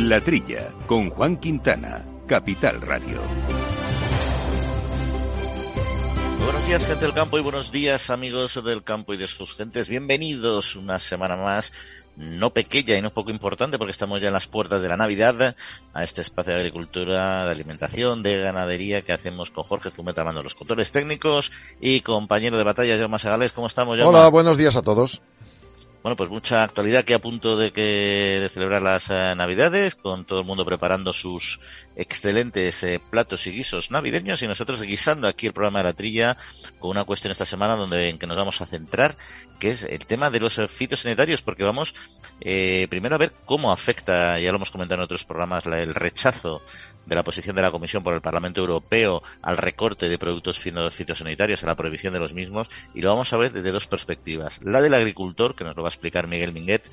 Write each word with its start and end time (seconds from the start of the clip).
La 0.00 0.18
Trilla, 0.18 0.70
con 0.86 1.10
Juan 1.10 1.36
Quintana, 1.36 2.02
Capital 2.26 2.80
Radio. 2.80 3.20
Buenos 6.42 6.66
días, 6.66 6.86
gente 6.86 7.04
del 7.04 7.12
campo, 7.12 7.38
y 7.38 7.42
buenos 7.42 7.70
días, 7.70 8.08
amigos 8.08 8.58
del 8.64 8.82
campo 8.82 9.12
y 9.12 9.18
de 9.18 9.28
sus 9.28 9.54
gentes. 9.54 9.90
Bienvenidos 9.90 10.74
una 10.74 10.98
semana 10.98 11.36
más, 11.36 11.74
no 12.16 12.48
pequeña 12.48 12.96
y 12.96 13.02
no 13.02 13.10
poco 13.10 13.30
importante, 13.30 13.76
porque 13.76 13.90
estamos 13.90 14.22
ya 14.22 14.28
en 14.28 14.32
las 14.32 14.46
puertas 14.46 14.80
de 14.80 14.88
la 14.88 14.96
Navidad, 14.96 15.54
a 15.92 16.02
este 16.02 16.22
espacio 16.22 16.54
de 16.54 16.60
agricultura, 16.60 17.44
de 17.44 17.50
alimentación, 17.50 18.22
de 18.22 18.38
ganadería 18.38 19.02
que 19.02 19.12
hacemos 19.12 19.50
con 19.50 19.64
Jorge 19.64 19.90
Zumeta, 19.90 20.24
mando 20.24 20.42
los 20.42 20.54
controles 20.54 20.92
técnicos, 20.92 21.52
y 21.78 22.00
compañero 22.00 22.56
de 22.56 22.64
batalla, 22.64 22.96
Jaume 22.96 23.18
Sagales. 23.18 23.52
¿Cómo 23.52 23.66
estamos, 23.66 23.98
Jaume? 23.98 24.18
Hola, 24.18 24.28
buenos 24.28 24.56
días 24.56 24.76
a 24.76 24.82
todos. 24.82 25.20
Bueno, 26.02 26.16
pues 26.16 26.30
mucha 26.30 26.62
actualidad 26.62 27.04
que 27.04 27.12
a 27.12 27.18
punto 27.18 27.58
de 27.58 27.72
que 27.72 28.38
de 28.40 28.48
celebrar 28.48 28.80
las 28.80 29.10
eh, 29.10 29.34
Navidades, 29.36 29.96
con 29.96 30.24
todo 30.24 30.40
el 30.40 30.46
mundo 30.46 30.64
preparando 30.64 31.12
sus 31.12 31.60
excelentes 31.94 32.82
eh, 32.84 33.02
platos 33.10 33.46
y 33.46 33.52
guisos 33.52 33.90
navideños 33.90 34.42
y 34.42 34.48
nosotros 34.48 34.80
guisando 34.80 35.28
aquí 35.28 35.46
el 35.46 35.52
programa 35.52 35.80
de 35.80 35.84
la 35.84 35.92
trilla 35.92 36.38
con 36.78 36.92
una 36.92 37.04
cuestión 37.04 37.32
esta 37.32 37.44
semana 37.44 37.76
donde 37.76 38.08
en 38.08 38.18
que 38.18 38.26
nos 38.26 38.38
vamos 38.38 38.62
a 38.62 38.66
centrar, 38.66 39.14
que 39.58 39.72
es 39.72 39.82
el 39.82 40.06
tema 40.06 40.30
de 40.30 40.40
los 40.40 40.58
fitosanitarios, 40.68 41.42
porque 41.42 41.64
vamos 41.64 41.94
eh, 42.40 42.86
primero 42.88 43.16
a 43.16 43.18
ver 43.18 43.34
cómo 43.44 43.70
afecta, 43.70 44.40
ya 44.40 44.52
lo 44.52 44.56
hemos 44.56 44.70
comentado 44.70 45.02
en 45.02 45.04
otros 45.04 45.24
programas, 45.24 45.66
la, 45.66 45.82
el 45.82 45.94
rechazo 45.94 46.62
de 47.04 47.16
la 47.16 47.24
posición 47.24 47.56
de 47.56 47.62
la 47.62 47.70
Comisión 47.70 48.02
por 48.02 48.14
el 48.14 48.20
Parlamento 48.20 48.60
Europeo 48.60 49.22
al 49.42 49.56
recorte 49.56 50.08
de 50.08 50.18
productos 50.18 50.58
fitosanitarios, 50.58 51.62
a 51.62 51.66
la 51.66 51.76
prohibición 51.76 52.12
de 52.12 52.20
los 52.20 52.32
mismos, 52.32 52.70
y 52.94 53.02
lo 53.02 53.10
vamos 53.10 53.32
a 53.32 53.36
ver 53.36 53.52
desde 53.52 53.72
dos 53.72 53.86
perspectivas. 53.86 54.60
La 54.62 54.80
del 54.80 54.94
agricultor, 54.94 55.54
que 55.54 55.64
nos 55.64 55.76
lo 55.76 55.82
va 55.82 55.89
a 55.90 55.94
explicar 55.94 56.26
Miguel 56.26 56.52
Minguet, 56.52 56.88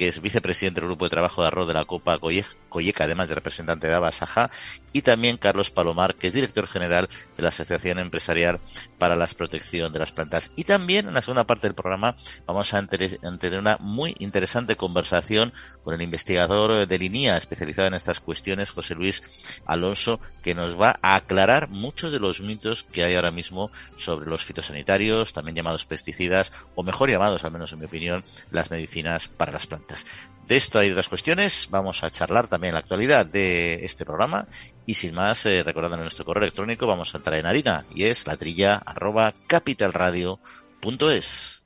que 0.00 0.06
es 0.06 0.22
vicepresidente 0.22 0.80
del 0.80 0.88
Grupo 0.88 1.04
de 1.04 1.10
Trabajo 1.10 1.42
de 1.42 1.48
Arroz 1.48 1.68
de 1.68 1.74
la 1.74 1.84
Copa 1.84 2.18
Colleca, 2.18 3.04
además 3.04 3.28
de 3.28 3.34
representante 3.34 3.86
de 3.86 3.94
Abasaja, 3.94 4.50
y 4.94 5.02
también 5.02 5.36
Carlos 5.36 5.70
Palomar, 5.70 6.14
que 6.14 6.28
es 6.28 6.32
director 6.32 6.66
general 6.66 7.08
de 7.36 7.42
la 7.42 7.50
Asociación 7.50 7.98
Empresarial 7.98 8.60
para 8.96 9.14
la 9.14 9.26
Protección 9.26 9.92
de 9.92 9.98
las 9.98 10.12
Plantas. 10.12 10.52
Y 10.56 10.64
también 10.64 11.06
en 11.06 11.12
la 11.12 11.20
segunda 11.20 11.44
parte 11.44 11.66
del 11.66 11.74
programa 11.74 12.16
vamos 12.46 12.72
a 12.72 12.86
tener 12.86 13.58
una 13.58 13.76
muy 13.78 14.16
interesante 14.18 14.74
conversación 14.74 15.52
con 15.84 15.94
el 15.94 16.02
investigador 16.02 16.86
de 16.86 16.98
línea 16.98 17.36
especializado 17.36 17.88
en 17.88 17.94
estas 17.94 18.20
cuestiones, 18.20 18.70
José 18.70 18.94
Luis 18.94 19.60
Alonso, 19.66 20.18
que 20.42 20.54
nos 20.54 20.80
va 20.80 20.98
a 21.02 21.16
aclarar 21.16 21.68
muchos 21.68 22.10
de 22.10 22.20
los 22.20 22.40
mitos 22.40 22.84
que 22.84 23.04
hay 23.04 23.16
ahora 23.16 23.30
mismo 23.30 23.70
sobre 23.98 24.30
los 24.30 24.44
fitosanitarios, 24.44 25.34
también 25.34 25.56
llamados 25.56 25.84
pesticidas, 25.84 26.52
o 26.74 26.82
mejor 26.82 27.10
llamados, 27.10 27.44
al 27.44 27.52
menos 27.52 27.72
en 27.72 27.80
mi 27.80 27.84
opinión, 27.84 28.24
las 28.50 28.70
medicinas 28.70 29.28
para 29.28 29.52
las 29.52 29.66
plantas. 29.66 30.04
De 30.46 30.56
esto 30.56 30.80
hay 30.80 30.90
otras 30.90 31.08
cuestiones, 31.08 31.68
vamos 31.70 32.02
a 32.02 32.10
charlar 32.10 32.48
también 32.48 32.74
la 32.74 32.80
actualidad 32.80 33.24
de 33.24 33.84
este 33.84 34.04
programa 34.04 34.48
y 34.84 34.94
sin 34.94 35.14
más, 35.14 35.46
eh, 35.46 35.62
recordando 35.62 35.96
nuestro 35.98 36.24
correo 36.24 36.42
electrónico, 36.42 36.88
vamos 36.88 37.14
a 37.14 37.18
entrar 37.18 37.38
en 37.38 37.46
harina 37.46 37.84
y 37.94 38.06
es 38.06 38.26
la 38.26 38.36
trilla 38.36 38.82
arroba 38.84 39.32
capitalradio.es. 39.46 41.62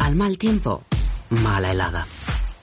Al 0.00 0.16
mal 0.16 0.38
tiempo, 0.38 0.82
mala 1.30 1.70
helada. 1.70 2.06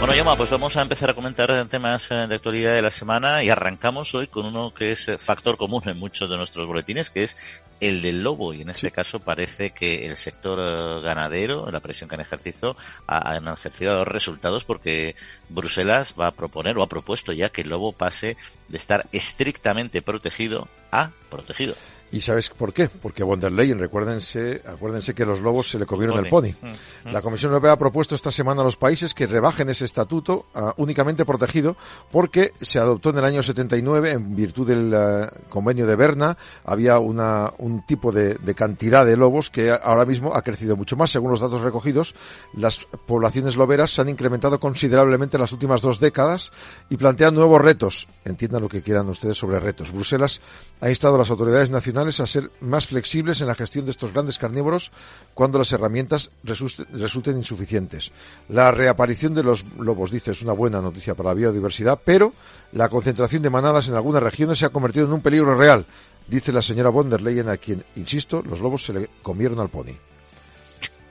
Bueno, 0.00 0.14
Yoma, 0.14 0.34
pues 0.34 0.48
vamos 0.48 0.78
a 0.78 0.80
empezar 0.80 1.10
a 1.10 1.14
comentar 1.14 1.68
temas 1.68 2.10
eh, 2.10 2.26
de 2.26 2.34
actualidad 2.34 2.72
de 2.72 2.80
la 2.80 2.90
semana 2.90 3.44
y 3.44 3.50
arrancamos 3.50 4.14
hoy 4.14 4.28
con 4.28 4.46
uno 4.46 4.72
que 4.72 4.92
es 4.92 5.06
eh, 5.08 5.18
factor 5.18 5.58
común 5.58 5.82
en 5.84 5.98
muchos 5.98 6.30
de 6.30 6.38
nuestros 6.38 6.66
boletines, 6.66 7.10
que 7.10 7.24
es 7.24 7.36
el 7.80 8.00
del 8.00 8.22
lobo. 8.22 8.54
Y 8.54 8.62
en 8.62 8.70
este 8.70 8.90
caso 8.92 9.20
parece 9.20 9.72
que 9.72 10.06
el 10.06 10.16
sector 10.16 10.58
eh, 10.58 11.02
ganadero, 11.02 11.70
la 11.70 11.80
presión 11.80 12.08
que 12.08 12.14
han 12.14 12.22
ejercido, 12.22 12.78
han 13.06 13.46
ejercido 13.46 13.94
dos 13.94 14.08
resultados 14.08 14.64
porque 14.64 15.16
Bruselas 15.50 16.14
va 16.18 16.28
a 16.28 16.32
proponer 16.32 16.78
o 16.78 16.82
ha 16.82 16.88
propuesto 16.88 17.34
ya 17.34 17.50
que 17.50 17.60
el 17.60 17.68
lobo 17.68 17.92
pase 17.92 18.38
de 18.68 18.78
estar 18.78 19.06
estrictamente 19.12 20.00
protegido 20.00 20.66
a 20.90 21.10
protegido. 21.28 21.74
¿Y 22.12 22.20
sabes 22.20 22.50
por 22.50 22.72
qué? 22.72 22.88
Porque 22.88 23.22
von 23.22 23.38
der 23.38 23.52
Leyen, 23.52 23.78
recuérdense, 23.78 24.62
acuérdense 24.66 25.14
que 25.14 25.24
los 25.24 25.40
lobos 25.40 25.70
se 25.70 25.78
le 25.78 25.86
comieron 25.86 26.18
el 26.18 26.28
pony. 26.28 26.48
Mm, 26.60 26.66
mm. 27.08 27.12
La 27.12 27.22
Comisión 27.22 27.52
Europea 27.52 27.72
ha 27.72 27.78
propuesto 27.78 28.16
esta 28.16 28.32
semana 28.32 28.62
a 28.62 28.64
los 28.64 28.76
países 28.76 29.14
que 29.14 29.26
rebajen 29.26 29.68
ese 29.70 29.84
estatuto 29.84 30.46
únicamente 30.76 31.24
protegido 31.24 31.76
porque 32.10 32.52
se 32.60 32.78
adoptó 32.78 33.10
en 33.10 33.18
el 33.18 33.24
año 33.24 33.42
79 33.42 34.10
en 34.10 34.34
virtud 34.34 34.66
del 34.66 34.92
eh, 34.92 35.28
convenio 35.48 35.86
de 35.86 35.94
Berna. 35.94 36.36
Había 36.64 36.98
una, 36.98 37.52
un 37.58 37.86
tipo 37.86 38.10
de, 38.10 38.34
de, 38.34 38.54
cantidad 38.54 39.06
de 39.06 39.16
lobos 39.16 39.50
que 39.50 39.70
ahora 39.70 40.04
mismo 40.04 40.34
ha 40.34 40.42
crecido 40.42 40.76
mucho 40.76 40.96
más. 40.96 41.10
Según 41.10 41.30
los 41.30 41.40
datos 41.40 41.60
recogidos, 41.60 42.14
las 42.54 42.80
poblaciones 43.06 43.56
loberas 43.56 43.92
se 43.92 44.00
han 44.00 44.08
incrementado 44.08 44.58
considerablemente 44.58 45.36
en 45.36 45.42
las 45.42 45.52
últimas 45.52 45.80
dos 45.80 46.00
décadas 46.00 46.52
y 46.88 46.96
plantean 46.96 47.34
nuevos 47.34 47.60
retos. 47.60 48.08
Entiendan 48.24 48.62
lo 48.62 48.68
que 48.68 48.82
quieran 48.82 49.08
ustedes 49.08 49.36
sobre 49.36 49.60
retos. 49.60 49.92
Bruselas 49.92 50.40
ha 50.80 50.88
instado 50.88 51.14
a 51.14 51.18
las 51.18 51.30
autoridades 51.30 51.70
nacionales 51.70 51.99
a 52.08 52.26
ser 52.26 52.50
más 52.60 52.86
flexibles 52.86 53.40
en 53.40 53.46
la 53.46 53.54
gestión 53.54 53.84
de 53.84 53.90
estos 53.90 54.12
grandes 54.12 54.38
carnívoros 54.38 54.90
cuando 55.34 55.58
las 55.58 55.70
herramientas 55.72 56.30
resulten 56.42 57.36
insuficientes. 57.36 58.12
La 58.48 58.70
reaparición 58.70 59.34
de 59.34 59.42
los 59.42 59.64
lobos, 59.78 60.10
dice, 60.10 60.32
es 60.32 60.42
una 60.42 60.52
buena 60.52 60.80
noticia 60.80 61.14
para 61.14 61.30
la 61.30 61.34
biodiversidad, 61.34 62.00
pero 62.04 62.32
la 62.72 62.88
concentración 62.88 63.42
de 63.42 63.50
manadas 63.50 63.88
en 63.88 63.94
algunas 63.94 64.22
regiones 64.22 64.58
se 64.58 64.66
ha 64.66 64.70
convertido 64.70 65.06
en 65.06 65.12
un 65.12 65.20
peligro 65.20 65.56
real, 65.56 65.84
dice 66.26 66.52
la 66.52 66.62
señora 66.62 66.88
von 66.90 67.10
der 67.10 67.20
Leyen, 67.20 67.48
a 67.48 67.56
quien, 67.56 67.84
insisto, 67.96 68.42
los 68.42 68.60
lobos 68.60 68.84
se 68.84 68.92
le 68.92 69.10
comieron 69.22 69.60
al 69.60 69.68
pony. 69.68 69.92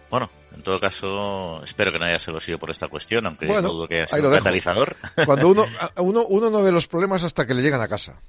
Bueno, 0.09 0.29
en 0.55 0.63
todo 0.63 0.79
caso, 0.79 1.61
espero 1.63 1.91
que 1.91 1.99
no 1.99 2.05
haya 2.05 2.19
sido 2.19 2.57
por 2.57 2.71
esta 2.71 2.87
cuestión, 2.87 3.25
aunque 3.27 3.45
dudo 3.45 3.87
que 3.87 4.01
haya 4.01 4.07
sido 4.07 4.29
un 4.29 4.35
catalizador. 4.35 4.95
Cuando 5.25 5.49
uno, 5.49 5.65
uno, 5.97 6.25
uno 6.25 6.49
no 6.49 6.63
ve 6.63 6.71
los 6.71 6.87
problemas 6.87 7.23
hasta 7.23 7.45
que 7.45 7.53
le 7.53 7.61
llegan 7.61 7.81
a 7.81 7.87
casa. 7.87 8.19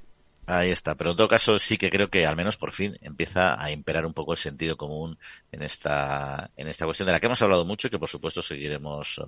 Ahí 0.53 0.73
está, 0.73 0.97
pero 0.97 1.13
en 1.13 1.17
todo 1.17 1.29
caso 1.29 1.61
sí 1.61 1.77
que 1.79 1.91
creo 1.91 2.11
que 2.11 2.27
al 2.27 2.35
menos 2.35 2.57
por 2.57 2.73
fin 2.73 2.97
empieza 3.03 3.63
a 3.63 3.71
imperar 3.71 4.05
un 4.05 4.13
poco 4.13 4.33
el 4.33 4.39
sentido 4.39 4.77
común 4.77 5.17
en 5.53 5.63
esta, 5.63 6.51
en 6.57 6.67
esta 6.67 6.87
cuestión 6.87 7.07
de 7.07 7.13
la 7.13 7.21
que 7.21 7.27
hemos 7.27 7.41
hablado 7.41 7.65
mucho 7.65 7.87
y 7.87 7.91
que 7.91 8.01
por 8.01 8.09
supuesto 8.09 8.43
seguiremos 8.43 9.23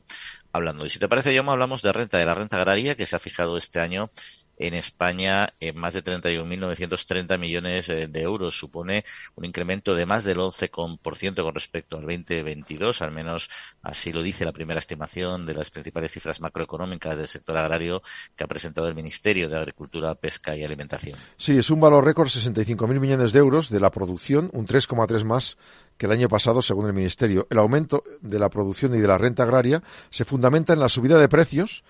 hablando. 0.53 0.85
Y 0.85 0.91
si 0.91 0.99
te 0.99 1.09
parece, 1.09 1.33
yo 1.33 1.49
hablamos 1.49 1.81
de 1.83 1.93
renta, 1.93 2.19
de 2.19 2.27
la 2.27 2.35
renta 2.35 2.57
agraria 2.57 2.97
que 2.97 3.07
se 3.07 3.15
ha 3.15 3.21
fijado 3.21 3.57
este 3.57 3.79
año 3.79 4.11
en 4.57 4.75
España 4.75 5.53
más 5.75 5.95
de 5.95 6.05
31.930 6.05 7.39
millones 7.39 7.89
eh, 7.89 8.09
de 8.09 8.23
euros. 8.23 8.59
Supone 8.59 9.05
un 9.35 9.45
incremento 9.45 9.95
de 9.95 10.07
más 10.07 10.25
del 10.25 10.39
11% 10.39 11.43
con 11.43 11.55
respecto 11.55 11.97
al 11.97 12.03
2022, 12.03 13.03
al 13.03 13.13
menos 13.13 13.51
así 13.83 14.13
lo 14.13 14.23
dice 14.23 14.45
la 14.45 14.53
primera 14.53 14.81
estimación 14.81 15.47
de 15.47 15.55
las 15.55 15.71
principales 15.71 16.13
cifras 16.13 16.41
macroeconómicas 16.41 17.17
del 17.17 17.29
sector 17.29 17.57
agrario 17.57 18.03
que 18.37 18.45
ha 18.45 18.47
presentado 18.47 18.89
el 18.89 18.95
Ministerio 18.95 19.49
de 19.49 19.57
Agricultura, 19.57 20.15
Pesca 20.15 20.57
y 20.57 20.65
Alimentación. 20.65 21.19
Sí, 21.37 21.57
es 21.57 21.71
un 21.71 21.81
valor 21.81 22.05
récord, 22.05 22.29
65.000 22.29 23.01
millones 23.01 23.33
de 23.33 23.39
euros 23.39 23.71
de 23.71 23.81
la 23.81 23.91
producción, 23.91 24.51
un 24.53 24.67
3,3 24.67 25.25
más 25.25 25.57
que 25.97 26.07
el 26.07 26.13
año 26.13 26.29
pasado, 26.29 26.63
según 26.63 26.87
el 26.87 26.93
Ministerio. 26.93 27.47
El 27.51 27.59
aumento 27.59 28.03
de 28.21 28.39
la 28.39 28.49
producción 28.49 28.95
y 28.95 28.99
de 28.99 29.07
la 29.07 29.19
renta 29.19 29.43
agraria 29.45 29.83
se 30.11 30.25
fundamenta 30.25 30.73
en 30.73 30.81
la 30.81 30.89
subida 30.89 31.19
de 31.19 31.29
precios 31.29 31.85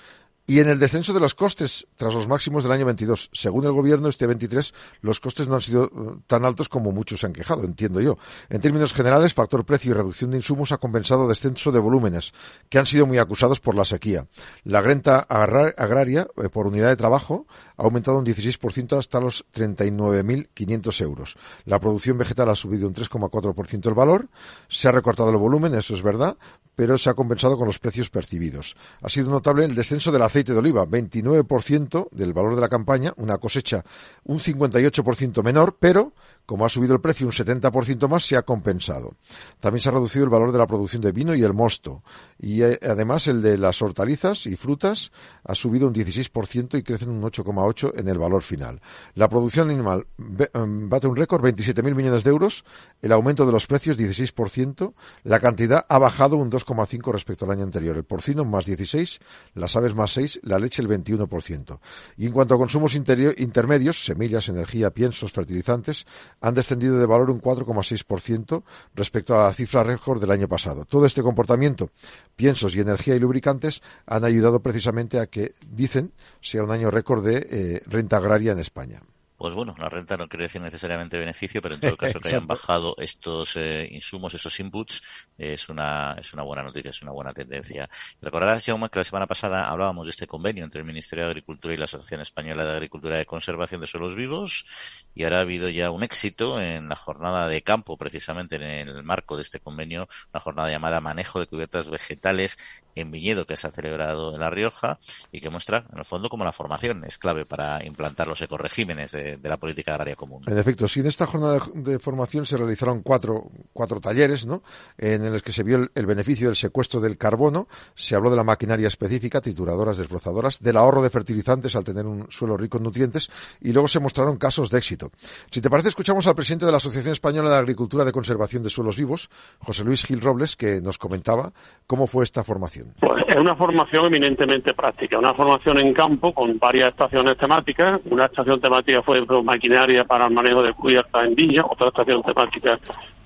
y 0.47 0.59
en 0.59 0.69
el 0.69 0.79
descenso 0.79 1.13
de 1.13 1.21
los 1.21 1.35
costes 1.35 1.87
tras 1.97 2.15
los 2.15 2.27
máximos 2.27 2.65
del 2.65 2.73
año 2.73 2.85
22. 2.85 3.31
Según 3.33 3.65
el 3.65 3.73
gobierno, 3.73 4.09
este 4.09 4.27
23 4.27 4.75
los 5.01 5.21
costes 5.21 5.47
no 5.47 5.55
han 5.55 5.61
sido 5.61 5.85
eh, 5.85 5.91
tan 6.27 6.45
altos 6.45 6.69
como 6.69 6.91
muchos 6.91 7.21
se 7.21 7.27
han 7.27 7.33
quejado, 7.33 7.65
entiendo 7.65 8.01
yo. 8.01 8.19
En 8.49 8.61
términos 8.61 8.93
generales, 8.93 9.35
factor 9.35 9.65
precio 9.65 9.93
y 9.93 9.95
reducción 9.95 10.31
de 10.31 10.39
insumos 10.39 10.73
ha 10.73 10.79
compensado 10.79 11.29
descenso 11.29 11.71
de 11.71 11.79
volúmenes, 11.79 12.33
que 12.69 12.79
han 12.79 12.87
sido 12.87 13.07
muy 13.07 13.19
acusados 13.19 13.61
por 13.61 13.77
la 13.77 13.85
sequía. 13.85 14.27
La 14.65 14.81
renta 14.81 15.21
agraria 15.21 16.27
eh, 16.37 16.49
por 16.49 16.67
unidad 16.67 16.89
de 16.89 16.97
trabajo 16.97 17.47
ha 17.77 17.83
aumentado 17.85 18.19
un 18.19 18.27
16% 18.27 18.99
hasta 18.99 19.21
los 19.21 19.45
39.500 19.55 21.03
euros. 21.03 21.37
La 21.67 21.79
producción 21.79 22.19
vegetal 22.19 22.49
ha 22.49 22.57
subido 22.57 22.89
un 22.89 22.95
3,4% 22.95 23.87
el 23.87 23.95
valor. 23.95 24.29
Se 24.69 24.89
ha 24.89 24.93
recortado 24.93 25.31
el 25.31 25.37
volumen, 25.37 25.75
eso 25.75 25.95
es 25.95 26.03
verdad, 26.03 26.37
pero 26.75 26.99
se 26.99 27.11
ha 27.11 27.15
compensado 27.15 27.57
con 27.57 27.67
los 27.67 27.79
precios 27.79 28.11
percibidos. 28.11 28.77
Ha 29.03 29.09
sido 29.09 29.31
notable 29.31 29.65
el 29.65 29.75
descenso 29.75 30.11
de 30.11 30.19
la 30.19 30.29
aceite 30.33 30.53
de 30.53 30.59
oliva, 30.59 30.87
29% 30.87 32.09
del 32.11 32.33
valor 32.33 32.55
de 32.55 32.63
la 32.63 32.69
campaña, 32.71 33.13
una 33.19 33.37
cosecha 33.37 33.85
un 34.25 34.39
58% 34.39 35.43
menor, 35.43 35.77
pero 35.79 36.15
como 36.47 36.65
ha 36.67 36.69
subido 36.69 36.95
el 36.95 37.01
precio 37.01 37.27
un 37.27 37.33
70% 37.33 38.09
más, 38.09 38.25
se 38.25 38.37
ha 38.37 38.43
compensado. 38.43 39.15
También 39.61 39.81
se 39.81 39.89
ha 39.89 39.93
reducido 39.93 40.25
el 40.25 40.31
valor 40.31 40.51
de 40.51 40.59
la 40.59 40.67
producción 40.67 41.01
de 41.01 41.13
vino 41.13 41.35
y 41.35 41.43
el 41.43 41.55
mosto. 41.55 42.03
Y 42.39 42.63
eh, 42.63 42.79
además 42.83 43.29
el 43.29 43.43
de 43.43 43.57
las 43.59 43.81
hortalizas 43.81 44.47
y 44.47 44.57
frutas 44.57 45.13
ha 45.45 45.55
subido 45.55 45.87
un 45.87 45.95
16% 45.95 46.79
y 46.79 46.83
crece 46.83 47.05
un 47.07 47.23
8,8% 47.23 47.99
en 47.99 48.09
el 48.09 48.19
valor 48.19 48.43
final. 48.43 48.81
La 49.15 49.29
producción 49.29 49.71
animal 49.71 50.07
em, 50.53 50.89
bate 50.89 51.07
un 51.07 51.17
récord, 51.17 51.45
27.000 51.45 51.95
millones 51.95 52.25
de 52.25 52.31
euros. 52.31 52.65
El 53.01 53.13
aumento 53.13 53.47
de 53.47 53.53
los 53.53 53.67
precios, 53.67 53.99
16%. 53.99 54.95
La 55.23 55.39
cantidad 55.39 55.87
ha 55.89 55.99
bajado 55.99 56.37
un 56.37 56.51
2,5% 56.51 57.13
respecto 57.13 57.45
al 57.45 57.53
año 57.53 57.63
anterior. 57.63 57.97
El 57.97 58.05
porcino 58.05 58.45
más 58.45 58.67
16%, 58.67 59.21
las 59.55 59.77
aves 59.77 59.95
más 59.95 60.17
6%, 60.17 60.22
la 60.43 60.59
leche 60.59 60.83
el 60.83 60.89
21%. 60.89 61.79
Y 62.17 62.27
en 62.27 62.33
cuanto 62.33 62.55
a 62.55 62.59
consumos 62.59 62.95
intermedios, 62.95 64.05
semillas, 64.05 64.49
energía, 64.49 64.91
piensos, 64.91 65.33
fertilizantes, 65.33 66.07
han 66.41 66.55
descendido 66.55 66.99
de 66.99 67.07
valor 67.07 67.31
un 67.31 67.41
4,6% 67.41 68.63
respecto 68.95 69.35
a 69.35 69.47
la 69.47 69.53
cifra 69.53 69.83
récord 69.83 70.21
del 70.21 70.31
año 70.31 70.49
pasado. 70.49 70.85
Todo 70.85 71.07
este 71.07 71.23
comportamiento, 71.23 71.91
piensos 72.37 72.75
y 72.75 72.81
energía 72.81 73.17
y 73.17 73.19
lubricantes, 73.19 73.83
han 74.07 74.25
ayudado 74.25 74.61
precisamente 74.63 75.19
a 75.19 75.27
que, 75.27 75.55
dicen, 75.71 76.13
sea 76.41 76.65
un 76.65 76.71
año 76.71 76.91
récord 76.91 77.25
de 77.25 77.47
eh, 77.51 77.83
renta 77.87 78.17
agraria 78.17 78.53
en 78.53 78.59
España 78.59 79.03
pues 79.43 79.57
bueno, 79.57 79.75
la 79.77 79.89
renta 79.89 80.17
no 80.17 80.29
quiere 80.29 80.45
decir 80.45 80.61
necesariamente 80.61 81.19
beneficio, 81.19 81.61
pero 81.61 81.75
en 81.75 81.81
todo 81.81 81.97
caso 81.97 82.21
que 82.21 82.29
hayan 82.29 82.47
bajado 82.47 82.95
estos 82.99 83.57
eh, 83.57 83.89
insumos, 83.91 84.33
esos 84.35 84.61
inputs, 84.61 85.03
es 85.37 85.69
una 85.69 86.15
es 86.17 86.33
una 86.33 86.45
buena 86.45 86.63
noticia, 86.63 86.93
es 86.93 87.03
una 87.03 87.11
buena 87.11 87.33
tendencia. 87.33 87.91
Recordarás, 88.21 88.65
Jaume, 88.65 88.89
que 88.89 89.01
la 89.01 89.05
semana 89.05 89.27
pasada 89.27 89.69
hablábamos 89.69 90.07
de 90.07 90.13
este 90.13 90.29
convenio 90.29 90.63
entre 90.63 90.79
el 90.79 90.87
Ministerio 90.87 91.25
de 91.25 91.33
Agricultura 91.33 91.75
y 91.75 91.77
la 91.77 91.87
Asociación 91.87 92.21
Española 92.21 92.65
de 92.65 92.71
Agricultura 92.71 93.21
y 93.21 93.25
Conservación 93.25 93.81
de 93.81 93.89
Suelos 93.89 94.15
Vivos, 94.15 94.65
y 95.13 95.25
ahora 95.25 95.39
ha 95.39 95.41
habido 95.41 95.69
ya 95.69 95.91
un 95.91 96.05
éxito 96.05 96.61
en 96.61 96.89
la 96.89 96.95
jornada 96.95 97.49
de 97.49 97.63
campo, 97.63 97.97
precisamente 97.97 98.55
en 98.55 98.63
el 98.63 99.03
marco 99.03 99.35
de 99.35 99.43
este 99.43 99.59
convenio, 99.59 100.07
una 100.33 100.41
jornada 100.41 100.71
llamada 100.71 101.01
Manejo 101.01 101.41
de 101.41 101.49
Cubiertas 101.49 101.91
Vegetales 101.91 102.59
en 102.95 103.11
viñedo 103.11 103.47
que 103.47 103.57
se 103.57 103.67
ha 103.67 103.71
celebrado 103.71 104.35
en 104.35 104.41
La 104.41 104.51
Rioja 104.51 104.99
y 105.31 105.41
que 105.41 105.51
muestra, 105.51 105.87
en 105.93 105.99
el 105.99 106.05
fondo, 106.05 106.29
como 106.29 106.45
la 106.45 106.53
formación 106.53 107.05
es 107.05 107.19
clave 107.19 107.47
para 107.47 107.85
implantar 107.85 108.29
los 108.29 108.41
ecoregímenes 108.43 109.13
de, 109.13 109.39
la 109.43 109.57
política 109.57 109.93
agraria 109.93 110.17
común. 110.17 110.45
En 110.47 110.59
efecto, 110.59 110.89
sí, 110.89 111.01
en 111.01 111.07
esta 111.07 111.27
jornada 111.27 111.61
de, 111.75 111.99
formación 111.99 112.47
se 112.47 112.57
realizaron 112.57 113.03
cuatro, 113.03 113.51
cuatro 113.73 114.01
talleres, 114.01 114.47
¿no? 114.47 114.63
En 114.99 115.31
los 115.33 115.43
que 115.43 115.53
se 115.53 115.63
vio 115.63 115.91
el, 115.95 116.07
beneficio 116.07 116.49
del 116.49 116.57
secuestro 116.57 117.01
del 117.01 117.19
carbono, 117.19 117.69
se 117.95 118.15
habló 118.15 118.31
de 118.31 118.37
la 118.37 118.45
maquinaria 118.45 118.89
específica, 118.89 119.41
trituradoras, 119.41 119.97
desbrozadoras, 119.97 120.61
del 120.61 120.77
ahorro 120.77 121.03
de 121.03 121.11
fertilizantes 121.11 121.77
al 121.77 121.85
tener 121.85 122.07
un 122.07 122.31
suelo 122.31 122.57
rico 122.57 122.79
en 122.79 122.85
nutrientes 122.85 123.31
y 123.61 123.73
luego 123.73 123.89
se 123.89 124.01
mostraron 124.01 124.37
casos 124.37 124.71
de 124.71 124.79
éxito. 124.79 125.11
Si 125.51 125.61
te 125.61 125.71
parece, 125.71 125.89
escuchamos 125.89 126.27
al 126.27 126.35
presidente 126.35 126.67
de 126.67 126.73
la 126.73 126.79
Asociación 126.79 127.13
Española 127.13 127.51
de 127.51 127.57
Agricultura 127.57 128.05
de 128.05 128.13
Conservación 128.13 128.63
de 128.63 128.71
Suelos 128.71 128.97
Vivos, 128.97 129.31
José 129.59 129.85
Luis 129.85 130.05
Gil 130.05 130.21
Robles, 130.21 130.57
que 130.57 130.81
nos 130.81 130.99
comentaba 130.99 131.53
cómo 131.87 132.07
fue 132.07 132.25
esta 132.25 132.45
formación. 132.45 132.82
Pues 133.01 133.25
es 133.29 133.37
una 133.37 133.57
formación 133.57 134.07
eminentemente 134.07 134.75
práctica, 134.75 135.19
una 135.19 135.35
formación 135.35 135.79
en 135.79 135.93
campo 135.93 136.33
con 136.33 136.59
varias 136.59 136.91
estaciones 136.91 137.37
temáticas. 137.37 138.01
Una 138.11 138.27
estación 138.27 138.61
temática 138.61 139.03
fue 139.03 139.25
maquinaria 139.43 140.05
para 140.05 140.27
el 140.27 140.33
manejo 140.33 140.63
de 140.63 140.73
cubiertas 140.73 141.27
en 141.27 141.35
viña, 141.35 141.65
otra 141.69 141.89
estación 141.89 142.23
temática 142.23 142.79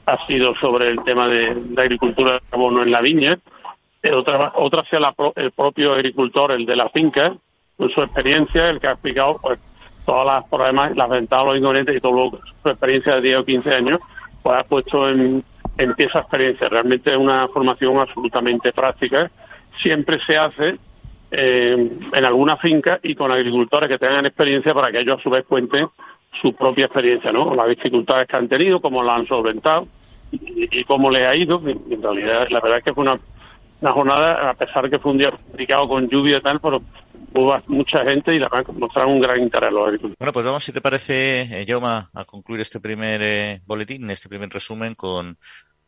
ha 0.06 0.26
sido 0.26 0.54
sobre 0.56 0.88
el 0.88 1.02
tema 1.02 1.28
de, 1.28 1.50
agricultura 1.76 2.34
de 2.34 2.40
carbono 2.48 2.82
en 2.82 2.92
la 2.92 3.00
viña, 3.00 3.38
eh, 4.02 4.14
otra, 4.14 4.52
otra 4.54 4.84
sea 4.84 5.00
el 5.34 5.50
propio 5.50 5.94
agricultor, 5.94 6.52
el 6.52 6.64
de 6.64 6.76
la 6.76 6.88
finca, 6.90 7.34
con 7.76 7.90
su 7.90 8.02
experiencia, 8.02 8.70
el 8.70 8.80
que 8.80 8.86
ha 8.86 8.92
explicado 8.92 9.38
pues 9.42 9.58
todas 10.04 10.26
las 10.26 10.48
problemas, 10.48 10.96
las 10.96 11.08
ventajas, 11.08 11.46
los 11.46 11.56
inconvenientes 11.58 11.96
y 11.96 12.00
todo 12.00 12.38
su 12.62 12.68
experiencia 12.68 13.16
de 13.16 13.20
10 13.22 13.38
o 13.38 13.44
15 13.44 13.74
años, 13.74 14.00
pues 14.42 14.60
ha 14.60 14.62
puesto 14.62 15.08
en, 15.08 15.42
en 15.76 15.94
pie 15.94 16.06
esa 16.06 16.20
experiencia. 16.20 16.68
Realmente 16.68 17.10
es 17.10 17.16
una 17.16 17.48
formación 17.48 17.98
absolutamente 17.98 18.72
práctica 18.72 19.28
siempre 19.82 20.18
se 20.26 20.36
hace 20.36 20.78
eh, 21.30 21.90
en 22.12 22.24
alguna 22.24 22.56
finca 22.56 23.00
y 23.02 23.14
con 23.14 23.30
agricultores 23.30 23.88
que 23.88 23.98
tengan 23.98 24.26
experiencia 24.26 24.72
para 24.72 24.92
que 24.92 25.00
ellos 25.00 25.18
a 25.18 25.22
su 25.22 25.30
vez 25.30 25.44
cuenten 25.44 25.88
su 26.40 26.54
propia 26.54 26.86
experiencia, 26.86 27.32
¿no? 27.32 27.54
Las 27.54 27.68
dificultades 27.68 28.28
que 28.28 28.36
han 28.36 28.48
tenido, 28.48 28.80
cómo 28.80 29.02
la 29.02 29.16
han 29.16 29.26
solventado 29.26 29.88
y, 30.30 30.84
cómo 30.84 31.10
le 31.10 31.26
ha 31.26 31.34
ido. 31.34 31.60
En 31.66 32.02
realidad, 32.02 32.46
la 32.50 32.60
verdad 32.60 32.78
es 32.78 32.84
que 32.84 32.94
fue 32.94 33.02
una, 33.02 33.18
una 33.80 33.92
jornada, 33.92 34.50
a 34.50 34.54
pesar 34.54 34.88
que 34.90 34.98
fue 34.98 35.12
un 35.12 35.18
día 35.18 35.30
complicado 35.30 35.88
con 35.88 36.08
lluvia 36.08 36.38
y 36.38 36.42
tal, 36.42 36.60
pero 36.60 36.82
hubo 37.34 37.58
mucha 37.68 38.04
gente 38.04 38.34
y 38.34 38.38
la 38.38 38.48
verdad 38.48 38.72
mostraron 38.74 39.14
un 39.14 39.20
gran 39.20 39.40
interés 39.40 39.72
los 39.72 39.86
agricultores. 39.86 40.18
Bueno, 40.18 40.32
pues 40.32 40.44
vamos, 40.44 40.64
si 40.64 40.72
te 40.72 40.80
parece, 40.80 41.42
eh, 41.42 41.66
a 42.14 42.24
concluir 42.24 42.60
este 42.60 42.80
primer 42.80 43.20
eh, 43.22 43.60
boletín, 43.66 44.08
este 44.10 44.28
primer 44.28 44.50
resumen 44.50 44.94
con 44.94 45.38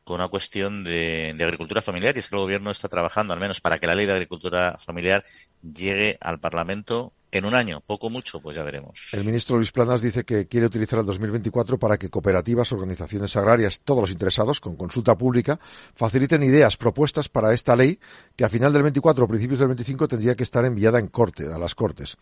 con 0.08 0.14
una 0.14 0.28
cuestión 0.28 0.84
de, 0.84 1.36
agricultura 1.38 1.82
familiar 1.82 2.16
y 2.16 2.20
es 2.20 2.28
que 2.28 2.34
el 2.34 2.40
gobierno 2.40 2.70
está 2.70 2.88
trabajando 2.88 3.34
al 3.34 3.40
menos 3.40 3.60
para 3.60 3.78
que 3.78 3.86
la 3.86 3.94
ley 3.94 4.06
de 4.06 4.12
agricultura 4.12 4.78
familiar 4.78 5.22
llegue 5.60 6.16
al 6.22 6.40
Parlamento 6.40 7.12
en 7.30 7.44
un 7.44 7.54
año, 7.54 7.82
poco 7.86 8.08
mucho, 8.08 8.40
pues 8.40 8.56
ya 8.56 8.62
veremos. 8.62 9.08
El 9.12 9.24
ministro 9.24 9.56
Luis 9.56 9.70
Planas 9.70 10.00
dice 10.00 10.24
que 10.24 10.46
quiere 10.46 10.66
utilizar 10.66 10.98
el 10.98 11.06
2024 11.06 11.78
para 11.78 11.98
que 11.98 12.08
cooperativas, 12.08 12.72
organizaciones 12.72 13.36
agrarias, 13.36 13.80
todos 13.84 14.02
los 14.02 14.10
interesados, 14.10 14.60
con 14.60 14.76
consulta 14.76 15.16
pública, 15.16 15.58
faciliten 15.94 16.42
ideas, 16.42 16.76
propuestas 16.76 17.28
para 17.28 17.52
esta 17.52 17.76
ley 17.76 17.98
que 18.34 18.44
a 18.44 18.48
final 18.48 18.72
del 18.72 18.82
24 18.82 19.24
o 19.24 19.28
principios 19.28 19.58
del 19.58 19.68
25 19.68 20.08
tendría 20.08 20.34
que 20.34 20.42
estar 20.42 20.64
enviada 20.64 20.98
en 20.98 21.08
corte, 21.08 21.52
a 21.52 21.58
las 21.58 21.74
Cortes. 21.74 22.16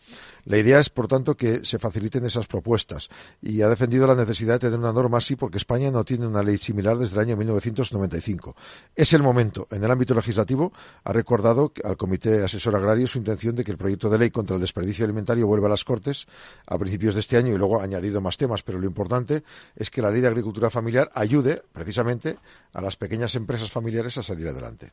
La 0.45 0.57
idea 0.57 0.79
es, 0.79 0.89
por 0.89 1.07
tanto, 1.07 1.35
que 1.35 1.63
se 1.63 1.79
faciliten 1.79 2.25
esas 2.25 2.47
propuestas 2.47 3.09
y 3.41 3.61
ha 3.61 3.69
defendido 3.69 4.07
la 4.07 4.15
necesidad 4.15 4.55
de 4.55 4.67
tener 4.67 4.79
una 4.79 4.93
norma 4.93 5.19
así 5.19 5.35
porque 5.35 5.57
España 5.57 5.89
no 5.89 6.03
tiene 6.03 6.27
una 6.27 6.43
ley 6.43 6.57
similar 6.57 6.97
desde 6.97 7.15
el 7.15 7.21
año 7.21 7.37
1995. 7.37 8.55
Es 8.95 9.13
el 9.13 9.23
momento. 9.23 9.67
En 9.71 9.83
el 9.83 9.91
ámbito 9.91 10.13
legislativo 10.13 10.73
ha 11.03 11.13
recordado 11.13 11.71
al 11.83 11.97
Comité 11.97 12.43
Asesor 12.43 12.75
Agrario 12.75 13.07
su 13.07 13.17
intención 13.17 13.55
de 13.55 13.63
que 13.63 13.71
el 13.71 13.77
proyecto 13.77 14.09
de 14.09 14.17
ley 14.17 14.31
contra 14.31 14.55
el 14.55 14.61
desperdicio 14.61 14.96
alimentario 15.03 15.47
vuelve 15.47 15.67
a 15.67 15.69
las 15.69 15.83
Cortes 15.83 16.27
a 16.65 16.77
principios 16.77 17.13
de 17.13 17.21
este 17.21 17.37
año 17.37 17.53
y 17.53 17.57
luego 17.57 17.79
ha 17.79 17.83
añadido 17.83 18.21
más 18.21 18.37
temas, 18.37 18.63
pero 18.63 18.79
lo 18.79 18.85
importante 18.85 19.43
es 19.75 19.89
que 19.89 20.01
la 20.01 20.11
ley 20.11 20.21
de 20.21 20.27
agricultura 20.27 20.69
familiar 20.69 21.09
ayude 21.13 21.61
precisamente 21.73 22.37
a 22.73 22.81
las 22.81 22.95
pequeñas 22.95 23.35
empresas 23.35 23.71
familiares 23.71 24.17
a 24.17 24.23
salir 24.23 24.47
adelante. 24.47 24.91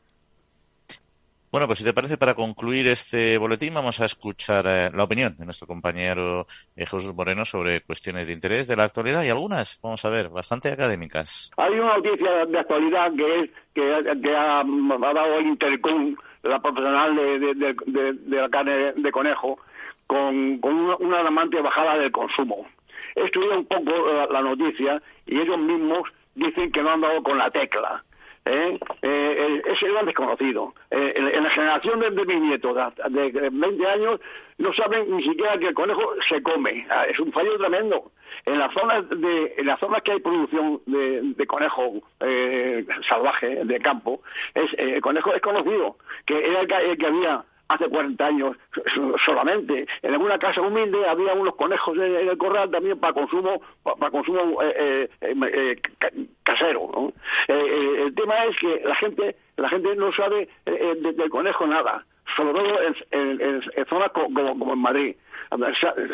Bueno, 1.55 1.67
pues 1.67 1.79
si 1.79 1.85
te 1.85 1.93
parece, 1.93 2.17
para 2.17 2.33
concluir 2.33 2.85
este 2.87 3.37
boletín, 3.37 3.73
vamos 3.73 4.01
a 4.01 4.05
escuchar 4.05 4.65
eh, 4.67 4.89
la 4.93 5.05
opinión 5.05 5.37
de 5.37 5.45
nuestro 5.45 5.65
compañero 5.65 6.47
eh, 6.75 6.85
Jesús 6.85 7.15
Moreno 7.15 7.45
sobre 7.45 7.79
cuestiones 7.79 8.27
de 8.27 8.33
interés 8.33 8.67
de 8.67 8.75
la 8.75 8.83
actualidad 8.83 9.23
y 9.23 9.29
algunas, 9.29 9.79
vamos 9.81 10.03
a 10.03 10.09
ver, 10.09 10.27
bastante 10.27 10.69
académicas. 10.69 11.51
Hay 11.55 11.71
una 11.75 11.95
noticia 11.95 12.45
de 12.45 12.59
actualidad 12.59 13.09
que 13.15 13.39
es 13.39 13.49
que, 13.73 14.35
ha, 14.35 14.65
dado 15.13 15.37
el 15.37 15.47
Intercom, 15.47 16.17
la 16.43 16.61
profesional 16.61 17.15
de 17.15 18.37
la 18.37 18.49
carne 18.49 18.91
de 18.91 19.11
conejo, 19.13 19.57
con, 20.07 20.59
una, 20.63 21.19
alarmante 21.19 21.61
bajada 21.61 21.97
del 21.97 22.11
consumo. 22.11 22.67
He 23.15 23.23
estudiado 23.23 23.59
un 23.59 23.65
poco 23.65 23.91
la, 24.29 24.41
noticia 24.41 25.01
y 25.25 25.39
ellos 25.39 25.57
mismos 25.57 26.09
dicen 26.35 26.71
que 26.71 26.81
no 26.81 26.91
han 26.91 27.01
dado 27.01 27.23
con 27.23 27.37
la 27.37 27.49
tecla. 27.49 28.03
¿eh? 28.45 28.77
Eh, 29.01 29.61
es 29.65 29.81
el 29.81 29.93
gran 29.93 30.05
desconocido. 30.05 30.73
Eh, 30.91 31.13
en, 31.15 31.43
la 31.43 31.49
generación 31.49 31.99
de, 31.99 32.11
de 32.11 32.25
mis 32.25 32.41
nietos 32.41 32.75
de, 33.09 33.49
20 33.49 33.87
años 33.87 34.19
no 34.57 34.73
saben 34.73 35.15
ni 35.15 35.23
siquiera 35.23 35.57
que 35.57 35.67
el 35.67 35.73
conejo 35.73 36.13
se 36.29 36.41
come. 36.43 36.85
Ah, 36.89 37.05
es 37.05 37.19
un 37.19 37.31
fallo 37.31 37.57
tremendo. 37.57 38.11
En 38.45 38.59
las 38.59 38.73
zonas 38.73 39.07
de, 39.09 39.55
en 39.57 39.65
las 39.65 39.79
zonas 39.79 40.01
que 40.03 40.11
hay 40.11 40.19
producción 40.19 40.81
de, 40.85 41.47
conejo 41.47 42.01
salvaje 43.07 43.63
de 43.63 43.79
campo, 43.79 44.21
es, 44.53 44.71
el 44.77 45.01
conejo 45.01 45.33
es 45.33 45.41
conocido 45.41 45.97
que 46.25 46.37
era 46.37 46.61
el 46.61 46.97
que 46.97 47.07
había 47.07 47.45
hace 47.67 47.87
40 47.89 48.25
años 48.25 48.57
solamente. 49.25 49.87
En 50.01 50.13
alguna 50.13 50.37
casa 50.37 50.61
humilde 50.61 51.07
había 51.07 51.33
unos 51.33 51.55
conejos 51.55 51.97
en, 51.97 52.15
el 52.15 52.37
corral 52.37 52.69
también 52.71 52.99
para 52.99 53.13
consumo 53.13 53.61
para 53.83 54.11
consumo 54.11 54.61
eh, 54.61 55.09
eh, 55.21 55.35
eh, 55.53 55.81
casero. 56.43 57.13
el 57.47 58.13
tema 58.15 58.45
es 58.45 58.57
que 58.57 58.81
la 58.85 58.95
gente 58.95 59.35
la 59.57 59.69
gente 59.69 59.95
no 59.95 60.11
sabe 60.13 60.49
del 60.65 61.29
conejo 61.29 61.65
nada, 61.65 62.05
sobre 62.35 62.53
todo 62.53 62.79
en, 63.11 63.61
zonas 63.87 64.11
como, 64.11 64.73
en 64.73 64.79
Madrid. 64.79 65.15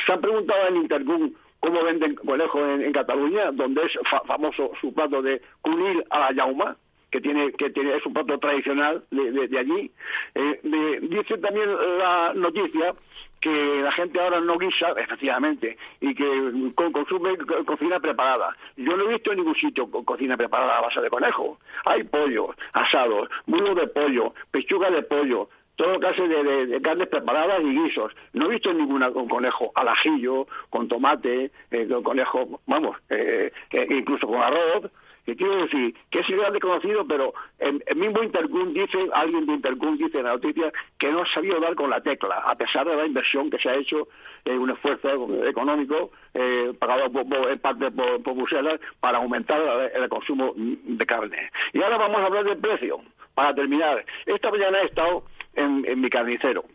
Se, 0.06 0.12
han 0.12 0.22
preguntado 0.22 0.68
en 0.68 0.76
Intercom 0.78 1.32
cómo 1.60 1.84
venden 1.84 2.16
conejos 2.16 2.62
en, 2.62 2.92
Cataluña, 2.92 3.52
donde 3.52 3.84
es 3.84 3.98
famoso 4.28 4.72
su 4.80 4.94
plato 4.94 5.22
de 5.22 5.42
cunil 5.62 6.04
a 6.10 6.20
la 6.20 6.32
yauma 6.34 6.78
que 7.12 7.22
tiene 7.22 7.52
que 7.52 7.70
tiene 7.70 7.96
es 7.96 8.06
un 8.06 8.14
plato 8.14 8.40
tradicional 8.40 9.04
de, 9.12 9.60
allí. 9.60 9.92
Eh, 10.34 11.00
dice 11.02 11.38
también 11.38 11.70
la 12.00 12.34
noticia 12.34 12.96
que 13.42 13.82
la 13.84 13.92
gente 13.92 14.20
ahora 14.20 14.40
no 14.40 14.58
guisa, 14.58 14.92
efectivamente, 14.98 15.78
y 16.00 16.14
que 16.14 16.74
consume 16.76 17.38
cocina 17.66 18.00
preparada. 18.00 18.56
Yo 18.78 18.96
no 18.96 19.06
he 19.06 19.14
visto 19.14 19.32
en 19.32 19.40
ningún 19.40 19.56
sitio 19.56 19.90
cocina 19.90 20.38
preparada 20.38 20.78
a 20.78 20.82
base 20.82 21.02
de 21.02 21.10
conejo. 21.10 21.58
Hay 21.86 22.04
pollo, 22.04 22.56
asados, 22.74 23.30
muslo 23.48 23.74
de 23.74 23.88
pollo, 23.88 24.36
pechuga 24.52 24.92
de 24.92 25.02
pollo, 25.02 25.50
todo 25.76 26.00
clase 26.00 26.28
de, 26.28 26.82
carnes 26.82 27.08
preparadas 27.08 27.62
y 27.62 27.82
guisos. 27.82 28.14
No 28.34 28.46
he 28.46 28.50
visto 28.50 28.72
ninguna 28.72 29.12
con 29.12 29.28
conejo 29.28 29.72
al 29.74 29.88
ajillo, 29.88 30.46
con 30.70 30.88
tomate, 30.88 31.52
eh, 31.72 31.88
con 31.88 32.04
conejo, 32.04 32.62
vamos, 32.68 32.96
eh, 33.10 33.52
incluso 33.90 34.28
con 34.28 34.40
arroz 34.40 34.92
que 35.26 35.36
quiero 35.36 35.56
decir 35.58 35.96
que 36.10 36.20
es 36.20 36.28
grande 36.30 36.60
conocido, 36.60 37.06
pero 37.08 37.34
el, 37.60 37.84
mismo 37.96 38.24
Intercom 38.24 38.74
dice, 38.74 38.98
alguien 39.14 39.46
de 39.46 39.54
Intercom 39.54 39.98
dice 39.98 40.18
en 40.18 40.26
la 40.26 40.34
noticia 40.34 40.72
que 40.98 41.12
no 41.12 41.22
ha 41.22 41.26
sabido 41.28 41.60
dar 41.60 41.76
con 41.76 41.90
la 41.90 42.02
tecla, 42.02 42.38
a 42.46 42.56
pesar 42.56 42.88
de 42.88 42.96
la 42.96 43.06
inversión 43.06 43.50
que 43.50 43.60
se 43.60 43.70
ha 43.70 43.76
hecho, 43.76 44.08
en 44.46 44.60
un 44.60 44.72
esfuerzo 44.72 45.46
económico 45.46 46.12
eh, 46.34 46.74
pagado 46.80 47.12
en 47.50 47.60
parte 47.60 47.92
por, 47.92 48.36
Bruselas 48.36 48.80
para 49.00 49.20
aumentar 49.20 49.92
el, 49.94 50.10
consumo 50.10 50.54
de 50.56 51.06
carne. 51.06 51.52
Y 51.74 51.82
ahora 51.82 51.98
vamos 51.98 52.18
a 52.22 52.26
hablar 52.26 52.46
del 52.46 52.58
precio. 52.58 53.02
Para 53.36 53.54
terminar, 53.54 54.04
esta 54.26 54.52
mañana 54.52 54.80
he 54.80 54.86
estado 54.86 55.26
en, 55.54 56.02
mi 56.02 56.10
carnicero, 56.10 56.66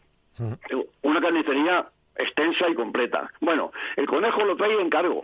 una 1.02 1.20
carnicería 1.20 1.88
extensa 2.16 2.68
y 2.68 2.74
completa. 2.74 3.30
Bueno, 3.40 3.72
el 3.96 4.06
conejo 4.06 4.44
lo 4.44 4.56
trae 4.56 4.80
en 4.80 4.90
cargo. 4.90 5.22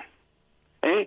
¿eh? 0.83 1.07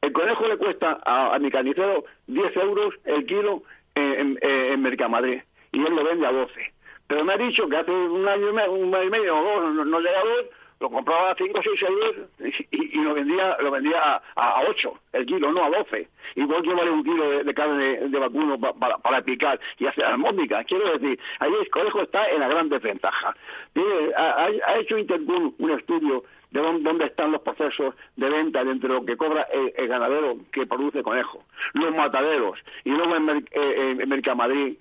El 0.00 0.12
conejo 0.12 0.46
le 0.46 0.56
cuesta 0.56 1.00
a, 1.04 1.38
mi 1.38 1.50
carnicero 1.50 2.04
10 2.26 2.56
euros 2.56 2.94
el 3.04 3.26
kilo 3.26 3.62
en, 3.94 4.38
en, 4.40 4.82
Mercamadrid 4.82 5.40
y 5.72 5.80
él 5.80 5.94
lo 5.94 6.04
vende 6.04 6.26
a 6.26 6.32
12. 6.32 6.72
Pero 7.06 7.24
me 7.24 7.32
ha 7.32 7.36
dicho 7.36 7.68
que 7.68 7.76
hace 7.76 7.90
un 7.90 8.26
año 8.28 8.50
y 8.50 8.52
medio, 8.52 8.72
un 8.72 8.90
mes 8.90 9.06
y 9.06 9.10
medio 9.10 9.38
o 9.38 9.42
dos 9.42 9.86
no, 9.86 10.00
llega 10.00 10.20
a 10.20 10.24
ver, 10.24 10.50
lo 10.80 10.90
compraba 10.90 11.30
a 11.30 11.36
5 11.36 11.58
o 11.58 11.62
6 11.62 11.82
euros 11.82 12.14
y, 12.70 13.00
lo 13.00 13.14
vendía 13.14 13.56
lo 13.60 13.70
vendía 13.70 14.20
a, 14.34 14.62
8 14.68 14.98
el 15.12 15.26
kilo, 15.26 15.52
no 15.52 15.64
a 15.64 15.70
12. 15.70 16.08
Igual 16.34 16.62
que 16.62 16.74
vale 16.74 16.90
un 16.90 17.04
kilo 17.04 17.44
de, 17.44 17.54
carne 17.54 18.08
de, 18.08 18.18
vacuno 18.18 18.58
para, 18.58 19.22
picar 19.22 19.58
y 19.78 19.86
hacer 19.86 20.04
armónica. 20.04 20.64
Quiero 20.64 20.98
decir, 20.98 21.18
ahí 21.38 21.52
el 21.60 21.70
conejo 21.70 22.02
está 22.02 22.28
en 22.28 22.40
la 22.40 22.48
gran 22.48 22.68
desventaja. 22.68 23.34
Ha, 24.16 24.48
ha, 24.66 24.78
hecho 24.78 24.98
Intercom 24.98 25.54
un 25.58 25.70
estudio 25.70 26.24
de 26.50 26.60
dónde 26.60 27.06
están 27.06 27.32
los 27.32 27.42
procesos 27.42 27.94
de 28.16 28.28
venta 28.28 28.64
dentro 28.64 28.88
de 28.88 29.00
lo 29.00 29.06
que 29.06 29.16
cobra 29.16 29.46
el, 29.52 29.88
ganadero 29.88 30.36
que 30.52 30.66
produce 30.66 31.02
conejo, 31.02 31.44
los 31.74 31.94
mataderos, 31.94 32.58
y 32.84 32.90
luego 32.90 33.16
en, 33.16 33.28
eh, 33.50 33.96
en 34.00 34.08
Mercamadrid 34.08 34.76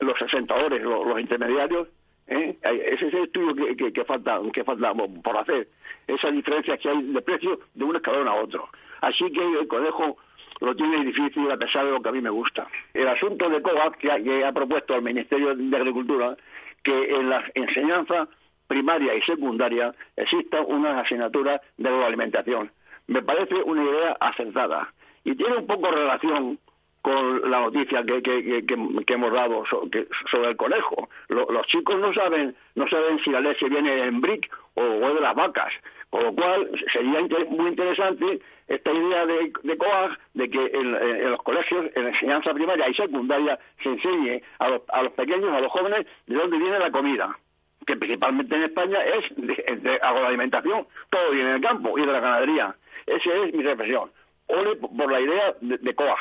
los 0.00 0.20
asentadores, 0.20 0.82
los, 0.82 1.20
intermediarios, 1.20 1.88
¿eh? 2.26 2.56
ese 2.62 3.08
es 3.08 3.14
el 3.14 3.24
estudio 3.24 3.76
que, 3.76 4.04
falta, 4.04 4.40
que 4.52 4.64
falta 4.64 4.92
por 4.94 5.36
hacer, 5.36 5.68
esa 6.06 6.30
diferencia 6.30 6.76
que 6.76 6.88
hay 6.88 7.02
de 7.02 7.22
precio 7.22 7.60
de 7.74 7.84
un 7.84 7.96
escalón 7.96 8.28
a 8.28 8.34
otro. 8.34 8.68
Así 9.00 9.30
que 9.30 9.42
el 9.42 9.68
conejo 9.68 10.16
lo 10.60 10.74
tiene 10.74 11.04
difícil 11.04 11.50
a 11.50 11.56
pesar 11.56 11.84
de 11.84 11.92
lo 11.92 12.02
que 12.02 12.08
a 12.08 12.12
mí 12.12 12.20
me 12.20 12.30
gusta. 12.30 12.66
El 12.92 13.08
asunto 13.08 13.48
de 13.48 13.62
COAC 13.62 13.98
que 13.98 14.44
ha 14.44 14.52
propuesto 14.52 14.94
el 14.94 15.02
Ministerio 15.02 15.54
de 15.54 15.76
Agricultura 15.76 16.36
que 16.82 17.14
en 17.14 17.30
la 17.30 17.44
enseñanza 17.54 18.28
primaria 18.66 19.14
y 19.14 19.22
secundaria 19.22 19.94
exista 20.16 20.60
una 20.62 21.00
asignatura 21.00 21.60
de 21.76 21.88
alimentación. 21.88 22.70
Me 23.06 23.22
parece 23.22 23.56
una 23.56 23.84
idea 23.84 24.16
acertada 24.20 24.92
y 25.24 25.34
tiene 25.34 25.56
un 25.56 25.66
poco 25.66 25.90
relación 25.90 26.58
con 27.02 27.50
la 27.50 27.60
noticia 27.60 28.02
que, 28.02 28.64
hemos 29.08 29.32
dado 29.32 29.64
sobre 29.66 30.48
el 30.48 30.56
conejo. 30.56 31.10
los 31.28 31.66
chicos 31.66 31.98
no 31.98 32.14
saben 32.14 32.56
no 32.76 32.88
saben 32.88 33.18
si 33.22 33.30
la 33.30 33.40
leche 33.40 33.68
viene 33.68 34.04
en 34.04 34.22
brick 34.22 34.50
o, 34.72 34.82
de 34.82 35.20
las 35.20 35.34
vacas, 35.34 35.70
con 36.08 36.24
lo 36.24 36.34
cual 36.34 36.70
sería 36.90 37.20
muy 37.50 37.68
interesante 37.68 38.40
esta 38.68 38.90
idea 38.90 39.26
de, 39.26 39.52
de 39.62 39.76
COAG 39.76 40.18
de 40.32 40.48
que 40.48 40.70
en, 40.72 41.30
los 41.30 41.42
colegios, 41.42 41.84
en 41.94 42.04
la 42.04 42.08
enseñanza 42.08 42.54
primaria 42.54 42.88
y 42.88 42.94
secundaria, 42.94 43.58
se 43.82 43.90
enseñe 43.90 44.42
a 44.58 44.70
los, 44.70 44.80
a 44.88 45.02
los 45.02 45.12
pequeños, 45.12 45.52
a 45.52 45.60
los 45.60 45.70
jóvenes, 45.70 46.06
de 46.26 46.36
dónde 46.36 46.56
viene 46.56 46.78
la 46.78 46.90
comida 46.90 47.38
que 47.86 47.96
principalmente 47.96 48.54
en 48.54 48.62
España 48.64 48.98
es 49.02 49.82
de, 49.82 49.98
agroalimentación, 50.02 50.86
todo 51.10 51.30
viene 51.30 51.52
del 51.52 51.62
campo 51.62 51.98
y 51.98 52.06
de 52.06 52.12
la 52.12 52.20
ganadería. 52.20 52.76
Esa 53.06 53.34
es 53.44 53.54
mi 53.54 53.62
reflexión. 53.62 54.10
Ole 54.46 54.76
por 54.76 55.10
la 55.10 55.20
idea 55.20 55.54
de, 55.60 55.78
de 55.78 55.94
COAG. 55.94 56.18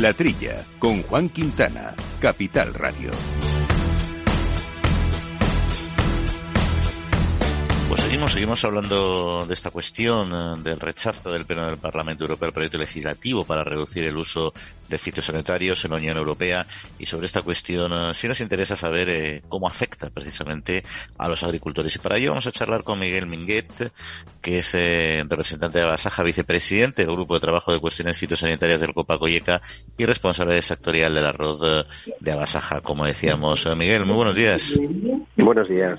La 0.00 0.14
Trilla, 0.14 0.64
con 0.78 1.02
Juan 1.02 1.28
Quintana, 1.28 1.94
Capital 2.20 2.72
Radio. 2.72 3.10
Seguimos, 7.96 8.64
hablando 8.64 9.44
de 9.46 9.52
esta 9.52 9.70
cuestión 9.70 10.32
eh, 10.32 10.62
del 10.62 10.80
rechazo 10.80 11.32
del 11.32 11.44
Pleno 11.44 11.66
del 11.66 11.76
Parlamento 11.76 12.24
Europeo 12.24 12.46
al 12.46 12.52
proyecto 12.54 12.78
legislativo 12.78 13.44
para 13.44 13.62
reducir 13.64 14.04
el 14.04 14.16
uso 14.16 14.54
de 14.88 14.98
fitosanitarios 14.98 15.84
en 15.84 15.90
la 15.90 15.98
Unión 15.98 16.16
Europea 16.16 16.66
y 16.98 17.06
sobre 17.06 17.26
esta 17.26 17.42
cuestión 17.42 17.92
eh, 17.92 18.14
sí 18.14 18.28
nos 18.28 18.40
interesa 18.40 18.76
saber 18.76 19.08
eh, 19.08 19.42
cómo 19.48 19.66
afecta 19.66 20.08
precisamente 20.08 20.82
a 21.18 21.28
los 21.28 21.42
agricultores. 21.42 21.94
Y 21.96 21.98
para 21.98 22.16
ello 22.16 22.30
vamos 22.30 22.46
a 22.46 22.52
charlar 22.52 22.84
con 22.84 22.98
Miguel 22.98 23.26
Minguet, 23.26 23.92
que 24.40 24.58
es 24.58 24.72
representante 24.72 25.78
de 25.78 25.84
Basaja, 25.84 26.22
vicepresidente 26.22 27.04
del 27.04 27.14
Grupo 27.14 27.34
de 27.34 27.40
Trabajo 27.40 27.72
de 27.72 27.80
Cuestiones 27.80 28.16
Fitosanitarias 28.16 28.80
del 28.80 28.94
Copa 28.94 29.18
Coyeca 29.18 29.60
y 29.98 30.06
responsable 30.06 30.60
sectorial 30.62 31.14
del 31.14 31.26
arroz 31.26 31.60
de 32.20 32.32
Abasaja, 32.32 32.80
como 32.80 33.04
decíamos. 33.04 33.66
Miguel, 33.76 34.04
muy 34.06 34.16
buenos 34.16 34.34
días. 34.34 34.80
Buenos 35.36 35.68
días. 35.68 35.98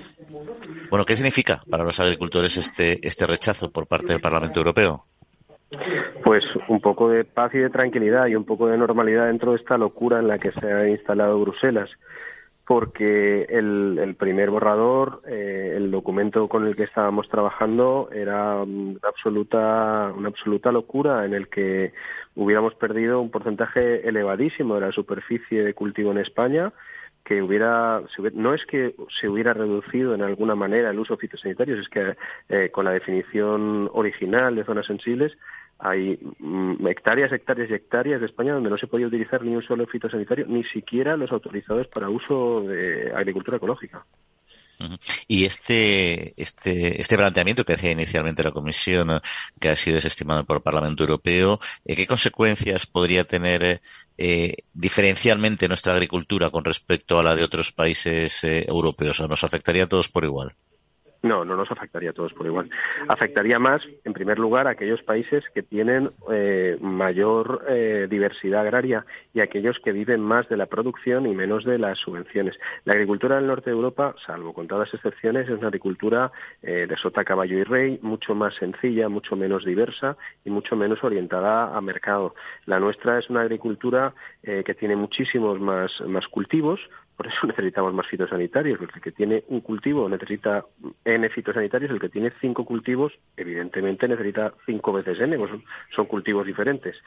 Bueno, 0.89 1.05
¿qué 1.05 1.15
significa 1.15 1.63
para 1.69 1.82
los 1.83 1.99
agricultores 1.99 2.57
este, 2.57 3.05
este 3.05 3.27
rechazo 3.27 3.71
por 3.71 3.87
parte 3.87 4.13
del 4.13 4.21
Parlamento 4.21 4.59
Europeo? 4.59 5.05
Pues 6.23 6.43
un 6.67 6.79
poco 6.79 7.09
de 7.09 7.23
paz 7.25 7.53
y 7.53 7.59
de 7.59 7.69
tranquilidad 7.69 8.27
y 8.27 8.35
un 8.35 8.45
poco 8.45 8.67
de 8.67 8.77
normalidad 8.77 9.27
dentro 9.27 9.51
de 9.51 9.57
esta 9.57 9.77
locura 9.77 10.19
en 10.19 10.27
la 10.27 10.39
que 10.39 10.51
se 10.51 10.71
ha 10.71 10.87
instalado 10.87 11.39
Bruselas, 11.39 11.89
porque 12.65 13.43
el, 13.49 14.15
primer 14.17 14.49
borrador, 14.49 15.21
eh, 15.27 15.73
el 15.75 15.91
documento 15.91 16.47
con 16.47 16.65
el 16.65 16.75
que 16.75 16.83
estábamos 16.83 17.27
trabajando, 17.27 18.09
era 18.13 18.61
una 18.63 18.99
absoluta, 19.03 20.13
una 20.15 20.29
absoluta 20.29 20.71
locura 20.71 21.25
en 21.25 21.33
el 21.33 21.49
que 21.49 21.93
hubiéramos 22.35 22.73
perdido 22.75 23.19
un 23.19 23.31
porcentaje 23.31 24.07
elevadísimo 24.07 24.75
de 24.75 24.81
la 24.81 24.91
superficie 24.91 25.63
de 25.63 25.73
cultivo 25.73 26.11
en 26.11 26.19
España 26.19 26.71
que 27.23 27.41
hubiera, 27.41 28.01
no 28.33 28.53
es 28.53 28.65
que 28.65 28.95
se 29.19 29.29
hubiera 29.29 29.53
reducido 29.53 30.13
en 30.13 30.21
alguna 30.21 30.55
manera 30.55 30.89
el 30.89 30.99
uso 30.99 31.15
de 31.15 31.21
fitosanitarios, 31.21 31.79
es 31.79 31.89
que 31.89 32.17
eh, 32.49 32.69
con 32.71 32.85
la 32.85 32.91
definición 32.91 33.89
original 33.93 34.55
de 34.55 34.65
zonas 34.65 34.85
sensibles 34.85 35.37
hay 35.79 36.19
mm, 36.39 36.87
hectáreas, 36.87 37.31
hectáreas 37.31 37.69
y 37.69 37.73
hectáreas 37.73 38.19
de 38.19 38.27
España 38.27 38.53
donde 38.53 38.69
no 38.69 38.77
se 38.77 38.87
podía 38.87 39.07
utilizar 39.07 39.43
ni 39.43 39.55
un 39.55 39.63
solo 39.63 39.85
fitosanitario, 39.87 40.45
ni 40.47 40.63
siquiera 40.65 41.17
los 41.17 41.31
autorizados 41.31 41.87
para 41.87 42.09
uso 42.09 42.61
de 42.61 43.11
agricultura 43.13 43.57
ecológica. 43.57 44.05
Y 45.27 45.45
este, 45.45 46.33
este, 46.41 46.99
este 47.01 47.17
planteamiento 47.17 47.65
que 47.65 47.73
hacía 47.73 47.91
inicialmente 47.91 48.43
la 48.43 48.51
Comisión, 48.51 49.21
que 49.59 49.69
ha 49.69 49.75
sido 49.75 49.95
desestimado 49.95 50.45
por 50.45 50.57
el 50.57 50.63
Parlamento 50.63 51.03
Europeo, 51.03 51.59
eh, 51.85 51.95
¿qué 51.95 52.05
consecuencias 52.07 52.85
podría 52.85 53.23
tener 53.25 53.81
eh, 54.17 54.55
diferencialmente 54.73 55.67
nuestra 55.67 55.93
agricultura 55.93 56.49
con 56.49 56.65
respecto 56.65 57.19
a 57.19 57.23
la 57.23 57.35
de 57.35 57.43
otros 57.43 57.71
países 57.71 58.43
eh, 58.43 58.65
europeos? 58.67 59.19
¿O 59.19 59.27
nos 59.27 59.43
afectaría 59.43 59.85
a 59.85 59.87
todos 59.87 60.09
por 60.09 60.23
igual? 60.25 60.55
No, 61.23 61.45
no 61.45 61.55
nos 61.55 61.71
afectaría 61.71 62.09
a 62.09 62.13
todos 62.13 62.33
por 62.33 62.45
igual. 62.45 62.69
Afectaría 63.07 63.57
más, 63.57 63.81
en 64.03 64.11
primer 64.11 64.39
lugar, 64.39 64.67
a 64.67 64.71
aquellos 64.71 65.01
países 65.03 65.41
que 65.55 65.63
tienen 65.63 66.11
eh, 66.29 66.77
mayor 66.81 67.63
eh, 67.69 68.07
diversidad 68.09 68.59
agraria 68.59 69.05
y 69.33 69.39
aquellos 69.39 69.79
que 69.79 69.93
viven 69.93 70.19
más 70.19 70.49
de 70.49 70.57
la 70.57 70.65
producción 70.65 71.25
y 71.25 71.33
menos 71.33 71.63
de 71.63 71.79
las 71.79 71.97
subvenciones. 71.99 72.59
La 72.83 72.91
agricultura 72.91 73.37
del 73.37 73.47
norte 73.47 73.69
de 73.69 73.75
Europa, 73.77 74.13
salvo 74.25 74.53
contadas 74.53 74.93
excepciones, 74.93 75.47
es 75.47 75.57
una 75.57 75.67
agricultura 75.67 76.29
eh, 76.61 76.87
de 76.89 76.97
sota, 76.97 77.23
caballo 77.23 77.57
y 77.57 77.63
rey, 77.63 77.99
mucho 78.01 78.35
más 78.35 78.53
sencilla, 78.55 79.07
mucho 79.07 79.37
menos 79.37 79.63
diversa 79.63 80.17
y 80.43 80.49
mucho 80.49 80.75
menos 80.75 81.01
orientada 81.05 81.73
a 81.73 81.79
mercado. 81.79 82.35
La 82.65 82.81
nuestra 82.81 83.17
es 83.17 83.29
una 83.29 83.41
agricultura 83.41 84.13
que 84.43 84.73
tiene 84.73 84.97
muchísimos 84.97 85.57
más, 85.61 86.01
más 86.01 86.27
cultivos, 86.27 86.81
por 87.15 87.27
eso 87.27 87.37
necesitamos 87.47 87.93
más 87.93 88.07
fitosanitarios. 88.07 88.79
El 88.81 89.01
que 89.01 89.11
tiene 89.11 89.43
un 89.47 89.61
cultivo 89.61 90.07
necesita 90.09 90.65
N 91.05 91.29
fitosanitarios, 91.29 91.91
el 91.91 91.99
que 91.99 92.09
tiene 92.09 92.31
cinco 92.41 92.65
cultivos, 92.65 93.13
evidentemente 93.37 94.07
necesita 94.07 94.53
cinco 94.65 94.93
veces 94.93 95.19
N, 95.19 95.37
pues 95.37 95.51
son, 95.95 96.05
cultivos 96.05 96.45
diferentes. 96.45 97.01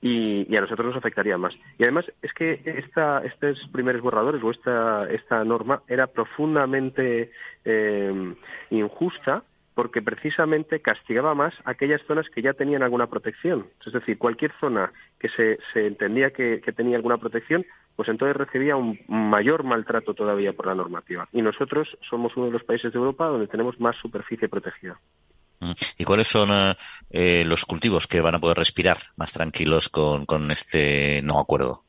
Y, 0.00 0.54
a 0.56 0.60
nosotros 0.60 0.88
nos 0.88 0.96
afectaría 0.96 1.38
más. 1.38 1.54
Y 1.78 1.82
además 1.82 2.04
es 2.22 2.32
que 2.32 2.60
esta, 2.64 3.22
estos 3.24 3.68
primeros 3.72 4.02
borradores 4.02 4.42
o 4.42 4.50
esta, 4.50 5.08
esta 5.10 5.44
norma 5.44 5.82
era 5.88 6.06
profundamente 6.06 7.30
eh, 7.64 8.34
injusta 8.70 9.42
porque 9.74 10.02
precisamente 10.02 10.80
castigaba 10.80 11.34
más 11.34 11.54
aquellas 11.64 12.00
zonas 12.02 12.28
que 12.30 12.42
ya 12.42 12.52
tenían 12.52 12.82
alguna 12.82 13.08
protección. 13.08 13.66
Es 13.84 13.92
decir, 13.92 14.18
cualquier 14.18 14.52
zona 14.60 14.92
que 15.18 15.28
se, 15.28 15.58
se 15.72 15.86
entendía 15.86 16.30
que, 16.30 16.60
tenía 16.76 16.96
alguna 16.96 17.18
protección, 17.18 17.66
pues 17.96 18.08
entonces 18.08 18.36
recibía 18.36 18.76
un 18.76 18.98
mayor 19.08 19.64
maltrato 19.64 20.14
todavía 20.14 20.52
por 20.52 20.66
la 20.66 20.74
normativa. 20.74 21.28
Y 21.32 21.42
nosotros 21.42 21.96
somos 22.08 22.36
uno 22.36 22.46
de 22.46 22.52
los 22.52 22.64
países 22.64 22.92
de 22.92 22.98
Europa 22.98 23.26
donde 23.26 23.46
tenemos 23.46 23.78
más 23.80 23.96
superficie 23.96 24.48
protegida. 24.48 24.98
¿Y 25.96 26.04
cuáles 26.04 26.28
son 26.28 26.76
eh, 27.10 27.44
los 27.46 27.64
cultivos 27.64 28.06
que 28.06 28.20
van 28.20 28.34
a 28.34 28.38
poder 28.38 28.58
respirar 28.58 28.98
más 29.16 29.32
tranquilos 29.32 29.88
con, 29.88 30.26
con 30.26 30.50
este 30.50 31.22
no 31.22 31.38
acuerdo? 31.38 31.83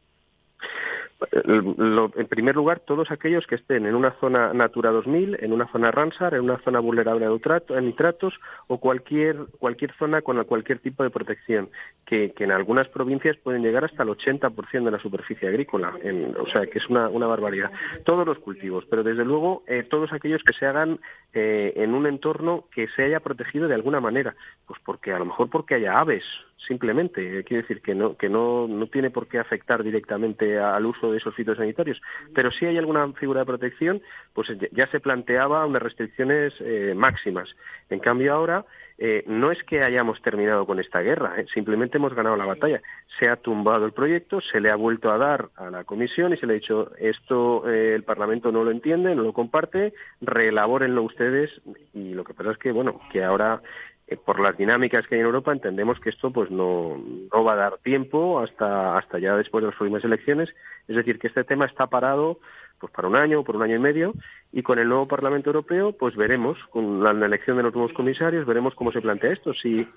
En 1.31 2.27
primer 2.27 2.55
lugar, 2.55 2.79
todos 2.81 3.11
aquellos 3.11 3.45
que 3.47 3.55
estén 3.55 3.85
en 3.85 3.95
una 3.95 4.11
zona 4.19 4.53
Natura 4.53 4.91
2000, 4.91 5.37
en 5.41 5.53
una 5.53 5.67
zona 5.71 5.91
Ramsar, 5.91 6.33
en 6.33 6.41
una 6.41 6.57
zona 6.59 6.79
vulnerable 6.79 7.25
a 7.25 7.81
nitratos 7.81 8.33
o 8.67 8.79
cualquier, 8.79 9.37
cualquier 9.59 9.93
zona 9.93 10.21
con 10.21 10.43
cualquier 10.45 10.79
tipo 10.79 11.03
de 11.03 11.09
protección, 11.09 11.69
que, 12.05 12.33
en 12.37 12.51
algunas 12.51 12.87
provincias 12.89 13.37
pueden 13.37 13.63
llegar 13.63 13.85
hasta 13.85 14.03
el 14.03 14.09
80% 14.09 14.83
de 14.83 14.91
la 14.91 14.99
superficie 14.99 15.47
agrícola, 15.47 15.93
o 16.39 16.47
sea, 16.47 16.65
que 16.67 16.79
es 16.79 16.87
una, 16.89 17.09
una, 17.09 17.27
barbaridad. 17.27 17.71
Todos 18.03 18.25
los 18.25 18.39
cultivos, 18.39 18.85
pero 18.89 19.03
desde 19.03 19.25
luego 19.25 19.63
eh, 19.67 19.83
todos 19.83 20.13
aquellos 20.13 20.43
que 20.43 20.53
se 20.53 20.65
hagan 20.65 20.99
eh, 21.33 21.73
en 21.77 21.93
un 21.93 22.05
entorno 22.05 22.65
que 22.71 22.87
se 22.89 23.03
haya 23.03 23.19
protegido 23.19 23.67
de 23.67 23.75
alguna 23.75 23.99
manera, 23.99 24.35
pues 24.67 24.79
porque 24.85 25.11
a 25.11 25.19
lo 25.19 25.25
mejor 25.25 25.49
porque 25.49 25.75
haya 25.75 25.99
aves, 25.99 26.23
simplemente. 26.57 27.43
Quiere 27.43 27.63
decir 27.63 27.81
que 27.81 27.95
no, 27.95 28.15
que 28.15 28.29
no, 28.29 28.67
no 28.67 28.87
tiene 28.87 29.09
por 29.09 29.27
qué 29.27 29.39
afectar 29.39 29.83
directamente 29.83 30.59
al 30.59 30.85
uso 30.85 31.11
de 31.11 31.17
esos 31.17 31.35
fitosanitarios. 31.35 32.01
Pero 32.33 32.51
si 32.51 32.65
hay 32.65 32.77
alguna 32.77 33.11
figura 33.13 33.41
de 33.41 33.45
protección, 33.45 34.01
pues 34.33 34.51
ya 34.71 34.87
se 34.87 34.99
planteaba 34.99 35.65
unas 35.65 35.81
restricciones 35.81 36.53
eh, 36.59 36.93
máximas. 36.95 37.55
En 37.89 37.99
cambio 37.99 38.33
ahora 38.33 38.65
eh, 38.97 39.23
no 39.27 39.51
es 39.51 39.61
que 39.63 39.83
hayamos 39.83 40.21
terminado 40.21 40.65
con 40.65 40.79
esta 40.79 41.01
guerra, 41.01 41.37
eh, 41.37 41.45
simplemente 41.53 41.97
hemos 41.97 42.13
ganado 42.13 42.37
la 42.37 42.45
batalla. 42.45 42.81
Se 43.19 43.27
ha 43.27 43.35
tumbado 43.35 43.85
el 43.85 43.91
proyecto, 43.91 44.39
se 44.39 44.61
le 44.61 44.71
ha 44.71 44.75
vuelto 44.75 45.11
a 45.11 45.17
dar 45.17 45.49
a 45.57 45.69
la 45.69 45.83
comisión 45.83 46.33
y 46.33 46.37
se 46.37 46.47
le 46.47 46.53
ha 46.53 46.55
dicho 46.55 46.91
esto 46.97 47.67
el 47.69 48.03
Parlamento 48.03 48.51
no 48.51 48.63
lo 48.63 48.71
entiende, 48.71 49.13
no 49.13 49.23
lo 49.23 49.33
comparte, 49.33 49.93
reelabórenlo 50.21 51.03
ustedes 51.03 51.49
y 51.93 52.13
lo 52.13 52.23
que 52.23 52.33
pasa 52.33 52.51
es 52.51 52.57
que 52.57 52.71
bueno 52.71 53.01
que 53.11 53.23
ahora 53.23 53.61
eh, 54.07 54.17
por 54.17 54.39
las 54.39 54.57
dinámicas 54.57 55.07
que 55.07 55.15
hay 55.15 55.21
en 55.21 55.27
Europa 55.27 55.51
entendemos 55.51 55.99
que 55.99 56.09
esto 56.09 56.31
pues 56.31 56.51
no, 56.51 57.01
no 57.33 57.43
va 57.43 57.53
a 57.53 57.57
dar 57.57 57.77
tiempo 57.79 58.39
hasta, 58.39 58.97
hasta 58.97 59.17
ya 59.17 59.35
después 59.35 59.63
de 59.63 59.67
las 59.67 59.77
próximas 59.77 60.03
elecciones. 60.03 60.49
Es 60.87 60.95
decir, 60.95 61.17
que 61.17 61.27
este 61.27 61.43
tema 61.43 61.65
está 61.65 61.87
parado 61.87 62.39
pues 62.79 62.91
para 62.91 63.07
un 63.07 63.15
año 63.15 63.39
o 63.39 63.43
por 63.43 63.55
un 63.55 63.63
año 63.63 63.77
y 63.77 63.79
medio 63.79 64.13
y 64.51 64.61
con 64.61 64.79
el 64.79 64.89
nuevo 64.89 65.05
Parlamento 65.05 65.49
Europeo 65.49 65.93
pues 65.93 66.15
veremos 66.15 66.57
con 66.69 67.03
la 67.03 67.11
elección 67.11 67.57
de 67.57 67.63
los 67.63 67.73
nuevos 67.73 67.93
comisarios 67.93 68.45
veremos 68.45 68.75
cómo 68.75 68.91
se 68.91 69.01
plantea 69.01 69.31
esto 69.31 69.53
si 69.53 69.87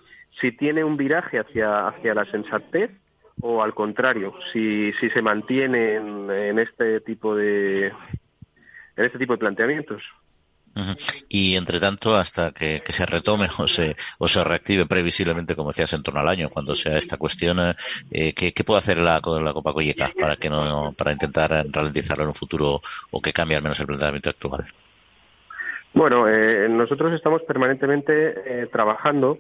si 0.41 0.53
tiene 0.53 0.85
un 0.85 0.97
viraje 0.97 1.41
hacia 1.41 1.88
hacia 1.88 2.15
la 2.15 2.25
sensatez 2.27 2.91
o 3.41 3.62
al 3.62 3.75
contrario 3.75 4.33
si 4.53 4.93
si 5.00 5.11
se 5.11 5.23
mantiene 5.23 5.97
en, 5.97 6.31
en 6.31 6.59
este 6.61 7.00
tipo 7.00 7.35
de 7.35 7.88
en 7.88 9.05
este 9.05 9.19
tipo 9.19 9.33
de 9.33 9.38
planteamientos 9.38 10.03
y 11.28 11.56
entre 11.56 11.80
tanto, 11.80 12.16
hasta 12.16 12.52
que, 12.52 12.82
se 12.88 13.06
retome 13.06 13.49
o 13.58 13.66
se, 13.66 13.97
o 14.18 14.28
se 14.28 14.44
reactive 14.44 14.87
previsiblemente, 14.87 15.54
como 15.54 15.70
decías, 15.70 15.92
en 15.92 16.02
torno 16.02 16.20
al 16.20 16.28
año, 16.28 16.50
cuando 16.50 16.75
sea 16.75 16.99
esta 16.99 17.16
cuestión, 17.16 17.58
eh, 18.11 18.32
¿qué, 18.35 18.64
puede 18.64 18.78
hacer 18.78 18.99
la, 18.99 19.20
la 19.20 19.52
Copa 19.52 19.73
Colleca 19.73 20.11
para 20.18 20.37
que 20.37 20.50
no, 20.50 20.92
para 20.97 21.12
intentar 21.12 21.50
ralentizarlo 21.70 22.25
en 22.25 22.28
un 22.28 22.35
futuro 22.35 22.80
o 23.11 23.20
que 23.20 23.32
cambie 23.32 23.56
al 23.56 23.62
menos 23.62 23.80
el 23.80 23.87
planteamiento 23.87 24.30
actual? 24.30 24.64
Bueno, 25.94 26.28
eh, 26.28 26.68
nosotros 26.68 27.12
estamos 27.14 27.42
permanentemente 27.42 28.62
eh, 28.62 28.66
trabajando 28.70 29.38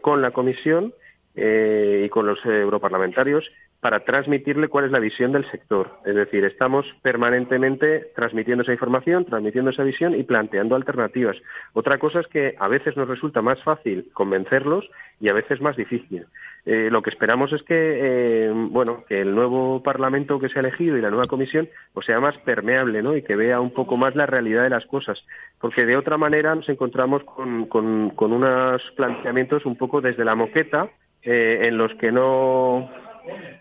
con 0.00 0.22
la 0.22 0.30
Comisión 0.30 0.94
y 1.34 2.08
con 2.08 2.26
los 2.26 2.38
europarlamentarios 2.46 3.44
para 3.80 4.00
transmitirle 4.00 4.68
cuál 4.68 4.86
es 4.86 4.90
la 4.90 4.98
visión 4.98 5.32
del 5.32 5.48
sector. 5.50 5.98
Es 6.04 6.14
decir, 6.14 6.44
estamos 6.44 6.86
permanentemente 7.02 8.10
transmitiendo 8.14 8.62
esa 8.62 8.72
información, 8.72 9.24
transmitiendo 9.24 9.70
esa 9.70 9.84
visión 9.84 10.14
y 10.14 10.24
planteando 10.24 10.74
alternativas. 10.74 11.36
Otra 11.72 11.98
cosa 11.98 12.20
es 12.20 12.26
que 12.26 12.56
a 12.58 12.68
veces 12.68 12.96
nos 12.96 13.08
resulta 13.08 13.42
más 13.42 13.62
fácil 13.62 14.10
convencerlos 14.12 14.88
y 15.20 15.28
a 15.28 15.34
veces 15.34 15.60
más 15.60 15.76
difícil. 15.76 16.26
Eh, 16.66 16.88
lo 16.90 17.00
que 17.00 17.10
esperamos 17.10 17.52
es 17.52 17.62
que, 17.62 17.74
eh, 17.76 18.52
bueno, 18.52 19.04
que 19.08 19.20
el 19.20 19.32
nuevo 19.34 19.84
Parlamento 19.84 20.40
que 20.40 20.48
se 20.48 20.58
ha 20.58 20.60
elegido 20.62 20.96
y 20.96 21.00
la 21.00 21.10
nueva 21.10 21.28
Comisión 21.28 21.68
pues 21.94 22.06
sea 22.06 22.18
más 22.18 22.36
permeable, 22.38 23.02
¿no? 23.02 23.16
Y 23.16 23.22
que 23.22 23.36
vea 23.36 23.60
un 23.60 23.72
poco 23.72 23.96
más 23.96 24.16
la 24.16 24.26
realidad 24.26 24.64
de 24.64 24.70
las 24.70 24.84
cosas, 24.86 25.24
porque 25.60 25.86
de 25.86 25.96
otra 25.96 26.18
manera 26.18 26.56
nos 26.56 26.68
encontramos 26.68 27.22
con, 27.22 27.66
con, 27.66 28.32
unos 28.32 28.82
planteamientos 28.96 29.64
un 29.64 29.76
poco 29.76 30.00
desde 30.00 30.24
la 30.24 30.34
moqueta 30.34 30.90
eh, 31.22 31.60
en 31.68 31.78
los 31.78 31.94
que 31.94 32.10
no 32.10 32.90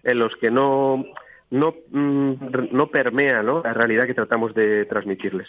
en 0.04 0.20
los 0.20 0.36
que 0.40 0.52
no, 0.52 1.06
no, 1.52 1.76
mm, 1.90 2.34
no 2.72 2.88
permea 2.88 3.44
la 3.44 3.74
realidad 3.74 4.06
que 4.06 4.14
tratamos 4.14 4.54
de 4.54 4.86
transmitirles. 4.86 5.48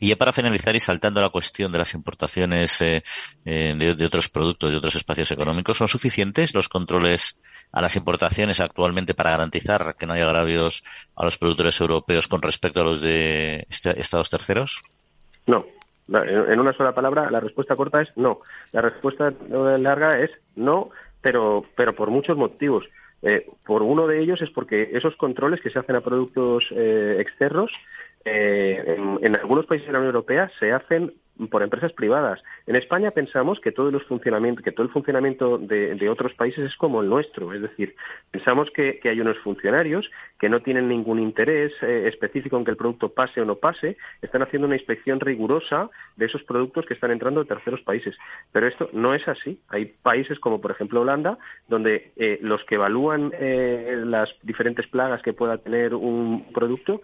Y 0.00 0.08
ya 0.08 0.16
para 0.16 0.32
finalizar 0.32 0.74
y 0.76 0.80
saltando 0.80 1.20
la 1.20 1.28
cuestión 1.28 1.72
de 1.72 1.78
las 1.78 1.94
importaciones 1.94 2.80
eh, 2.80 3.02
eh, 3.44 3.74
de, 3.76 4.06
otros 4.06 4.28
productos, 4.28 4.70
de 4.70 4.76
otros 4.76 4.94
espacios 4.94 5.30
económicos, 5.30 5.76
¿son 5.76 5.88
suficientes 5.88 6.54
los 6.54 6.68
controles 6.68 7.38
a 7.70 7.82
las 7.82 7.96
importaciones 7.96 8.60
actualmente 8.60 9.14
para 9.14 9.32
garantizar 9.32 9.94
que 9.98 10.06
no 10.06 10.14
haya 10.14 10.24
agravios 10.24 10.82
a 11.16 11.24
los 11.24 11.36
productores 11.36 11.78
europeos 11.80 12.28
con 12.28 12.40
respecto 12.40 12.80
a 12.80 12.84
los 12.84 13.02
de 13.02 13.66
este, 13.68 14.00
estados 14.00 14.30
terceros? 14.30 14.82
No. 15.46 15.66
En 16.08 16.58
una 16.58 16.72
sola 16.72 16.92
palabra, 16.92 17.30
la 17.30 17.40
respuesta 17.40 17.76
corta 17.76 18.02
es 18.02 18.08
no. 18.16 18.40
La 18.72 18.80
respuesta 18.80 19.32
larga 19.50 20.18
es 20.18 20.30
no, 20.56 20.90
pero, 21.22 21.64
pero 21.76 21.94
por 21.94 22.10
muchos 22.10 22.36
motivos. 22.36 22.84
Eh, 23.22 23.46
por 23.64 23.82
uno 23.82 24.08
de 24.08 24.20
ellos 24.20 24.42
es 24.42 24.50
porque 24.50 24.90
esos 24.92 25.14
controles 25.16 25.60
que 25.60 25.70
se 25.70 25.78
hacen 25.78 25.94
a 25.94 26.00
productos 26.00 26.64
eh, 26.72 27.18
externos 27.20 27.70
eh, 28.24 28.96
en, 29.20 29.36
algunos 29.36 29.66
países 29.66 29.86
de 29.86 29.92
la 29.92 30.00
Unión 30.00 30.14
Europea 30.14 30.50
se 30.58 30.72
hacen 30.72 31.12
por 31.50 31.62
empresas 31.62 31.92
privadas. 31.92 32.42
En 32.66 32.76
España 32.76 33.10
pensamos 33.10 33.58
que 33.60 33.72
todo, 33.72 33.90
los 33.90 34.04
funcionamientos, 34.04 34.62
que 34.62 34.72
todo 34.72 34.86
el 34.86 34.92
funcionamiento 34.92 35.58
de, 35.58 36.08
otros 36.08 36.34
países 36.34 36.64
es 36.66 36.76
como 36.76 37.00
el 37.00 37.08
nuestro, 37.08 37.52
es 37.54 37.62
decir, 37.62 37.94
pensamos 38.30 38.70
que, 38.70 39.00
hay 39.02 39.20
unos 39.20 39.38
funcionarios 39.38 40.10
que 40.38 40.48
no 40.48 40.60
tienen 40.60 40.88
ningún 40.88 41.18
interés 41.18 41.72
eh, 41.82 42.06
específico 42.06 42.56
en 42.56 42.64
que 42.64 42.70
el 42.70 42.76
producto 42.76 43.10
pase 43.10 43.40
o 43.40 43.44
no 43.44 43.56
pase, 43.56 43.96
están 44.20 44.42
haciendo 44.42 44.66
una 44.66 44.76
inspección 44.76 45.20
rigurosa 45.20 45.90
de 46.16 46.26
esos 46.26 46.42
productos 46.44 46.86
que 46.86 46.94
están 46.94 47.10
entrando 47.10 47.40
de 47.40 47.48
terceros 47.48 47.80
países. 47.82 48.16
Pero 48.52 48.66
esto 48.66 48.90
no 48.92 49.14
es 49.14 49.26
así. 49.26 49.58
Hay 49.68 49.86
países 49.86 50.38
como, 50.38 50.60
por 50.60 50.70
ejemplo, 50.70 51.00
Holanda, 51.00 51.38
donde 51.68 52.12
eh, 52.16 52.38
los 52.42 52.62
que 52.64 52.76
evalúan 52.76 53.32
eh, 53.38 54.02
las 54.04 54.34
diferentes 54.42 54.86
plagas 54.86 55.22
que 55.22 55.32
pueda 55.32 55.58
tener 55.58 55.94
un 55.94 56.52
producto 56.52 57.00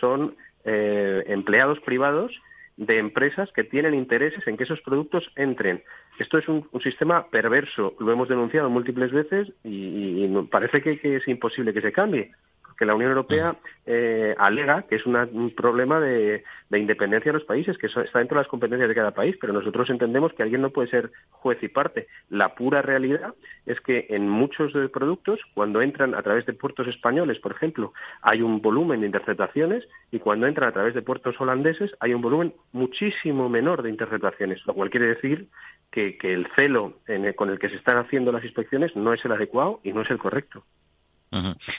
son 0.00 0.36
empleados 0.64 1.80
privados 1.80 2.30
de 2.78 2.98
empresas 2.98 3.50
que 3.52 3.64
tienen 3.64 3.92
intereses 3.92 4.46
en 4.46 4.56
que 4.56 4.64
esos 4.64 4.80
productos 4.80 5.30
entren. 5.34 5.82
Esto 6.18 6.38
es 6.38 6.48
un, 6.48 6.66
sistema 6.82 7.28
perverso, 7.28 7.94
lo 7.98 8.12
hemos 8.12 8.28
denunciado 8.28 8.70
múltiples 8.70 9.12
veces 9.12 9.52
y, 9.64 10.26
parece 10.50 10.80
que, 10.80 11.16
es 11.16 11.28
imposible 11.28 11.74
que 11.74 11.82
se 11.82 11.92
cambie 11.92 12.30
que 12.78 12.86
la 12.86 12.94
Unión 12.94 13.10
Europea 13.10 13.56
eh, 13.84 14.34
alega 14.38 14.82
que 14.82 14.94
es 14.96 15.04
un 15.04 15.52
problema 15.56 15.98
de, 16.00 16.44
independencia 16.70 17.32
de 17.32 17.38
los 17.38 17.46
países, 17.46 17.76
que 17.76 17.86
está 17.86 18.18
dentro 18.18 18.36
de 18.36 18.42
las 18.42 18.48
competencias 18.48 18.88
de 18.88 18.94
cada 18.94 19.10
país, 19.10 19.36
pero 19.40 19.52
nosotros 19.52 19.90
entendemos 19.90 20.32
que 20.32 20.44
alguien 20.44 20.62
no 20.62 20.70
puede 20.70 20.88
ser 20.88 21.10
juez 21.30 21.60
y 21.62 21.68
parte. 21.68 22.06
La 22.30 22.54
pura 22.54 22.80
realidad 22.80 23.34
es 23.66 23.80
que 23.80 24.06
en 24.10 24.28
muchos 24.28 24.72
de 24.72 24.88
productos, 24.88 25.40
cuando 25.54 25.82
entran 25.82 26.14
a 26.14 26.22
través 26.22 26.46
de 26.46 26.52
puertos 26.52 26.86
españoles, 26.86 27.40
por 27.40 27.52
ejemplo, 27.52 27.92
hay 28.22 28.42
un 28.42 28.62
volumen 28.62 29.00
de 29.00 29.06
interceptaciones 29.06 29.84
y 30.12 30.20
cuando 30.20 30.46
entran 30.46 30.68
a 30.68 30.72
través 30.72 30.94
de 30.94 31.02
puertos 31.02 31.40
holandeses 31.40 31.90
hay 31.98 32.14
un 32.14 32.22
volumen 32.22 32.54
muchísimo 32.72 33.48
menor 33.48 33.82
de 33.82 33.90
interceptaciones, 33.90 34.64
lo 34.66 34.74
cual 34.74 34.90
quiere 34.90 35.08
decir 35.08 35.48
que, 35.90 36.16
el 36.22 36.46
celo 36.54 36.94
con 37.36 37.50
el 37.50 37.58
que 37.58 37.70
se 37.70 37.76
están 37.76 37.96
haciendo 37.96 38.30
las 38.30 38.44
inspecciones 38.44 38.94
no 38.94 39.12
es 39.12 39.24
el 39.24 39.32
adecuado 39.32 39.80
y 39.82 39.92
no 39.92 40.02
es 40.02 40.10
el 40.10 40.18
correcto. 40.18 40.62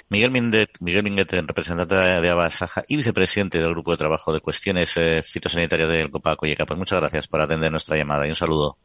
Miguel 0.09 0.31
Mindet, 0.31 0.69
Miguel 0.79 1.03
Minguet, 1.03 1.31
representante 1.31 1.95
de 1.95 2.29
Abasaja 2.29 2.83
y 2.87 2.97
vicepresidente 2.97 3.57
del 3.57 3.71
Grupo 3.71 3.91
de 3.91 3.97
Trabajo 3.97 4.33
de 4.33 4.41
Cuestiones 4.41 4.95
eh, 4.97 5.21
Fitosanitarias 5.23 5.89
del 5.89 6.11
Copa 6.11 6.35
Colleca. 6.35 6.65
Pues 6.65 6.77
muchas 6.77 6.99
gracias 6.99 7.27
por 7.27 7.41
atender 7.41 7.71
nuestra 7.71 7.97
llamada 7.97 8.25
y 8.27 8.29
un 8.29 8.35
saludo. 8.35 8.77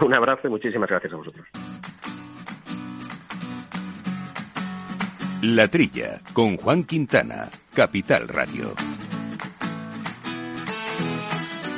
Un 0.00 0.14
abrazo 0.14 0.46
y 0.46 0.50
muchísimas 0.50 0.88
gracias 0.88 1.12
a 1.12 1.16
vosotros. 1.16 1.46
La 5.42 5.68
Trilla, 5.68 6.20
con 6.32 6.56
Juan 6.56 6.84
Quintana, 6.84 7.48
Capital 7.74 8.28
Radio. 8.28 8.74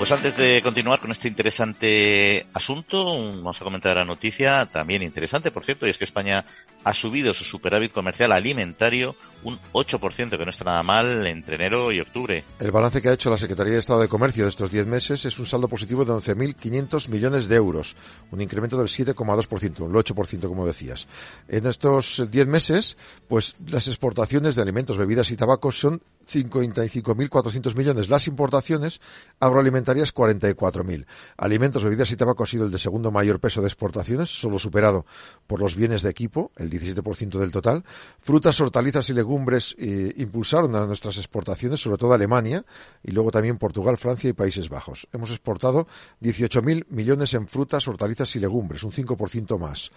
Pues 0.01 0.13
antes 0.13 0.39
de 0.39 0.63
continuar 0.63 0.99
con 0.99 1.11
este 1.11 1.29
interesante 1.29 2.47
asunto, 2.55 3.05
vamos 3.05 3.61
a 3.61 3.65
comentar 3.65 3.95
la 3.95 4.05
noticia 4.07 4.65
también 4.65 5.03
interesante, 5.03 5.51
por 5.51 5.63
cierto, 5.63 5.87
y 5.87 5.91
es 5.91 5.99
que 5.99 6.05
España 6.05 6.47
ha 6.85 6.95
subido 6.95 7.35
su 7.35 7.45
superávit 7.45 7.93
comercial 7.93 8.33
alimentario 8.33 9.15
un 9.45 9.59
8%, 9.75 10.39
que 10.39 10.45
no 10.45 10.51
está 10.51 10.65
nada 10.65 10.83
mal 10.83 11.27
entre 11.27 11.57
enero 11.57 11.93
y 11.93 12.01
octubre. 12.01 12.45
El 12.59 12.71
balance 12.71 13.03
que 13.03 13.11
ha 13.11 13.13
hecho 13.13 13.29
la 13.29 13.37
Secretaría 13.37 13.75
de 13.75 13.79
Estado 13.79 14.01
de 14.01 14.09
Comercio 14.09 14.45
de 14.45 14.49
estos 14.49 14.71
10 14.71 14.87
meses 14.87 15.27
es 15.27 15.39
un 15.39 15.45
saldo 15.45 15.69
positivo 15.69 16.07
de 16.07 16.13
11.500 16.13 17.09
millones 17.11 17.47
de 17.47 17.57
euros, 17.57 17.95
un 18.31 18.41
incremento 18.41 18.79
del 18.79 18.89
7,2%, 18.89 19.81
un 19.81 19.93
8% 19.93 20.49
como 20.49 20.67
decías. 20.67 21.09
En 21.47 21.67
estos 21.67 22.27
10 22.31 22.47
meses, 22.47 22.97
pues 23.29 23.55
las 23.67 23.87
exportaciones 23.87 24.55
de 24.55 24.63
alimentos, 24.63 24.97
bebidas 24.97 25.31
y 25.31 25.37
tabacos 25.37 25.79
son 25.79 26.01
55.400 26.31 27.77
millones. 27.77 28.09
Las 28.09 28.27
importaciones 28.27 29.01
agroalimentarias 29.41 30.15
44.000. 30.15 31.07
Alimentos, 31.37 31.85
bebidas 31.85 32.11
y 32.13 32.17
tabaco 32.17 32.45
ha 32.45 32.47
sido 32.47 32.65
el 32.65 32.71
de 32.71 32.79
segundo 32.79 33.11
mayor 33.11 33.41
peso 33.41 33.61
de 33.61 33.67
exportaciones, 33.69 34.31
solo 34.31 34.59
superado 34.59 35.05
por 35.47 35.61
los 35.61 35.75
bienes 35.75 36.03
de 36.03 36.11
equipo, 36.11 36.53
el 36.57 36.71
17% 36.71 37.39
del 37.39 37.51
total. 37.51 37.85
Frutas, 38.21 38.61
hortalizas 38.61 39.11
y 39.11 39.15
legumbres 39.15 39.75
eh, 39.79 40.13
impulsaron 40.17 40.75
a 40.77 40.87
nuestras 40.87 41.17
exportaciones, 41.17 41.81
sobre 41.81 41.99
todo 41.99 42.13
Alemania 42.13 42.65
y 43.03 43.11
luego 43.11 43.31
también 43.31 43.59
Portugal, 43.59 43.99
Francia 43.99 44.31
y 44.31 44.33
Países 44.33 44.69
Bajos. 44.69 45.09
Hemos 45.13 45.31
exportado 45.31 45.87
18.000 46.23 46.87
millones 46.91 47.35
en 47.35 47.49
frutas, 47.49 47.87
hortalizas 47.89 48.35
y 48.37 48.41
legumbres, 48.41 48.85
un 48.85 48.93
5% 48.93 49.59
más 49.59 49.91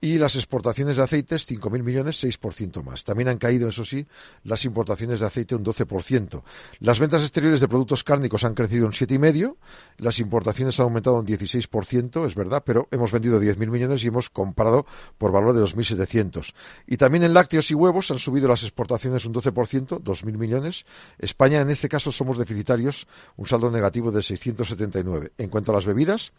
y 0.00 0.18
las 0.18 0.36
exportaciones 0.36 0.96
de 0.96 1.02
aceites 1.02 1.48
5.000 1.48 1.82
millones, 1.82 2.22
6% 2.22 2.82
más. 2.82 3.04
También 3.04 3.28
han 3.28 3.38
caído, 3.38 3.68
eso 3.68 3.84
sí, 3.84 4.06
las 4.44 4.64
importaciones 4.64 5.20
de 5.20 5.26
aceite 5.26 5.54
un 5.54 5.64
12%. 5.64 6.42
Las 6.80 6.98
ventas 6.98 7.22
exteriores 7.22 7.60
de 7.60 7.68
productos 7.68 8.04
cárnicos 8.04 8.44
han 8.44 8.54
crecido 8.54 8.86
un 8.86 8.92
7,5%, 8.92 9.56
las 9.98 10.18
importaciones 10.18 10.78
han 10.78 10.84
aumentado 10.84 11.16
un 11.16 11.26
16%, 11.26 12.26
es 12.26 12.34
verdad, 12.34 12.62
pero 12.64 12.88
hemos 12.90 13.10
vendido 13.10 13.40
10.000 13.40 13.70
millones 13.70 14.04
y 14.04 14.08
hemos 14.08 14.28
comprado 14.30 14.86
por 15.18 15.32
valor 15.32 15.54
de 15.54 15.62
2.700. 15.62 16.52
Y 16.86 16.96
también 16.96 17.24
en 17.24 17.34
lácteos 17.34 17.70
y 17.70 17.74
huevos 17.74 18.10
han 18.10 18.18
subido 18.18 18.48
las 18.48 18.62
exportaciones 18.62 19.24
un 19.24 19.34
12%, 19.34 20.02
2.000 20.02 20.36
millones. 20.36 20.84
España, 21.18 21.60
en 21.60 21.70
este 21.70 21.88
caso, 21.88 22.12
somos 22.12 22.38
deficitarios, 22.38 23.06
un 23.36 23.46
saldo 23.46 23.70
negativo 23.70 24.12
de 24.12 24.22
679. 24.22 25.32
En 25.38 25.48
cuanto 25.48 25.72
a 25.72 25.74
las 25.74 25.86
bebidas, 25.86 26.32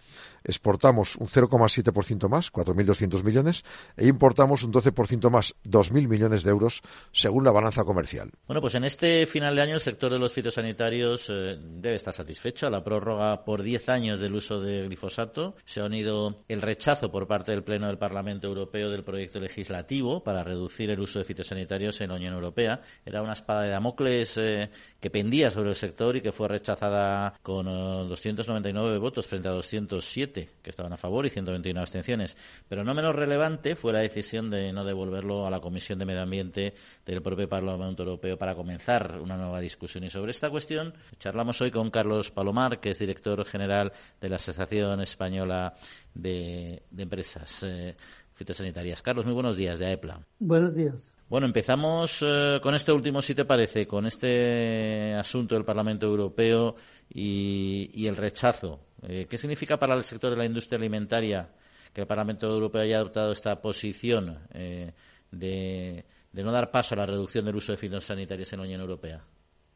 exportamos 0.48 1.16
un 1.18 1.28
0,7% 1.28 2.30
más, 2.30 2.52
4.200 2.52 3.24
millones 3.24 3.64
e 3.96 4.08
importamos 4.08 4.64
un 4.64 4.72
12% 4.72 5.30
más, 5.30 5.54
2.000 5.66 6.08
millones 6.08 6.44
de 6.44 6.50
euros, 6.50 6.82
según 7.12 7.44
la 7.44 7.52
balanza 7.52 7.84
comercial. 7.84 8.32
Bueno, 8.48 8.62
pues 8.62 8.76
en 8.76 8.86
este 8.86 9.26
final 9.28 9.56
de 9.56 9.62
año 9.62 9.76
el 9.76 9.82
sector 9.82 10.12
de 10.12 10.20
los 10.20 10.34
fitosanitarios 10.34 11.28
eh, 11.30 11.58
debe 11.60 11.96
estar 11.96 12.14
satisfecho. 12.14 12.68
A 12.68 12.70
la 12.70 12.84
prórroga 12.84 13.44
por 13.44 13.62
10 13.62 13.90
años 13.90 14.20
del 14.20 14.36
uso 14.36 14.62
de 14.62 14.86
glifosato 14.88 15.56
se 15.66 15.82
ha 15.82 15.86
unido 15.86 16.44
el 16.48 16.62
rechazo 16.62 17.12
por 17.12 17.28
parte 17.28 17.52
del 17.52 17.64
Pleno 17.64 17.88
del 17.88 17.98
Parlamento 17.98 18.48
Europeo 18.48 18.90
del 18.90 19.04
proyecto 19.04 19.40
legislativo 19.40 20.24
para 20.24 20.44
reducir 20.44 20.90
el 20.90 21.00
uso 21.00 21.20
de 21.20 21.26
fitosanitarios 21.26 22.00
en 22.02 22.10
la 22.10 22.16
Unión 22.16 22.34
Europea. 22.34 22.82
Era 23.06 23.22
una 23.22 23.34
espada 23.34 23.64
de 23.64 23.70
Damocles 23.70 24.38
eh, 24.38 24.70
que 25.00 25.10
pendía 25.10 25.52
sobre 25.52 25.70
el 25.70 25.76
sector 25.76 26.16
y 26.16 26.22
que 26.22 26.32
fue 26.32 26.48
rechazada 26.48 27.34
con 27.42 27.66
299 27.66 28.96
eh, 28.96 29.00
votos 29.00 29.28
frente 29.28 29.48
a 29.50 29.52
207 29.52 30.37
que 30.46 30.70
estaban 30.70 30.94
a 30.94 30.98
favor 30.98 31.26
y 31.26 31.30
129 31.30 31.82
abstenciones. 31.82 32.38
Pero 32.68 32.84
no 32.84 32.94
menos 32.94 33.16
relevante 33.16 33.76
fue 33.76 33.94
la 33.94 34.00
decisión 34.00 34.50
de 34.50 34.72
no 34.72 34.86
devolverlo 34.86 35.48
a 35.48 35.50
la 35.50 35.60
Comisión 35.60 36.00
de 36.00 36.06
Medio 36.06 36.22
Ambiente 36.22 36.74
del 37.06 37.22
propio 37.22 37.50
Parlamento 37.50 38.04
Europeo 38.04 38.38
para 38.38 38.56
comenzar 38.56 39.20
una 39.22 39.38
nueva 39.38 39.60
discusión. 39.60 40.04
Y 40.04 40.10
sobre 40.10 40.32
esta 40.32 40.50
cuestión 40.50 40.94
charlamos 41.20 41.60
hoy 41.62 41.72
con 41.72 41.90
Carlos 41.90 42.32
Palomar, 42.32 42.80
que 42.80 42.92
es 42.92 43.00
director 43.00 43.44
general 43.46 43.92
de 44.22 44.30
la 44.30 44.36
Asociación 44.38 45.02
Española 45.02 45.74
de, 46.14 46.84
Empresas 46.98 47.64
eh, 47.64 47.96
Fitosanitarias. 48.34 49.02
Carlos, 49.02 49.26
muy 49.26 49.34
buenos 49.34 49.58
días 49.58 49.80
de 49.80 49.88
AEPLA. 49.88 50.20
Buenos 50.40 50.76
días. 50.76 51.14
Bueno, 51.30 51.46
empezamos 51.46 52.24
eh, 52.26 52.60
con 52.62 52.74
este 52.74 52.94
último, 52.94 53.22
si 53.22 53.36
te 53.36 53.44
parece, 53.44 53.86
con 53.86 54.06
este 54.06 55.14
asunto 55.16 55.56
del 55.56 55.66
Parlamento 55.66 56.06
Europeo 56.06 56.76
y, 57.10 58.08
el 58.08 58.16
rechazo. 58.16 58.80
Eh, 59.04 59.28
¿Qué 59.30 59.38
significa 59.38 59.78
para 59.78 59.96
el 59.96 60.04
sector 60.04 60.32
de 60.32 60.38
la 60.38 60.46
industria 60.46 60.78
alimentaria 60.78 61.50
que 61.94 62.02
el 62.02 62.08
Parlamento 62.08 62.48
Europeo 62.48 62.82
haya 62.82 62.98
adoptado 62.98 63.32
esta 63.32 63.62
posición 63.62 64.38
eh, 64.54 64.94
de, 65.32 66.06
no 66.34 66.52
dar 66.52 66.72
paso 66.72 66.96
a 66.96 66.98
la 66.98 67.06
reducción 67.06 67.46
del 67.46 67.56
uso 67.56 67.72
de 67.72 67.78
fitosanitarios 67.78 68.52
en 68.54 68.60
la 68.60 68.66
Unión 68.66 68.82
Europea? 68.82 69.24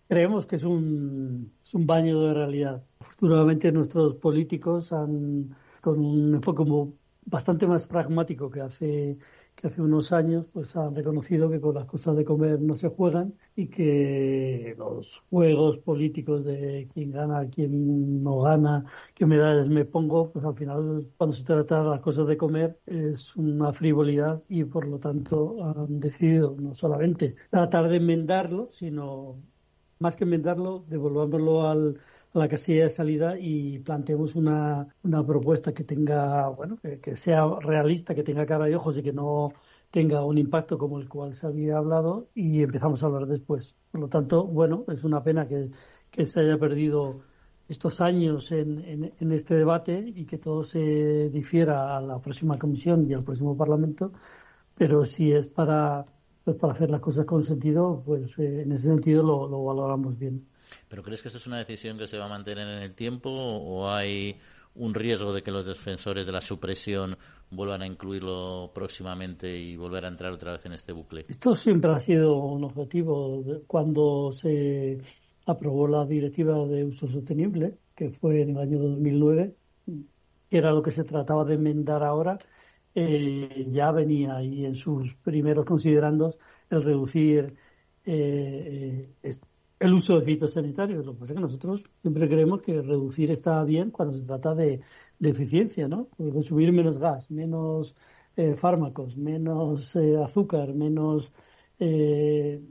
Creemos 0.08 0.46
que 0.46 0.58
es 0.58 0.64
un, 0.64 1.54
es 1.64 1.74
un 1.74 1.86
baño 1.86 2.22
de 2.22 2.34
realidad. 2.34 2.84
Afortunadamente 3.00 3.72
nuestros 3.72 4.16
políticos 4.16 4.92
han, 4.92 5.56
con 5.80 6.00
un 6.00 6.36
enfoque 6.36 6.64
bastante 7.26 7.66
más 7.66 7.88
pragmático 7.88 8.50
que 8.50 8.62
hace 8.62 9.18
que 9.56 9.68
hace 9.68 9.82
unos 9.82 10.12
años 10.12 10.46
pues 10.52 10.76
han 10.76 10.96
reconocido 10.96 11.50
que 11.50 11.62
con 11.62 11.76
las 11.76 11.86
cosas 11.86 12.16
de 12.16 12.26
comer 12.26 12.60
no 12.62 12.76
se 12.76 12.90
juegan 12.90 13.34
y 13.56 13.68
que 13.68 14.76
los 14.78 15.24
juegos 15.30 15.78
políticos 15.78 16.44
de 16.46 16.90
quién 16.94 17.12
gana, 17.12 17.48
quién 17.50 18.24
no 18.24 18.42
gana, 18.42 18.86
qué 19.14 19.26
medallas 19.26 19.68
me 19.70 19.86
pongo, 19.86 20.32
pues 20.32 20.46
al 20.46 20.56
final 20.56 21.08
cuando 21.18 21.36
se 21.36 21.44
trata 21.44 21.84
de 21.84 21.90
las 21.90 22.02
cosas 22.02 22.28
de 22.28 22.38
comer 22.38 22.80
es 22.86 23.36
una 23.36 23.72
frivolidad 23.74 24.42
y 24.50 24.64
por 24.64 24.88
lo 24.88 25.00
tanto 25.00 25.64
han 25.64 26.00
decidido 26.00 26.56
no 26.60 26.74
solamente 26.74 27.36
tratar 27.50 27.90
de 27.90 27.98
enmendarlo, 27.98 28.70
sino 28.72 29.38
más 30.00 30.16
que 30.16 30.24
enmendarlo, 30.24 30.86
devolvámoslo 30.88 31.68
al 31.68 32.00
la 32.34 32.48
casilla 32.48 32.84
de 32.84 32.90
salida 32.90 33.38
y 33.38 33.80
planteemos 33.80 34.36
una, 34.36 34.88
una 35.04 35.26
propuesta 35.26 35.74
que 35.74 35.84
tenga, 35.84 36.48
bueno, 36.50 36.78
que, 36.78 37.18
sea 37.18 37.46
realista, 37.60 38.16
que 38.16 38.24
tenga 38.24 38.46
cara 38.46 38.70
y 38.70 38.74
ojos 38.74 38.98
y 38.98 39.04
que 39.04 39.14
no 39.14 39.54
tenga 39.92 40.24
un 40.24 40.38
impacto 40.38 40.78
como 40.78 41.00
el 41.00 41.10
cual 41.10 41.36
se 41.36 41.48
había 41.48 41.78
hablado 41.78 42.30
y 42.34 42.64
empezamos 42.64 43.04
a 43.04 43.08
hablar 43.08 43.28
después. 43.28 43.76
Por 43.92 44.02
lo 44.02 44.08
tanto, 44.08 44.46
bueno, 44.46 44.86
es 44.88 45.04
una 45.04 45.22
pena 45.24 45.48
que, 45.48 45.72
se 46.26 46.40
haya 46.40 46.58
perdido 46.58 47.22
estos 47.68 48.02
años 48.02 48.52
en, 48.52 49.14
en, 49.20 49.32
este 49.32 49.56
debate 49.56 50.12
y 50.16 50.26
que 50.26 50.38
todo 50.38 50.64
se 50.64 51.30
difiera 51.30 51.98
a 51.98 52.02
la 52.02 52.20
próxima 52.20 52.58
comisión 52.60 53.10
y 53.10 53.14
al 53.14 53.24
próximo 53.24 53.56
Parlamento, 53.58 54.12
pero 54.76 55.06
si 55.06 55.32
es 55.32 55.48
para, 55.48 56.06
pues 56.44 56.58
para 56.58 56.74
hacer 56.74 56.90
las 56.92 57.02
cosas 57.02 57.26
con 57.26 57.44
sentido, 57.44 58.04
pues 58.06 58.38
eh, 58.40 58.64
en 58.64 58.72
ese 58.74 58.88
sentido 58.88 59.24
lo 59.24 59.64
valoramos 59.64 60.18
bien. 60.18 60.51
¿Pero 60.88 61.04
crees 61.04 61.22
que 61.22 61.28
esto 61.30 61.38
es 61.38 61.48
una 61.48 61.58
decisión 61.58 61.98
que 61.98 62.08
se 62.08 62.18
va 62.18 62.26
a 62.26 62.30
mantener 62.30 62.68
en 62.68 62.84
el 62.84 62.94
tiempo 62.94 63.30
o 63.30 63.90
hay 63.90 64.38
un 64.76 64.94
riesgo 64.94 65.34
de 65.34 65.42
que 65.42 65.52
los 65.52 65.66
defensores 65.66 66.26
de 66.26 66.32
la 66.32 66.42
supresión 66.42 67.18
vuelvan 67.50 67.82
a 67.82 67.88
incluirlo 67.88 68.72
próximamente 68.74 69.58
y 69.58 69.76
volver 69.76 70.06
a 70.06 70.08
entrar 70.08 70.32
otra 70.32 70.54
vez 70.54 70.66
en 70.66 70.74
este 70.74 70.94
bucle? 70.94 71.26
Esto 71.28 71.56
siempre 71.56 71.92
ha 71.92 72.00
sido 72.00 72.38
un 72.38 72.64
objetivo. 72.64 73.44
Cuando 73.68 74.32
se 74.32 75.00
aprobó 75.46 75.88
la 75.88 76.06
directiva 76.06 76.66
de 76.66 76.86
uso 76.86 77.08
sostenible, 77.08 77.78
que 77.96 78.10
fue 78.12 78.42
en 78.42 78.52
el 78.52 78.58
año 78.58 78.80
2009, 78.80 79.54
que 80.50 80.58
era 80.58 80.72
lo 80.72 80.82
que 80.82 80.92
se 80.92 81.04
trataba 81.04 81.44
de 81.44 81.56
enmendar 81.56 82.04
ahora, 82.04 82.38
eh, 82.96 83.68
ya 83.72 83.92
venía 83.92 84.38
ahí 84.38 84.66
en 84.66 84.76
sus 84.76 85.14
primeros 85.16 85.66
considerandos 85.66 86.38
el 86.70 86.82
reducir 86.82 87.56
eh, 88.06 89.10
eh 89.24 89.40
el 89.82 89.94
uso 89.94 90.20
de 90.20 90.26
fitosanitarios. 90.26 91.06
Lo 91.06 91.14
que 91.14 91.20
pasa 91.22 91.34
es 91.34 91.38
que 91.38 91.42
nosotros 91.42 91.84
siempre 92.02 92.30
creemos 92.30 92.62
que 92.62 92.82
reducir 92.82 93.32
está 93.32 93.64
bien 93.64 93.90
cuando 93.90 94.14
se 94.16 94.24
trata 94.24 94.54
de, 94.54 94.82
eficiencia, 95.20 95.88
¿no? 95.88 96.08
Consumir 96.18 96.72
menos 96.72 97.00
gas, 97.00 97.30
menos 97.32 97.96
eh, 98.36 98.56
fármacos, 98.56 99.18
menos 99.18 99.96
eh, 99.96 100.18
azúcar, 100.24 100.74
menos 100.76 101.34
eh, 101.80 102.62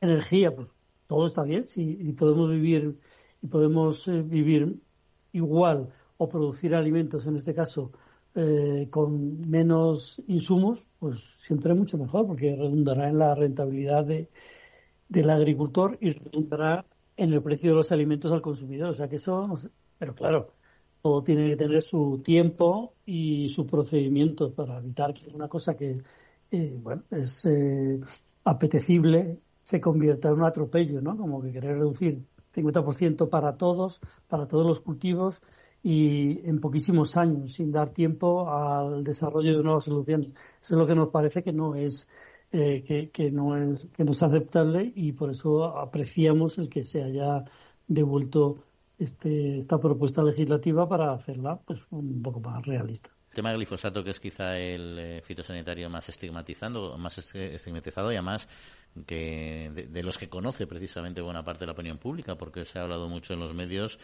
energía, 0.00 0.54
pues 0.54 0.68
todo 1.06 1.26
está 1.26 1.42
bien. 1.42 1.66
Si 1.66 1.82
y 1.82 2.12
podemos 2.12 2.50
vivir 2.50 2.98
y 3.42 3.46
podemos 3.48 4.06
vivir 4.06 4.80
igual 5.32 5.90
o 6.16 6.28
producir 6.28 6.74
alimentos, 6.74 7.26
en 7.26 7.36
este 7.36 7.54
caso, 7.54 7.92
con 8.90 9.48
menos 9.48 10.22
insumos, 10.26 10.84
pues 10.98 11.18
siempre 11.46 11.72
mucho 11.72 11.96
mejor, 11.96 12.26
porque 12.26 12.54
redundará 12.54 13.08
en 13.08 13.18
la 13.18 13.34
rentabilidad 13.34 14.04
de, 14.04 14.28
del 15.08 15.30
agricultor 15.30 15.98
y 16.00 16.10
redundará 16.12 16.84
en 17.16 17.32
el 17.32 17.42
precio 17.42 17.70
de 17.70 17.76
los 17.76 17.92
alimentos 17.92 18.32
al 18.32 18.42
consumidor. 18.42 18.90
O 18.90 18.94
sea 18.94 19.08
que 19.08 19.16
eso, 19.16 19.48
pero 19.98 20.14
claro, 20.14 20.52
todo 21.02 21.22
tiene 21.22 21.50
que 21.50 21.56
tener 21.56 21.82
su 21.82 22.20
tiempo 22.24 22.94
y 23.04 23.48
su 23.50 23.66
procedimiento 23.66 24.52
para 24.52 24.78
evitar 24.78 25.14
que 25.14 25.28
una 25.34 25.48
cosa 25.48 25.76
que, 25.76 26.02
eh, 26.50 26.78
bueno, 26.82 27.04
es 27.10 27.44
eh, 27.46 28.00
apetecible 28.44 29.38
se 29.62 29.80
convierta 29.80 30.28
en 30.28 30.34
un 30.34 30.44
atropello, 30.44 31.00
¿no? 31.00 31.16
Como 31.16 31.42
que 31.42 31.52
querer 31.52 31.78
reducir 31.78 32.24
50% 32.54 33.28
para 33.28 33.56
todos, 33.56 34.00
para 34.28 34.46
todos 34.46 34.66
los 34.66 34.80
cultivos 34.80 35.40
y 35.82 36.40
en 36.48 36.60
poquísimos 36.60 37.16
años, 37.16 37.52
sin 37.52 37.70
dar 37.70 37.90
tiempo 37.90 38.50
al 38.50 39.04
desarrollo 39.04 39.56
de 39.56 39.62
nuevas 39.62 39.84
soluciones. 39.84 40.30
Eso 40.62 40.74
es 40.74 40.78
lo 40.78 40.86
que 40.86 40.94
nos 40.94 41.10
parece 41.10 41.42
que 41.42 41.52
no 41.52 41.74
es 41.74 42.08
eh, 42.52 43.10
que, 43.12 43.30
no 43.32 43.56
es, 43.56 43.86
que 43.96 44.04
no 44.04 44.12
es 44.12 44.22
aceptable 44.22 44.92
y 44.94 45.12
por 45.12 45.30
eso 45.30 45.64
apreciamos 45.76 46.58
el 46.58 46.68
que 46.68 46.84
se 46.84 47.02
haya 47.02 47.44
devuelto 47.88 48.58
este, 48.98 49.58
esta 49.58 49.78
propuesta 49.78 50.22
legislativa 50.22 50.88
para 50.88 51.12
hacerla 51.12 51.58
pues 51.66 51.86
un 51.90 52.22
poco 52.22 52.40
más 52.40 52.64
realista. 52.64 53.10
El 53.30 53.34
tema 53.34 53.50
del 53.50 53.58
glifosato, 53.58 54.02
que 54.04 54.10
es 54.10 54.20
quizá 54.20 54.56
el 54.58 54.96
eh, 54.98 55.22
fitosanitario 55.22 55.90
más 55.90 56.08
estigmatizando, 56.08 56.96
más 56.96 57.18
estigmatizado 57.34 58.12
y 58.12 58.14
además 58.14 58.48
que 59.06 59.88
de, 59.90 60.02
los 60.02 60.16
que 60.16 60.28
conoce 60.28 60.68
precisamente 60.68 61.20
buena 61.20 61.44
parte 61.44 61.60
de 61.60 61.66
la 61.66 61.72
opinión 61.72 61.98
pública, 61.98 62.36
porque 62.36 62.64
se 62.64 62.78
ha 62.78 62.82
hablado 62.82 63.08
mucho 63.08 63.34
en 63.34 63.40
los 63.40 63.52
medios, 63.52 63.98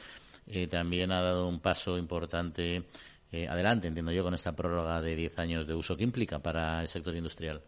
eh, 0.49 0.67
también 0.67 1.13
ha 1.13 1.23
dado 1.23 1.49
un 1.49 1.61
paso 1.61 1.97
importante 1.97 2.85
adelante, 3.49 3.89
entiendo 3.89 4.13
yo, 4.13 4.23
con 4.23 4.35
esta 4.35 4.55
prórroga 4.55 5.01
de 5.01 5.17
10 5.17 5.39
años 5.39 5.67
de 5.67 5.75
uso 5.75 5.97
que 5.97 6.05
implica 6.05 6.41
para 6.41 6.83
el 6.83 6.89
sector 6.89 7.17
industrial. 7.17 7.63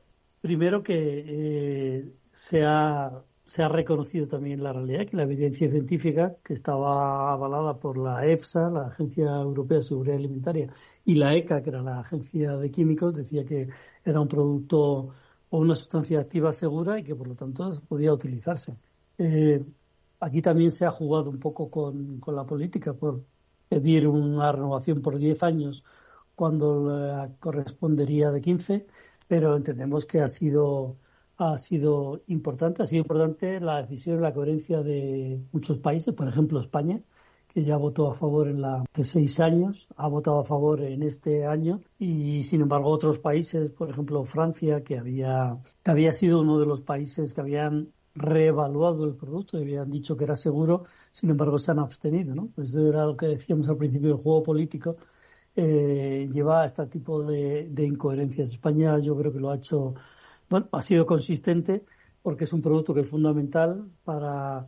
Primero 0.45 0.83
que 0.83 0.93
eh, 1.27 2.13
se, 2.35 2.63
ha, 2.67 3.25
se 3.47 3.63
ha 3.63 3.69
reconocido 3.69 4.29
también 4.29 4.63
la 4.63 4.75
realidad 4.75 5.07
que 5.07 5.17
la 5.17 5.23
evidencia 5.23 5.71
científica 5.71 6.37
que 6.45 6.53
estaba 6.53 7.33
avalada 7.33 7.79
por 7.81 7.97
la 7.97 8.27
EFSA, 8.27 8.69
la 8.69 8.89
Agencia 8.89 9.25
Europea 9.25 9.79
de 9.79 9.85
Seguridad 9.85 10.19
Alimentaria, 10.19 10.71
y 11.07 11.15
la 11.15 11.35
ECA, 11.35 11.63
que 11.63 11.71
era 11.71 11.81
la 11.81 12.01
Agencia 12.01 12.59
de 12.59 12.71
Químicos, 12.71 13.15
decía 13.15 13.47
que 13.47 13.71
era 14.05 14.21
un 14.21 14.29
producto 14.29 15.15
o 15.49 15.59
una 15.59 15.75
sustancia 15.75 16.21
activa 16.21 16.53
segura 16.53 16.99
y 16.99 17.05
que 17.05 17.17
por 17.17 17.27
lo 17.29 17.37
tanto 17.37 17.81
podía 17.89 18.13
utilizarse. 18.13 18.77
Eh, 19.17 19.65
aquí 20.21 20.43
también 20.43 20.73
se 20.73 20.85
ha 20.85 20.91
jugado 20.91 21.31
un 21.31 21.39
poco 21.41 21.71
con, 21.71 22.21
con 22.21 22.37
la 22.37 22.45
política 22.45 22.93
por 22.93 23.25
pedir 23.71 24.07
una 24.07 24.53
renovación 24.53 25.01
por 25.01 25.17
10 25.17 25.43
años 25.43 25.85
cuando 26.35 27.31
correspondería 27.41 28.31
de 28.31 28.41
15, 28.43 28.87
pero 29.27 29.57
entendemos 29.57 30.07
que 30.07 30.21
ha 30.21 30.29
sido 30.29 30.97
ha 31.37 31.59
sido 31.59 32.23
importante, 32.29 32.83
ha 32.83 32.87
sido 32.87 33.03
importante 33.03 33.61
la 33.61 33.83
decisión 33.83 34.19
y 34.19 34.23
la 34.23 34.33
coherencia 34.33 34.83
de 34.83 35.41
muchos 35.53 35.79
países, 35.79 36.15
por 36.15 36.29
ejemplo 36.29 36.61
España, 36.61 37.01
que 37.49 37.65
ya 37.65 37.77
votó 37.77 38.11
a 38.11 38.15
favor 38.15 38.49
en 38.49 38.61
la 38.61 38.85
de 38.95 39.05
seis 39.05 39.41
años, 39.41 39.89
ha 39.97 40.09
votado 40.09 40.41
a 40.41 40.45
favor 40.45 40.81
en 40.83 41.03
este 41.03 41.47
año 41.47 41.81
y 41.99 42.43
sin 42.45 42.63
embargo 42.63 42.91
otros 42.91 43.19
países, 43.19 43.71
por 43.71 43.91
ejemplo 43.91 44.25
Francia, 44.25 44.83
que 44.83 44.99
había 44.99 45.59
que 45.83 45.91
había 45.91 46.13
sido 46.13 46.41
uno 46.41 46.59
de 46.59 46.67
los 46.67 46.81
países 46.81 47.33
que 47.35 47.41
habían 47.41 47.93
reevaluado 48.15 49.05
el 49.05 49.15
producto 49.15 49.59
y 49.59 49.63
habían 49.63 49.91
dicho 49.91 50.17
que 50.17 50.25
era 50.25 50.37
seguro, 50.37 50.85
sin 51.13 51.31
embargo 51.31 51.59
se 51.59 51.73
han 51.73 51.81
abstenido, 51.81 52.35
¿no? 52.35 52.49
Pues 52.55 52.75
era 52.75 53.07
lo 53.07 53.17
que 53.17 53.27
decíamos 53.27 53.69
al 53.69 53.77
principio 53.77 54.11
del 54.11 54.23
juego 54.23 54.43
político, 54.43 54.97
eh, 55.57 56.29
lleva 56.33 56.63
a 56.63 56.67
este 56.67 56.87
tipo 56.87 57.23
de, 57.23 57.69
de 57.71 57.85
incoherencias. 57.85 58.51
España 58.51 58.99
yo 58.99 59.17
creo 59.17 59.33
que 59.33 59.41
lo 59.41 59.51
ha 59.51 59.57
hecho 59.57 59.95
bueno, 60.51 60.69
ha 60.73 60.83
sido 60.83 61.07
consistente 61.07 61.85
porque 62.23 62.45
es 62.45 62.53
un 62.53 62.63
producto 62.63 62.95
que 62.95 63.01
es 63.01 63.09
fundamental 63.09 63.87
para, 64.05 64.67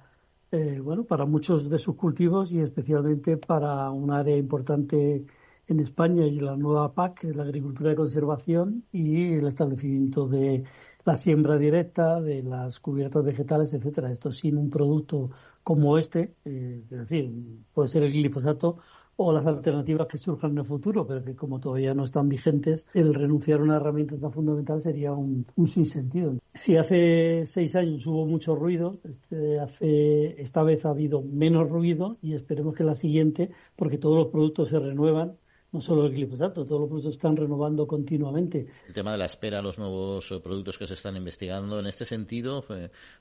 eh, 0.50 0.80
bueno, 0.80 1.04
para 1.04 1.24
muchos 1.26 1.70
de 1.70 1.78
sus 1.78 1.96
cultivos 1.96 2.52
y 2.52 2.60
especialmente 2.60 3.36
para 3.36 3.90
un 3.90 4.10
área 4.10 4.36
importante 4.36 5.24
en 5.68 5.80
España 5.80 6.26
y 6.26 6.38
la 6.38 6.56
nueva 6.56 6.92
PAC, 6.94 7.24
la 7.34 7.44
agricultura 7.44 7.90
de 7.90 7.96
conservación 7.96 8.84
y 8.92 9.34
el 9.34 9.46
establecimiento 9.46 10.28
de 10.28 10.64
la 11.04 11.16
siembra 11.16 11.56
directa, 11.56 12.20
de 12.20 12.42
las 12.42 12.78
cubiertas 12.80 13.24
vegetales, 13.24 13.72
etcétera. 13.72 14.10
Esto 14.10 14.30
sin 14.32 14.56
un 14.58 14.70
producto 14.70 15.30
como 15.62 15.98
este, 15.98 16.34
eh, 16.44 16.82
es 16.90 16.98
decir, 16.98 17.32
puede 17.72 17.88
ser 17.88 18.02
el 18.02 18.12
glifosato 18.12 18.78
o 19.16 19.32
las 19.32 19.46
alternativas 19.46 20.06
que 20.06 20.18
surjan 20.18 20.52
en 20.52 20.58
el 20.58 20.64
futuro, 20.64 21.06
pero 21.06 21.24
que 21.24 21.34
como 21.34 21.58
todavía 21.58 21.94
no 21.94 22.04
están 22.04 22.28
vigentes, 22.28 22.86
el 22.94 23.14
renunciar 23.14 23.60
a 23.60 23.62
una 23.62 23.76
herramienta 23.76 24.18
tan 24.18 24.32
fundamental 24.32 24.80
sería 24.82 25.12
un, 25.12 25.46
un 25.56 25.66
sinsentido. 25.66 26.34
Si 26.54 26.76
hace 26.76 27.44
seis 27.46 27.74
años 27.76 28.06
hubo 28.06 28.26
mucho 28.26 28.54
ruido, 28.54 28.98
este, 29.04 29.58
hace, 29.60 30.40
esta 30.40 30.62
vez 30.62 30.84
ha 30.84 30.90
habido 30.90 31.22
menos 31.22 31.68
ruido 31.68 32.18
y 32.22 32.34
esperemos 32.34 32.74
que 32.74 32.84
la 32.84 32.94
siguiente, 32.94 33.50
porque 33.74 33.98
todos 33.98 34.16
los 34.16 34.28
productos 34.28 34.68
se 34.68 34.78
renuevan, 34.78 35.36
no 35.76 35.82
solo 35.82 36.06
el 36.06 36.12
glifosato, 36.12 36.64
todos 36.64 36.80
los 36.80 36.88
productos 36.88 37.14
están 37.16 37.36
renovando 37.36 37.86
continuamente. 37.86 38.66
El 38.88 38.94
tema 38.94 39.12
de 39.12 39.18
la 39.18 39.26
espera 39.26 39.58
a 39.58 39.62
los 39.62 39.78
nuevos 39.78 40.32
eh, 40.32 40.40
productos 40.40 40.78
que 40.78 40.86
se 40.86 40.94
están 40.94 41.16
investigando, 41.16 41.78
en 41.78 41.86
este 41.86 42.06
sentido, 42.06 42.64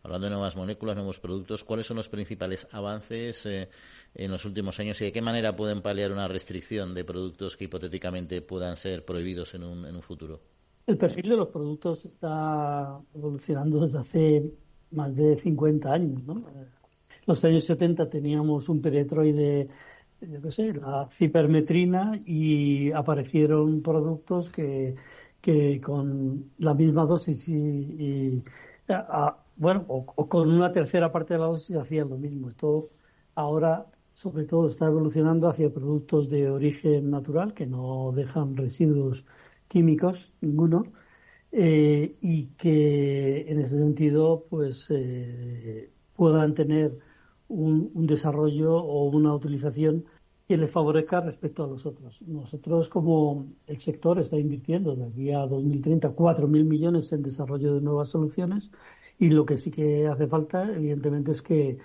hablando 0.03 0.27
de 0.27 0.31
nuevas 0.31 0.55
moléculas, 0.55 0.95
nuevos 0.95 1.19
productos, 1.19 1.65
¿cuáles 1.65 1.85
son 1.85 1.97
los 1.97 2.07
principales 2.07 2.65
avances 2.71 3.45
eh, 3.45 3.67
en 4.13 4.31
los 4.31 4.45
últimos 4.45 4.79
años 4.79 5.01
y 5.01 5.05
de 5.05 5.11
qué 5.11 5.21
manera 5.21 5.53
pueden 5.53 5.81
paliar 5.81 6.13
una 6.13 6.29
restricción 6.29 6.93
de 6.93 7.03
productos 7.03 7.57
que 7.57 7.65
hipotéticamente 7.65 8.41
puedan 8.41 8.77
ser 8.77 9.03
prohibidos 9.03 9.53
en 9.53 9.65
un, 9.65 9.85
en 9.85 9.93
un 9.93 10.01
futuro? 10.01 10.39
El 10.87 10.97
perfil 10.97 11.27
de 11.27 11.35
los 11.35 11.49
productos 11.49 12.05
está 12.05 13.01
evolucionando 13.13 13.81
desde 13.81 13.97
hace 13.97 14.51
más 14.91 15.13
de 15.13 15.35
50 15.35 15.91
años. 15.91 16.23
¿no? 16.23 16.35
En 16.35 16.69
los 17.25 17.43
años 17.43 17.65
70 17.65 18.09
teníamos 18.09 18.69
un 18.69 18.81
peretroide 18.81 19.67
yo 20.21 20.41
qué 20.41 20.51
sé, 20.51 20.73
la 20.73 21.07
cipermetrina 21.11 22.21
y 22.25 22.91
aparecieron 22.91 23.81
productos 23.81 24.49
que, 24.49 24.95
que 25.41 25.81
con 25.81 26.51
la 26.57 26.73
misma 26.73 27.05
dosis 27.05 27.47
y, 27.47 28.43
bueno, 29.57 29.85
o, 29.87 30.27
con 30.29 30.49
una 30.51 30.71
tercera 30.71 31.11
parte 31.11 31.33
de 31.35 31.39
la 31.39 31.45
dosis 31.47 31.75
hacían 31.77 32.09
lo 32.09 32.17
mismo. 32.17 32.49
Esto 32.49 32.91
ahora, 33.35 33.87
sobre 34.13 34.45
todo, 34.45 34.69
está 34.69 34.85
evolucionando 34.87 35.47
hacia 35.49 35.71
productos 35.73 36.29
de 36.29 36.49
origen 36.49 37.09
natural 37.11 37.53
que 37.53 37.67
no 37.67 38.11
dejan 38.13 38.55
residuos 38.57 39.25
químicos 39.67 40.33
ninguno 40.41 40.83
eh, 41.51 42.17
y 42.21 42.47
que 42.57 43.49
en 43.49 43.59
ese 43.61 43.77
sentido, 43.77 44.45
pues 44.49 44.87
eh, 44.89 45.91
puedan 46.15 46.53
tener 46.53 46.97
un, 47.47 47.91
desarrollo 48.07 48.75
o 48.77 49.05
una 49.09 49.33
utilización 49.33 50.05
que 50.47 50.57
les 50.57 50.71
favorezca 50.71 51.21
respecto 51.21 51.63
a 51.63 51.67
los 51.67 51.85
otros. 51.85 52.21
Nosotros, 52.21 52.89
como 52.89 53.47
el 53.67 53.79
sector 53.79 54.19
está 54.19 54.37
invirtiendo 54.37 54.95
de 54.95 55.05
aquí 55.05 55.31
a 55.31 55.39
2030 55.39 56.15
4.000 56.15 56.47
millones 56.65 57.11
en 57.11 57.23
desarrollo 57.23 57.75
de 57.75 57.81
nuevas 57.81 58.09
soluciones 58.09 58.69
y 59.17 59.29
lo 59.29 59.45
que 59.45 59.57
sí 59.57 59.71
que 59.71 60.07
hace 60.07 60.27
falta, 60.27 60.71
evidentemente, 60.71 61.31
es 61.31 61.41
que 61.41 61.77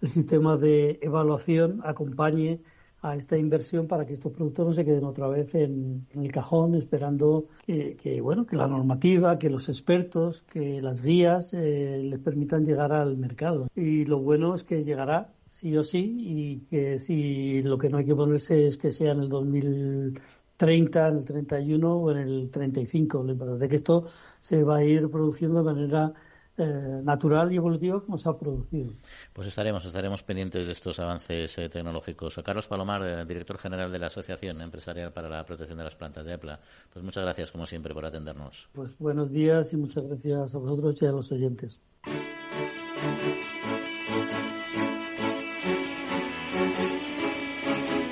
el 0.00 0.08
sistema 0.08 0.56
de 0.56 0.98
evaluación 1.02 1.80
acompañe 1.84 2.60
a 3.02 3.14
esta 3.14 3.36
inversión 3.36 3.86
para 3.86 4.06
que 4.06 4.14
estos 4.14 4.32
productos 4.32 4.66
no 4.66 4.72
se 4.72 4.84
queden 4.84 5.04
otra 5.04 5.28
vez 5.28 5.54
en, 5.54 6.06
el 6.14 6.32
cajón 6.32 6.74
esperando 6.74 7.46
que, 7.64 8.20
bueno 8.20 8.46
que 8.46 8.56
la 8.56 8.66
normativa 8.66 9.38
que 9.38 9.50
los 9.50 9.68
expertos 9.68 10.42
que 10.42 10.82
las 10.82 11.02
guías 11.02 11.52
eh, 11.54 12.00
les 12.02 12.18
permitan 12.18 12.64
llegar 12.64 12.92
al 12.92 13.16
mercado. 13.16 13.68
Y 13.76 14.04
lo 14.04 14.18
bueno 14.18 14.54
es 14.54 14.64
que 14.64 14.84
llegará 14.84 15.32
sí 15.48 15.76
o 15.76 15.84
sí 15.84 16.16
y 16.18 16.58
que 16.70 16.98
si 16.98 17.62
lo 17.62 17.78
que 17.78 17.88
no 17.88 17.98
hay 17.98 18.04
que 18.04 18.14
ponerse 18.14 18.66
es 18.66 18.76
que 18.76 18.90
sea 18.90 19.12
en 19.12 19.20
el 19.20 19.28
2030, 19.28 21.08
en 21.08 21.16
el 21.16 21.24
31 21.24 21.96
o 21.96 22.10
en 22.10 22.18
el 22.18 22.50
35 22.50 23.22
lo 23.22 23.32
importante 23.32 23.64
es 23.64 23.68
que 23.70 23.76
esto 23.76 24.06
se 24.40 24.62
va 24.64 24.78
a 24.78 24.84
ir 24.84 25.08
produciendo 25.10 25.62
de 25.62 25.64
manera 25.64 26.14
eh, 26.58 27.00
natural 27.04 27.52
y 27.52 27.56
evolutivo 27.56 28.02
como 28.04 28.18
se 28.18 28.28
ha 28.28 28.32
producido. 28.32 28.92
Pues 29.32 29.48
estaremos, 29.48 29.84
estaremos 29.84 30.22
pendientes 30.22 30.66
de 30.66 30.72
estos 30.72 30.98
avances 30.98 31.56
eh, 31.58 31.68
tecnológicos. 31.68 32.40
Carlos 32.44 32.66
Palomar, 32.66 33.02
eh, 33.02 33.24
director 33.24 33.58
general 33.58 33.92
de 33.92 33.98
la 33.98 34.08
Asociación 34.08 34.60
Empresarial 34.60 35.12
para 35.12 35.28
la 35.28 35.44
Protección 35.44 35.78
de 35.78 35.84
las 35.84 35.94
Plantas 35.94 36.26
de 36.26 36.34
EPLA. 36.34 36.58
Pues 36.92 37.04
muchas 37.04 37.22
gracias, 37.22 37.52
como 37.52 37.66
siempre, 37.66 37.94
por 37.94 38.04
atendernos. 38.04 38.68
Pues 38.72 38.98
buenos 38.98 39.30
días 39.30 39.72
y 39.72 39.76
muchas 39.76 40.04
gracias 40.04 40.54
a 40.54 40.58
vosotros 40.58 41.00
y 41.00 41.06
a 41.06 41.12
los 41.12 41.30
oyentes. 41.30 41.80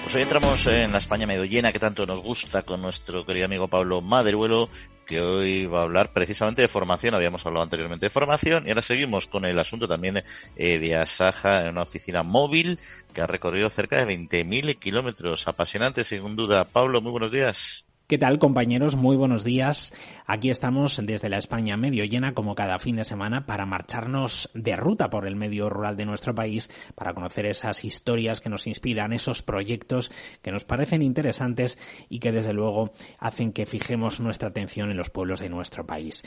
Pues 0.02 0.14
hoy 0.14 0.22
entramos 0.22 0.66
en 0.68 0.92
la 0.92 0.98
España 0.98 1.26
medio 1.26 1.44
llena 1.46 1.72
que 1.72 1.80
tanto 1.80 2.06
nos 2.06 2.22
gusta 2.22 2.62
con 2.62 2.80
nuestro 2.80 3.26
querido 3.26 3.46
amigo 3.46 3.66
Pablo 3.66 4.00
Maderuelo, 4.00 4.68
que 5.06 5.20
hoy 5.20 5.66
va 5.66 5.80
a 5.80 5.84
hablar 5.84 6.12
precisamente 6.12 6.62
de 6.62 6.68
formación. 6.68 7.14
Habíamos 7.14 7.46
hablado 7.46 7.62
anteriormente 7.62 8.06
de 8.06 8.10
formación 8.10 8.66
y 8.66 8.70
ahora 8.70 8.82
seguimos 8.82 9.26
con 9.26 9.44
el 9.44 9.58
asunto 9.58 9.88
también 9.88 10.22
eh, 10.56 10.78
de 10.78 10.96
Asaja 10.96 11.62
en 11.62 11.70
una 11.70 11.82
oficina 11.82 12.22
móvil 12.22 12.78
que 13.14 13.22
ha 13.22 13.26
recorrido 13.26 13.70
cerca 13.70 14.04
de 14.04 14.18
20.000 14.18 14.78
kilómetros. 14.78 15.48
Apasionante, 15.48 16.04
sin 16.04 16.36
duda. 16.36 16.64
Pablo, 16.64 17.00
muy 17.00 17.12
buenos 17.12 17.32
días. 17.32 17.86
¿Qué 18.06 18.18
tal 18.18 18.38
compañeros? 18.38 18.94
Muy 18.94 19.16
buenos 19.16 19.42
días. 19.42 19.92
Aquí 20.28 20.50
estamos 20.50 21.00
desde 21.04 21.28
la 21.28 21.38
España 21.38 21.76
medio 21.76 22.04
llena 22.04 22.34
como 22.34 22.56
cada 22.56 22.80
fin 22.80 22.96
de 22.96 23.04
semana 23.04 23.46
para 23.46 23.64
marcharnos 23.64 24.50
de 24.54 24.74
ruta 24.74 25.08
por 25.08 25.24
el 25.24 25.36
medio 25.36 25.70
rural 25.70 25.96
de 25.96 26.04
nuestro 26.04 26.34
país, 26.34 26.68
para 26.96 27.14
conocer 27.14 27.46
esas 27.46 27.84
historias 27.84 28.40
que 28.40 28.48
nos 28.48 28.66
inspiran, 28.66 29.12
esos 29.12 29.42
proyectos 29.42 30.10
que 30.42 30.50
nos 30.50 30.64
parecen 30.64 31.02
interesantes 31.02 31.78
y 32.08 32.18
que 32.18 32.32
desde 32.32 32.52
luego 32.52 32.90
hacen 33.20 33.52
que 33.52 33.66
fijemos 33.66 34.18
nuestra 34.18 34.48
atención 34.48 34.90
en 34.90 34.96
los 34.96 35.10
pueblos 35.10 35.38
de 35.38 35.48
nuestro 35.48 35.86
país. 35.86 36.24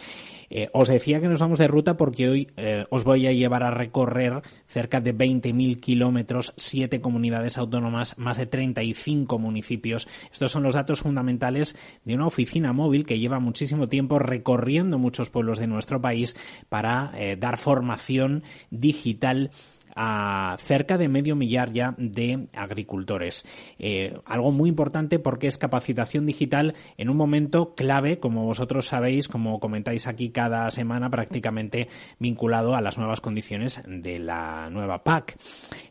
Eh, 0.49 0.69
os 0.71 0.87
decía 0.87 1.19
que 1.19 1.27
nos 1.27 1.41
vamos 1.41 1.59
de 1.59 1.67
ruta 1.67 1.97
porque 1.97 2.29
hoy 2.29 2.47
eh, 2.55 2.85
os 2.89 3.03
voy 3.03 3.27
a 3.27 3.33
llevar 3.33 3.63
a 3.63 3.71
recorrer 3.71 4.41
cerca 4.65 5.01
de 5.01 5.13
20.000 5.13 5.81
kilómetros, 5.81 6.53
siete 6.55 7.01
comunidades 7.01 7.57
autónomas, 7.57 8.17
más 8.17 8.37
de 8.37 8.45
35 8.45 9.37
municipios. 9.39 10.07
Estos 10.31 10.53
son 10.53 10.63
los 10.63 10.75
datos 10.75 11.01
fundamentales 11.01 11.75
de 12.05 12.15
una 12.15 12.27
oficina 12.27 12.71
móvil 12.71 13.05
que 13.05 13.19
lleva 13.19 13.41
muchísimo 13.41 13.88
tiempo 13.89 14.19
recorriendo 14.19 14.97
muchos 14.97 15.29
pueblos 15.29 15.59
de 15.59 15.67
nuestro 15.67 16.01
país 16.01 16.35
para 16.69 17.11
eh, 17.15 17.35
dar 17.35 17.57
formación 17.57 18.43
digital 18.69 19.51
a 19.95 20.55
cerca 20.59 20.97
de 20.97 21.07
medio 21.07 21.35
millar 21.35 21.71
ya 21.71 21.95
de 21.97 22.47
agricultores. 22.53 23.45
Eh, 23.77 24.17
algo 24.25 24.51
muy 24.51 24.69
importante 24.69 25.19
porque 25.19 25.47
es 25.47 25.57
capacitación 25.57 26.25
digital 26.25 26.75
en 26.97 27.09
un 27.09 27.17
momento 27.17 27.75
clave, 27.75 28.19
como 28.19 28.45
vosotros 28.45 28.87
sabéis, 28.87 29.27
como 29.27 29.59
comentáis 29.59 30.07
aquí 30.07 30.29
cada 30.29 30.69
semana, 30.69 31.09
prácticamente 31.09 31.87
vinculado 32.19 32.75
a 32.75 32.81
las 32.81 32.97
nuevas 32.97 33.21
condiciones 33.21 33.81
de 33.87 34.19
la 34.19 34.69
nueva 34.69 35.03
PAC. 35.03 35.37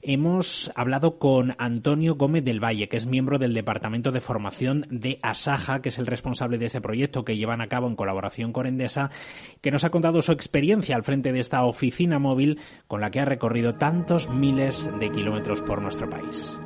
Hemos 0.02 0.70
hablado 0.74 1.18
con 1.18 1.54
Antonio 1.58 2.14
Gómez 2.14 2.44
del 2.44 2.62
Valle, 2.62 2.88
que 2.88 2.96
es 2.96 3.06
miembro 3.06 3.38
del 3.38 3.54
Departamento 3.54 4.10
de 4.10 4.20
Formación 4.20 4.86
de 4.90 5.18
Asaja, 5.22 5.80
que 5.80 5.88
es 5.88 5.98
el 5.98 6.06
responsable 6.06 6.58
de 6.58 6.66
este 6.66 6.80
proyecto 6.80 7.24
que 7.24 7.36
llevan 7.36 7.60
a 7.60 7.68
cabo 7.68 7.88
en 7.88 7.96
colaboración 7.96 8.52
con 8.52 8.66
Endesa, 8.66 9.10
que 9.60 9.70
nos 9.70 9.84
ha 9.84 9.90
contado 9.90 10.22
su 10.22 10.32
experiencia 10.32 10.96
al 10.96 11.04
frente 11.04 11.32
de 11.32 11.40
esta 11.40 11.64
oficina 11.64 12.18
móvil 12.18 12.60
con 12.86 13.00
la 13.00 13.10
que 13.10 13.20
ha 13.20 13.24
recorrido 13.24 13.72
tantos 13.88 14.28
miles 14.28 14.90
de 15.00 15.10
kilómetros 15.10 15.62
por 15.62 15.80
nuestro 15.80 16.10
país. 16.10 16.60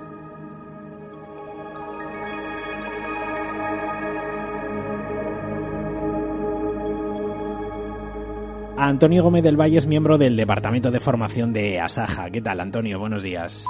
Antonio 8.85 9.23
Gómez 9.23 9.45
del 9.45 9.57
Valle 9.57 9.79
es 9.79 9.87
miembro 9.87 10.19
del 10.19 10.37
Departamento 10.37 10.91
de 10.91 10.99
Formación 10.99 11.53
de 11.53 11.79
Asaja. 11.79 12.29
¿Qué 12.31 12.41
tal, 12.43 12.59
Antonio? 12.59 12.99
Buenos 12.99 13.23
días. 13.23 13.65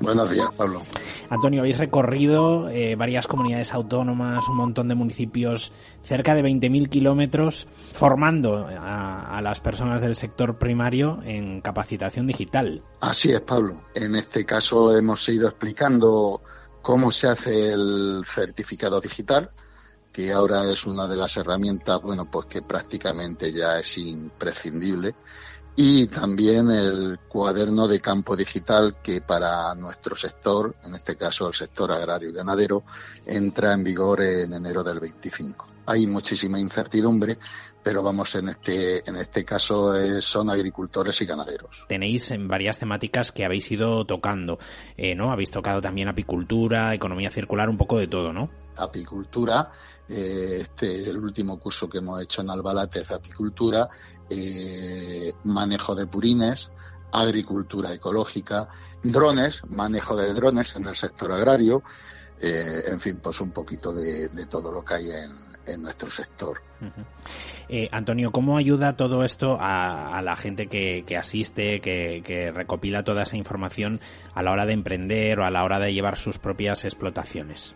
Buenos 0.00 0.30
días, 0.30 0.48
Pablo. 0.56 0.80
Antonio, 1.28 1.60
habéis 1.60 1.76
recorrido 1.76 2.70
eh, 2.70 2.96
varias 2.96 3.26
comunidades 3.26 3.74
autónomas, 3.74 4.48
un 4.48 4.56
montón 4.56 4.88
de 4.88 4.94
municipios, 4.94 5.74
cerca 6.02 6.34
de 6.34 6.42
20.000 6.42 6.88
kilómetros, 6.88 7.68
formando 7.92 8.66
a, 8.66 9.36
a, 9.36 9.42
las 9.42 9.60
personas 9.60 10.00
del 10.00 10.16
sector 10.16 10.56
primario 10.56 11.18
en 11.24 11.60
capacitación 11.60 12.26
digital. 12.26 12.82
Así 13.00 13.32
es, 13.32 13.42
Pablo. 13.42 13.82
En 13.94 14.16
este 14.16 14.46
caso 14.46 14.96
hemos 14.96 15.28
ido 15.28 15.48
explicando 15.48 16.40
cómo 16.80 17.12
se 17.12 17.28
hace 17.28 17.74
el 17.74 18.22
certificado 18.24 19.02
digital, 19.02 19.50
que 20.16 20.32
ahora 20.32 20.64
es 20.70 20.86
una 20.86 21.06
de 21.06 21.14
las 21.14 21.36
herramientas, 21.36 22.00
bueno, 22.00 22.24
pues 22.24 22.46
que 22.46 22.62
prácticamente 22.62 23.52
ya 23.52 23.78
es 23.78 23.98
imprescindible. 23.98 25.14
Y 25.76 26.06
también 26.06 26.70
el 26.70 27.18
cuaderno 27.28 27.86
de 27.86 28.00
campo 28.00 28.34
digital 28.34 28.96
que 29.02 29.20
para 29.20 29.74
nuestro 29.74 30.16
sector, 30.16 30.74
en 30.86 30.94
este 30.94 31.16
caso 31.16 31.48
el 31.48 31.54
sector 31.54 31.92
agrario 31.92 32.30
y 32.30 32.32
ganadero, 32.32 32.84
entra 33.26 33.74
en 33.74 33.84
vigor 33.84 34.22
en 34.22 34.54
enero 34.54 34.82
del 34.82 35.00
25. 35.00 35.68
Hay 35.84 36.06
muchísima 36.06 36.58
incertidumbre, 36.58 37.36
pero 37.82 38.02
vamos, 38.02 38.34
en 38.36 38.48
este, 38.48 39.08
en 39.08 39.16
este 39.16 39.44
caso 39.44 39.94
eh, 39.94 40.22
son 40.22 40.48
agricultores 40.48 41.20
y 41.20 41.26
ganaderos. 41.26 41.84
Tenéis 41.88 42.30
en 42.30 42.48
varias 42.48 42.78
temáticas 42.78 43.32
que 43.32 43.44
habéis 43.44 43.70
ido 43.70 44.06
tocando, 44.06 44.58
eh, 44.96 45.14
¿no? 45.14 45.30
Habéis 45.30 45.50
tocado 45.50 45.82
también 45.82 46.08
apicultura, 46.08 46.94
economía 46.94 47.28
circular, 47.30 47.68
un 47.68 47.76
poco 47.76 47.98
de 47.98 48.08
todo, 48.08 48.32
¿no? 48.32 48.50
Apicultura, 48.76 49.70
eh, 50.08 50.58
este 50.60 51.10
el 51.10 51.18
último 51.18 51.58
curso 51.58 51.88
que 51.88 51.98
hemos 51.98 52.22
hecho 52.22 52.42
en 52.42 52.50
Albalate 52.50 53.00
es 53.00 53.10
apicultura, 53.10 53.88
eh, 54.28 55.32
manejo 55.44 55.94
de 55.94 56.06
purines, 56.06 56.70
agricultura 57.12 57.92
ecológica, 57.92 58.68
drones, 59.02 59.62
manejo 59.68 60.16
de 60.16 60.34
drones 60.34 60.76
en 60.76 60.86
el 60.86 60.96
sector 60.96 61.32
agrario, 61.32 61.82
eh, 62.40 62.82
en 62.88 63.00
fin, 63.00 63.18
pues 63.22 63.40
un 63.40 63.50
poquito 63.50 63.92
de, 63.92 64.28
todo 64.50 64.70
lo 64.70 64.84
que 64.84 64.94
hay 64.94 65.08
en, 65.10 65.82
nuestro 65.82 66.08
sector. 66.08 66.62
eh, 67.68 67.88
Antonio, 67.90 68.30
¿cómo 68.30 68.56
ayuda 68.56 68.96
todo 68.96 69.24
esto 69.24 69.56
a, 69.60 70.16
a 70.16 70.22
la 70.22 70.36
gente 70.36 70.68
que, 70.68 71.04
asiste, 71.16 71.80
que, 71.80 72.52
recopila 72.54 73.02
toda 73.02 73.22
esa 73.22 73.36
información 73.36 74.00
a 74.34 74.42
la 74.42 74.52
hora 74.52 74.64
de 74.64 74.74
emprender 74.74 75.40
o 75.40 75.44
a 75.44 75.50
la 75.50 75.64
hora 75.64 75.80
de 75.80 75.92
llevar 75.92 76.16
sus 76.16 76.38
propias 76.38 76.84
explotaciones? 76.84 77.74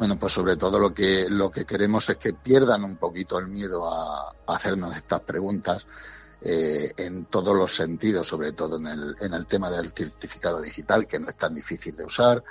Bueno, 0.00 0.18
pues 0.18 0.32
sobre 0.32 0.56
todo 0.56 0.78
lo 0.78 0.94
que 0.94 1.28
lo 1.28 1.50
que 1.50 1.66
queremos 1.66 2.08
es 2.08 2.16
que 2.16 2.32
pierdan 2.32 2.84
un 2.84 2.96
poquito 2.96 3.38
el 3.38 3.48
miedo 3.48 3.86
a, 3.86 4.34
hacernos 4.46 4.96
estas 4.96 5.20
preguntas 5.20 5.86
eh, 6.40 6.94
en 6.96 7.26
todos 7.26 7.54
los 7.54 7.76
sentidos, 7.76 8.26
sobre 8.26 8.52
todo 8.52 8.78
en 8.78 8.86
el, 8.86 9.14
en 9.20 9.34
el 9.34 9.44
tema 9.44 9.70
del 9.70 9.92
certificado 9.92 10.62
digital, 10.62 11.06
que 11.06 11.18
no 11.18 11.28
es 11.28 11.36
tan 11.36 11.54
difícil 11.54 11.94
de 11.94 12.06
usar, 12.06 12.42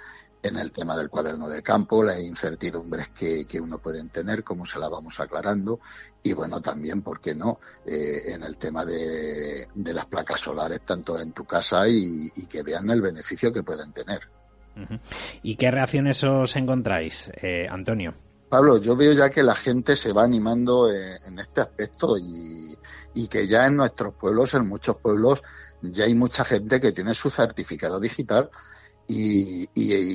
en 0.44 0.58
el 0.58 0.72
tema 0.72 0.96
del 0.96 1.10
cuaderno 1.10 1.50
de 1.50 1.64
campo, 1.64 2.04
las 2.04 2.20
incertidumbres 2.20 3.10
que, 3.10 3.46
que, 3.46 3.60
uno 3.60 3.80
puede 3.80 4.08
tener, 4.10 4.44
cómo 4.44 4.64
se 4.68 4.78
la 4.78 4.88
vamos 4.88 5.20
aclarando, 5.20 5.80
y 6.22 6.34
bueno, 6.34 6.62
también, 6.62 7.02
¿por 7.02 7.20
qué 7.20 7.34
no?, 7.34 7.60
eh, 7.84 8.26
en 8.28 8.44
el 8.44 8.58
tema 8.58 8.86
de, 8.86 9.68
de, 9.74 9.94
las 9.96 10.06
placas 10.06 10.40
solares, 10.40 10.82
tanto 10.86 11.20
en 11.20 11.32
tu 11.32 11.46
casa 11.46 11.88
y, 11.88 12.30
que 12.48 12.62
vean 12.62 12.92
el 12.92 13.02
beneficio 13.02 13.52
que 13.52 13.64
pueden 13.64 13.92
tener. 13.92 14.39
¿Y 15.44 15.56
qué 15.56 15.72
reacciones 15.72 16.24
os 16.24 16.56
encontráis, 16.56 17.32
eh, 17.42 17.68
Antonio? 17.70 18.14
Pablo, 18.50 18.78
yo 18.78 18.96
veo 18.96 19.14
ya 19.14 19.30
que 19.30 19.44
la 19.44 19.56
gente 19.56 19.96
se 19.96 20.12
va 20.12 20.24
animando 20.24 20.90
en, 20.92 21.24
en 21.28 21.40
este 21.40 21.62
aspecto 21.62 22.18
y, 22.18 22.78
que 23.30 23.48
ya 23.48 23.68
en 23.68 23.76
nuestros 23.76 24.14
pueblos, 24.16 24.54
en 24.54 24.68
muchos 24.68 24.96
pueblos, 24.96 25.44
ya 25.82 26.06
hay 26.06 26.16
mucha 26.16 26.46
gente 26.46 26.80
que 26.80 26.94
tiene 26.94 27.14
su 27.14 27.30
certificado 27.30 28.00
digital 28.00 28.50
y, 29.08 29.68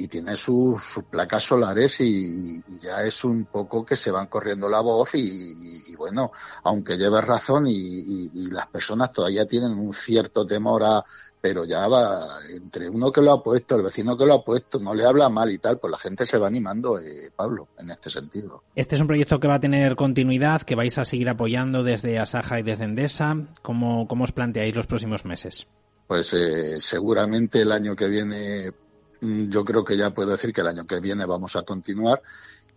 tiene 0.08 0.36
sus, 0.36 1.00
placas 1.10 1.44
solares 1.44 2.00
y, 2.00 2.62
ya 2.80 3.02
es 3.02 3.24
un 3.24 3.44
poco 3.44 3.84
que 3.84 3.94
se 3.94 4.10
van 4.10 4.26
corriendo 4.26 4.68
la 4.68 4.80
voz 4.80 5.14
y 5.14 5.94
bueno, 5.96 6.32
aunque 6.62 6.96
lleves 6.96 7.24
razón 7.24 7.66
y, 7.66 8.50
las 8.50 8.66
personas 8.68 9.12
todavía 9.12 9.46
tienen 9.46 9.72
un 9.72 9.92
cierto 9.94 10.46
temor 10.46 10.82
a, 10.84 11.04
pero 11.44 11.66
ya 11.66 11.86
va 11.88 12.26
entre 12.56 12.88
uno 12.88 13.12
que 13.12 13.20
lo 13.20 13.30
ha 13.32 13.42
puesto, 13.42 13.76
el 13.76 13.82
vecino 13.82 14.16
que 14.16 14.24
lo 14.24 14.32
ha 14.32 14.42
puesto, 14.42 14.80
no 14.80 14.94
le 14.94 15.04
habla 15.04 15.28
mal 15.28 15.50
y 15.50 15.58
tal, 15.58 15.78
pues 15.78 15.90
la 15.90 15.98
gente 15.98 16.24
se 16.24 16.38
va 16.38 16.46
animando, 16.46 16.98
eh, 16.98 17.30
Pablo, 17.36 17.68
en 17.78 17.90
este 17.90 18.08
sentido. 18.08 18.62
Este 18.74 18.94
es 18.94 19.00
un 19.02 19.06
proyecto 19.06 19.38
que 19.38 19.46
va 19.46 19.56
a 19.56 19.60
tener 19.60 19.94
continuidad, 19.94 20.62
que 20.62 20.74
vais 20.74 20.96
a 20.96 21.04
seguir 21.04 21.28
apoyando 21.28 21.82
desde 21.82 22.18
Asaja 22.18 22.60
y 22.60 22.62
desde 22.62 22.84
Endesa. 22.84 23.36
¿Cómo, 23.60 24.08
cómo 24.08 24.24
os 24.24 24.32
planteáis 24.32 24.74
los 24.74 24.86
próximos 24.86 25.26
meses? 25.26 25.66
Pues 26.06 26.32
eh, 26.32 26.80
seguramente 26.80 27.60
el 27.60 27.72
año 27.72 27.94
que 27.94 28.08
viene 28.08 28.72
yo 29.20 29.66
creo 29.66 29.84
que 29.84 29.98
ya 29.98 30.14
puedo 30.14 30.30
decir 30.30 30.50
que 30.50 30.62
el 30.62 30.68
año 30.68 30.86
que 30.86 31.00
viene 31.00 31.26
vamos 31.26 31.56
a 31.56 31.62
continuar 31.62 32.22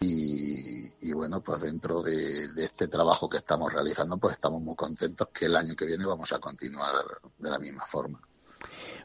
y, 0.01 0.91
y 1.07 1.13
bueno, 1.13 1.39
pues 1.39 1.61
dentro 1.61 2.03
de, 2.03 2.49
de, 2.49 2.65
este 2.65 2.89
trabajo 2.89 3.29
que 3.29 3.37
estamos 3.37 3.71
realizando, 3.71 4.17
pues 4.17 4.33
estamos 4.33 4.61
muy 4.61 4.75
contentos 4.75 5.29
que 5.33 5.45
el 5.45 5.55
año 5.55 5.73
que 5.73 5.85
viene 5.85 6.05
vamos 6.05 6.33
a 6.33 6.39
continuar 6.39 6.95
de 7.37 7.49
la 7.49 7.59
misma 7.59 7.85
forma. 7.85 8.19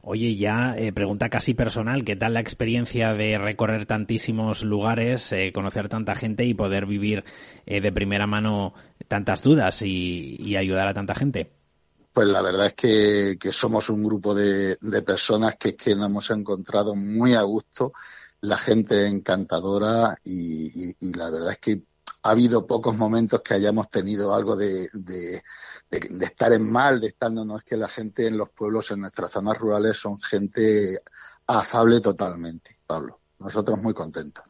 Oye, 0.04 0.34
ya 0.34 0.74
eh, 0.76 0.92
pregunta 0.92 1.28
casi 1.28 1.54
personal, 1.54 2.04
¿qué 2.04 2.16
tal 2.16 2.34
la 2.34 2.40
experiencia 2.40 3.12
de 3.12 3.38
recorrer 3.38 3.86
tantísimos 3.86 4.64
lugares, 4.64 5.32
eh, 5.32 5.52
conocer 5.54 5.88
tanta 5.88 6.16
gente 6.16 6.44
y 6.44 6.54
poder 6.54 6.86
vivir 6.86 7.22
eh, 7.66 7.80
de 7.80 7.92
primera 7.92 8.26
mano 8.26 8.74
tantas 9.06 9.42
dudas 9.42 9.80
y, 9.82 10.56
ayudar 10.56 10.88
a 10.88 10.94
tanta 10.94 11.14
gente? 11.14 11.52
Pues 12.12 12.26
la 12.26 12.42
verdad 12.42 12.66
es 12.66 12.74
que, 12.74 13.52
somos 13.52 13.90
un 13.90 14.02
grupo 14.02 14.34
de, 14.34 14.76
personas 15.06 15.54
que, 15.56 15.76
nos 15.94 16.06
hemos 16.06 16.30
encontrado 16.30 16.96
muy 16.96 17.34
a 17.34 17.42
gusto, 17.42 17.92
la 18.40 18.58
gente 18.58 19.06
encantadora 19.06 20.18
y, 20.24 20.96
la 21.16 21.30
verdad 21.30 21.52
es 21.52 21.58
que 21.58 21.80
ha 22.24 22.30
habido 22.30 22.66
pocos 22.66 22.96
momentos 22.96 23.40
que 23.40 23.54
hayamos 23.54 23.88
tenido 23.88 24.34
algo 24.34 24.56
de, 24.56 24.90
de, 26.00 26.24
estar 26.24 26.52
en 26.52 26.70
mal, 26.70 27.00
de 27.00 27.08
estar, 27.08 27.30
no, 27.30 27.44
no, 27.44 27.58
es 27.58 27.64
que 27.64 27.76
la 27.76 27.88
gente 27.88 28.26
en 28.26 28.38
los 28.38 28.48
pueblos, 28.50 28.90
en 28.90 29.00
nuestras 29.00 29.30
zonas 29.30 29.58
rurales 29.58 29.96
son 29.96 30.20
gente 30.20 31.02
afable 31.46 32.00
totalmente, 32.00 32.78
Pablo. 32.86 33.20
Nosotros 33.38 33.80
muy 33.80 33.92
contentos 33.92 34.44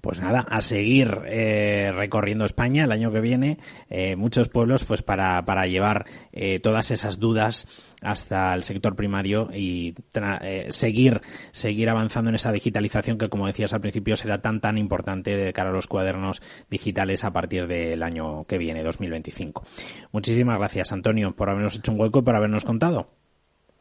pues 0.00 0.20
nada, 0.20 0.40
a 0.48 0.60
seguir 0.60 1.22
eh, 1.26 1.90
recorriendo 1.92 2.44
España 2.44 2.84
el 2.84 2.92
año 2.92 3.10
que 3.12 3.20
viene, 3.20 3.58
eh, 3.90 4.16
muchos 4.16 4.48
pueblos, 4.48 4.84
pues 4.84 5.02
para, 5.02 5.44
para 5.44 5.66
llevar 5.66 6.06
eh, 6.32 6.60
todas 6.60 6.90
esas 6.90 7.18
dudas 7.18 7.66
hasta 8.02 8.54
el 8.54 8.62
sector 8.62 8.94
primario 8.94 9.48
y 9.52 9.94
eh, 10.42 10.66
seguir, 10.70 11.20
seguir 11.52 11.90
avanzando 11.90 12.30
en 12.30 12.36
esa 12.36 12.52
digitalización 12.52 13.18
que, 13.18 13.28
como 13.28 13.46
decías 13.46 13.72
al 13.72 13.80
principio, 13.80 14.16
será 14.16 14.40
tan, 14.40 14.60
tan 14.60 14.78
importante 14.78 15.36
de 15.36 15.52
cara 15.52 15.70
a 15.70 15.72
los 15.72 15.88
cuadernos 15.88 16.42
digitales 16.70 17.24
a 17.24 17.32
partir 17.32 17.66
del 17.66 18.02
año 18.02 18.44
que 18.44 18.58
viene, 18.58 18.82
2025. 18.82 19.64
Muchísimas 20.12 20.58
gracias, 20.58 20.92
Antonio, 20.92 21.34
por 21.34 21.50
habernos 21.50 21.76
hecho 21.76 21.92
un 21.92 22.00
hueco 22.00 22.20
y 22.20 22.22
por 22.22 22.36
habernos 22.36 22.64
contado. 22.64 23.08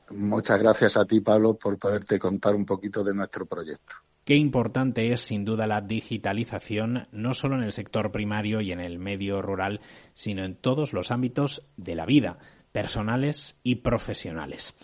Muchas 0.10 0.60
gracias 0.60 0.98
a 0.98 1.06
ti, 1.06 1.20
Pablo, 1.20 1.56
por 1.56 1.78
poderte 1.78 2.18
contar 2.18 2.56
un 2.56 2.66
poquito 2.66 3.04
de 3.04 3.14
nuestro 3.14 3.46
proyecto. 3.46 3.94
Qué 4.28 4.36
importante 4.36 5.14
es 5.14 5.22
sin 5.22 5.46
duda 5.46 5.68
la 5.68 5.80
digitalización, 5.80 7.04
no 7.14 7.34
solo 7.34 7.56
en 7.56 7.64
el 7.64 7.72
sector 7.72 8.12
primario 8.12 8.60
y 8.60 8.74
en 8.74 8.82
el 8.82 9.00
medio 9.00 9.42
rural, 9.42 9.80
sino 10.16 10.44
en 10.44 10.56
todos 10.56 10.92
los 10.92 11.12
ámbitos 11.12 11.66
de 11.78 11.96
la 11.96 12.06
vida, 12.06 12.38
personales 12.74 13.58
y 13.64 13.76
profesionales. 13.76 14.76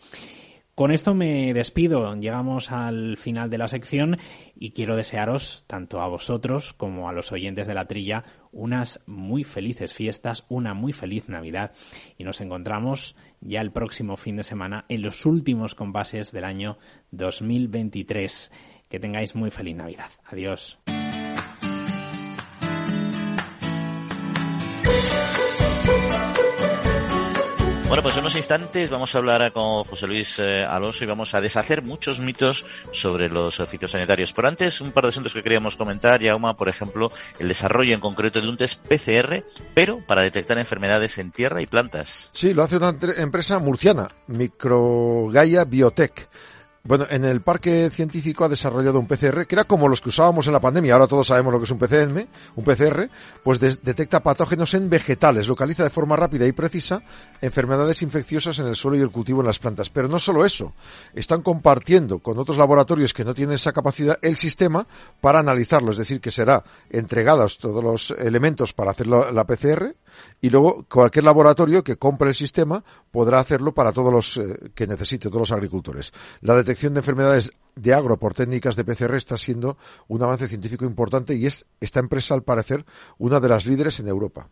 Con 0.76 0.92
esto 0.92 1.14
me 1.14 1.54
despido, 1.54 2.16
llegamos 2.16 2.72
al 2.72 3.18
final 3.18 3.50
de 3.50 3.58
la 3.58 3.68
sección 3.68 4.18
y 4.56 4.72
quiero 4.72 4.96
desearos, 4.96 5.66
tanto 5.68 6.02
a 6.02 6.08
vosotros 6.08 6.72
como 6.72 7.10
a 7.10 7.14
los 7.14 7.34
oyentes 7.34 7.68
de 7.68 7.74
la 7.74 7.86
trilla, 7.86 8.24
unas 8.54 9.04
muy 9.06 9.44
felices 9.44 9.94
fiestas, 9.94 10.46
una 10.48 10.74
muy 10.74 10.94
feliz 10.94 11.28
Navidad 11.28 11.74
y 12.18 12.24
nos 12.24 12.40
encontramos 12.40 13.18
ya 13.42 13.60
el 13.60 13.74
próximo 13.74 14.16
fin 14.16 14.38
de 14.38 14.44
semana 14.44 14.86
en 14.88 15.02
los 15.02 15.26
últimos 15.26 15.76
compases 15.76 16.32
del 16.32 16.46
año 16.46 16.78
2023. 17.12 18.52
Que 18.94 19.00
tengáis 19.00 19.34
muy 19.34 19.50
feliz 19.50 19.76
Navidad. 19.76 20.12
Adiós. 20.26 20.78
Bueno, 27.88 28.04
pues 28.04 28.14
en 28.14 28.20
unos 28.20 28.36
instantes 28.36 28.92
vamos 28.92 29.16
a 29.16 29.18
hablar 29.18 29.52
con 29.52 29.84
José 29.86 30.06
Luis 30.06 30.38
eh, 30.38 30.64
Alonso 30.64 31.04
y 31.04 31.08
vamos 31.08 31.34
a 31.34 31.42
deshacer 31.42 31.82
muchos 31.82 32.20
mitos 32.20 32.68
sobre 32.92 33.30
los 33.30 33.58
fitosanitarios. 33.68 34.32
Pero 34.32 34.48
antes, 34.48 34.80
un 34.80 34.92
par 34.92 35.06
de 35.06 35.10
asuntos 35.10 35.34
que 35.34 35.42
queríamos 35.42 35.76
comentar, 35.76 36.22
Yauma, 36.22 36.56
por 36.56 36.70
ejemplo, 36.70 37.12
el 37.40 37.48
desarrollo 37.48 37.96
en 37.96 38.00
concreto 38.00 38.42
de 38.42 38.48
un 38.48 38.58
test 38.58 38.80
PCR, 38.88 39.44
pero 39.74 40.06
para 40.06 40.22
detectar 40.22 40.60
enfermedades 40.60 41.18
en 41.18 41.32
tierra 41.32 41.64
y 41.64 41.66
plantas. 41.66 42.30
Sí, 42.32 42.54
lo 42.54 42.62
hace 42.62 42.78
una 42.78 42.96
empresa 43.18 43.58
murciana, 43.58 44.10
Microgaia 44.28 45.66
Biotech 45.66 46.30
bueno, 46.86 47.06
en 47.10 47.24
el 47.24 47.40
parque 47.40 47.90
científico 47.90 48.44
ha 48.44 48.50
desarrollado 48.50 49.00
un 49.00 49.08
PCR 49.08 49.48
que 49.48 49.56
era 49.56 49.64
como 49.64 49.88
los 49.88 50.02
que 50.02 50.10
usábamos 50.10 50.48
en 50.48 50.54
la 50.54 50.60
pandemia. 50.60 50.94
Ahora 50.94 51.08
todos 51.08 51.28
sabemos 51.28 51.54
lo 51.54 51.60
que 51.60 51.64
es 51.64 51.72
un 51.72 51.80
PCM, 51.80 52.28
un 52.58 52.64
PCR, 52.66 53.10
pues 53.42 53.62
detecta 53.62 54.22
patógenos 54.22 54.74
en 54.74 54.90
vegetales, 54.90 55.48
localiza 55.48 55.86
de 55.86 55.90
forma 55.90 56.18
rápida 56.18 56.46
y 56.46 56.52
precisa 56.52 57.02
enfermedades 57.40 58.02
infecciosas 58.02 58.60
en 58.60 58.68
el 58.68 58.76
suelo 58.76 58.98
y 58.98 59.00
el 59.00 59.12
cultivo 59.12 59.40
en 59.40 59.48
las 59.48 59.60
plantas. 59.60 59.90
Pero 59.90 60.10
no 60.10 60.20
solo 60.20 60.44
eso, 60.44 60.74
están 61.14 61.42
compartiendo 61.42 62.20
con 62.20 62.38
otros 62.38 62.58
laboratorios 62.58 63.14
que 63.14 63.24
no 63.24 63.34
tienen 63.34 63.56
esa 63.56 63.72
capacidad 63.72 64.20
el 64.22 64.36
sistema 64.36 64.86
para 65.22 65.40
analizarlo, 65.40 65.92
es 65.92 65.98
decir, 65.98 66.20
que 66.20 66.32
será 66.32 66.66
entregados 66.90 67.60
todos 67.60 67.82
los 67.82 68.12
elementos 68.12 68.74
para 68.74 68.92
hacer 68.92 69.08
la 69.08 69.48
PCR 69.48 69.96
y 70.42 70.50
luego 70.50 70.86
cualquier 70.90 71.24
laboratorio 71.24 71.84
que 71.84 71.96
compre 71.96 72.30
el 72.30 72.36
sistema 72.36 72.84
podrá 73.12 73.40
hacerlo 73.40 73.74
para 73.74 73.92
todos 73.92 74.12
los 74.12 74.38
eh, 74.38 74.72
que 74.76 74.88
necesite, 74.88 75.30
todos 75.30 75.42
los 75.42 75.52
agricultores. 75.52 76.12
La 76.42 76.56
detección 76.56 76.73
de 76.76 77.00
enfermedades 77.00 77.52
de 77.76 77.94
agro 77.94 78.18
por 78.18 78.34
técnicas 78.34 78.76
de 78.76 78.84
PCR 78.84 79.16
está 79.16 79.38
siendo 79.38 79.78
un 80.08 80.22
avance 80.22 80.48
científico 80.48 80.86
importante 80.86 81.36
y 81.36 81.46
es 81.46 81.66
esta 81.80 82.00
empresa, 82.00 82.34
al 82.34 82.44
parecer, 82.44 82.86
una 83.18 83.40
de 83.40 83.50
las 83.50 83.66
líderes 83.66 84.00
en 84.00 84.08
Europa. 84.08 84.50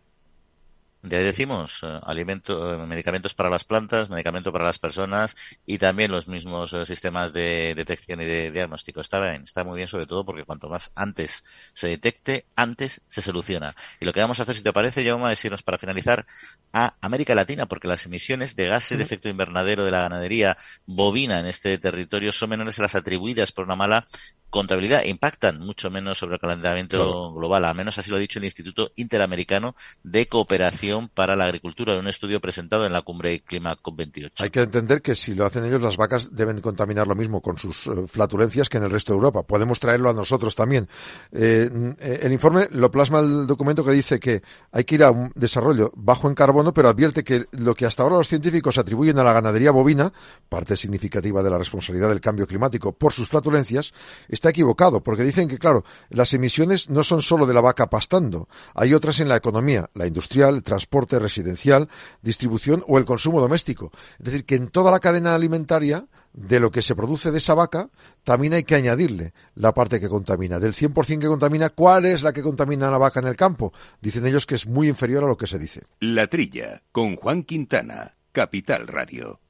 De 1.03 1.17
ahí 1.17 1.23
decimos, 1.23 1.79
eh, 1.81 1.99
alimento, 2.03 2.75
eh, 2.75 2.77
medicamentos 2.85 3.33
para 3.33 3.49
las 3.49 3.63
plantas, 3.63 4.11
medicamentos 4.11 4.53
para 4.53 4.65
las 4.65 4.77
personas 4.77 5.35
y 5.65 5.79
también 5.79 6.11
los 6.11 6.27
mismos 6.27 6.73
eh, 6.73 6.85
sistemas 6.85 7.33
de 7.33 7.73
detección 7.75 8.21
y 8.21 8.25
de 8.25 8.51
diagnóstico. 8.51 9.01
Está 9.01 9.19
bien, 9.19 9.41
está 9.41 9.63
muy 9.63 9.77
bien 9.77 9.87
sobre 9.87 10.05
todo 10.05 10.23
porque 10.23 10.43
cuanto 10.43 10.69
más 10.69 10.91
antes 10.93 11.43
se 11.73 11.87
detecte, 11.87 12.45
antes 12.55 13.01
se 13.07 13.23
soluciona. 13.23 13.75
Y 13.99 14.05
lo 14.05 14.13
que 14.13 14.19
vamos 14.19 14.39
a 14.39 14.43
hacer, 14.43 14.55
si 14.55 14.61
te 14.61 14.73
parece, 14.73 15.03
Jaume, 15.03 15.33
es 15.33 15.43
irnos 15.43 15.63
para 15.63 15.79
finalizar 15.79 16.27
a 16.71 16.93
América 17.01 17.33
Latina, 17.33 17.65
porque 17.65 17.87
las 17.87 18.05
emisiones 18.05 18.55
de 18.55 18.67
gases 18.67 18.99
de 18.99 19.03
efecto 19.03 19.27
invernadero 19.27 19.83
de 19.83 19.91
la 19.91 20.01
ganadería 20.03 20.57
bovina 20.85 21.39
en 21.39 21.47
este 21.47 21.79
territorio 21.79 22.31
son 22.31 22.51
menores 22.51 22.77
a 22.77 22.83
las 22.83 22.93
atribuidas 22.93 23.51
por 23.51 23.65
una 23.65 23.75
mala 23.75 24.07
contabilidad 24.51 25.03
impactan 25.05 25.59
mucho 25.59 25.89
menos 25.89 26.19
sobre 26.19 26.35
el 26.35 26.41
calentamiento 26.41 27.33
global. 27.33 27.65
Al 27.65 27.75
menos 27.75 27.97
así 27.97 28.11
lo 28.11 28.17
ha 28.17 28.19
dicho 28.19 28.37
el 28.37 28.45
Instituto 28.45 28.91
Interamericano 28.95 29.75
de 30.03 30.27
Cooperación 30.27 31.09
para 31.09 31.35
la 31.35 31.45
Agricultura, 31.45 31.93
de 31.93 31.99
un 31.99 32.07
estudio 32.07 32.39
presentado 32.39 32.85
en 32.85 32.93
la 32.93 33.01
cumbre 33.01 33.39
Clima 33.39 33.75
COP28. 33.81 34.31
Hay 34.39 34.49
que 34.49 34.61
entender 34.61 35.01
que 35.01 35.15
si 35.15 35.33
lo 35.33 35.45
hacen 35.45 35.65
ellos, 35.65 35.81
las 35.81 35.97
vacas 35.97 36.35
deben 36.35 36.61
contaminar 36.61 37.07
lo 37.07 37.15
mismo 37.15 37.41
con 37.41 37.57
sus 37.57 37.87
eh, 37.87 37.91
flatulencias 38.07 38.69
que 38.69 38.77
en 38.77 38.83
el 38.83 38.91
resto 38.91 39.13
de 39.13 39.17
Europa. 39.17 39.43
Podemos 39.43 39.79
traerlo 39.79 40.09
a 40.09 40.13
nosotros 40.13 40.53
también. 40.53 40.87
Eh, 41.31 41.69
eh, 41.99 42.19
el 42.21 42.31
informe 42.31 42.67
lo 42.71 42.91
plasma 42.91 43.19
el 43.21 43.47
documento 43.47 43.83
que 43.83 43.91
dice 43.91 44.19
que 44.19 44.41
hay 44.71 44.83
que 44.83 44.95
ir 44.95 45.03
a 45.03 45.11
un 45.11 45.31
desarrollo 45.35 45.91
bajo 45.95 46.27
en 46.27 46.35
carbono, 46.35 46.73
pero 46.73 46.89
advierte 46.89 47.23
que 47.23 47.45
lo 47.51 47.73
que 47.73 47.85
hasta 47.85 48.03
ahora 48.03 48.17
los 48.17 48.27
científicos 48.27 48.77
atribuyen 48.77 49.17
a 49.17 49.23
la 49.23 49.33
ganadería 49.33 49.71
bovina, 49.71 50.11
parte 50.49 50.75
significativa 50.75 51.41
de 51.41 51.49
la 51.49 51.57
responsabilidad 51.57 52.09
del 52.09 52.19
cambio 52.19 52.45
climático 52.45 52.91
por 52.91 53.13
sus 53.13 53.29
flatulencias, 53.29 53.93
está 54.41 54.49
equivocado, 54.49 55.03
porque 55.03 55.21
dicen 55.23 55.47
que, 55.47 55.59
claro, 55.59 55.83
las 56.09 56.33
emisiones 56.33 56.89
no 56.89 57.03
son 57.03 57.21
solo 57.21 57.45
de 57.45 57.53
la 57.53 57.61
vaca 57.61 57.91
pastando, 57.91 58.47
hay 58.73 58.95
otras 58.95 59.19
en 59.19 59.29
la 59.29 59.35
economía, 59.35 59.91
la 59.93 60.07
industrial, 60.07 60.55
el 60.55 60.63
transporte 60.63 61.19
residencial, 61.19 61.89
distribución 62.23 62.83
o 62.87 62.97
el 62.97 63.05
consumo 63.05 63.39
doméstico. 63.39 63.91
Es 64.17 64.25
decir, 64.25 64.43
que 64.43 64.55
en 64.55 64.69
toda 64.69 64.89
la 64.89 64.99
cadena 64.99 65.35
alimentaria 65.35 66.07
de 66.33 66.59
lo 66.59 66.71
que 66.71 66.81
se 66.81 66.95
produce 66.95 67.29
de 67.29 67.37
esa 67.37 67.53
vaca, 67.53 67.89
también 68.23 68.53
hay 68.53 68.63
que 68.63 68.73
añadirle 68.73 69.33
la 69.53 69.75
parte 69.75 69.99
que 69.99 70.09
contamina. 70.09 70.57
Del 70.57 70.73
100% 70.73 71.19
que 71.19 71.27
contamina, 71.27 71.69
¿cuál 71.69 72.05
es 72.05 72.23
la 72.23 72.33
que 72.33 72.41
contamina 72.41 72.89
la 72.89 72.97
vaca 72.97 73.19
en 73.19 73.27
el 73.27 73.35
campo? 73.35 73.73
Dicen 74.01 74.25
ellos 74.25 74.47
que 74.47 74.55
es 74.55 74.65
muy 74.65 74.87
inferior 74.87 75.23
a 75.23 75.27
lo 75.27 75.37
que 75.37 75.45
se 75.45 75.59
dice. 75.59 75.83
La 75.99 76.25
Trilla, 76.25 76.81
con 76.91 77.15
Juan 77.15 77.43
Quintana, 77.43 78.15
Capital 78.31 78.87
Radio. 78.87 79.40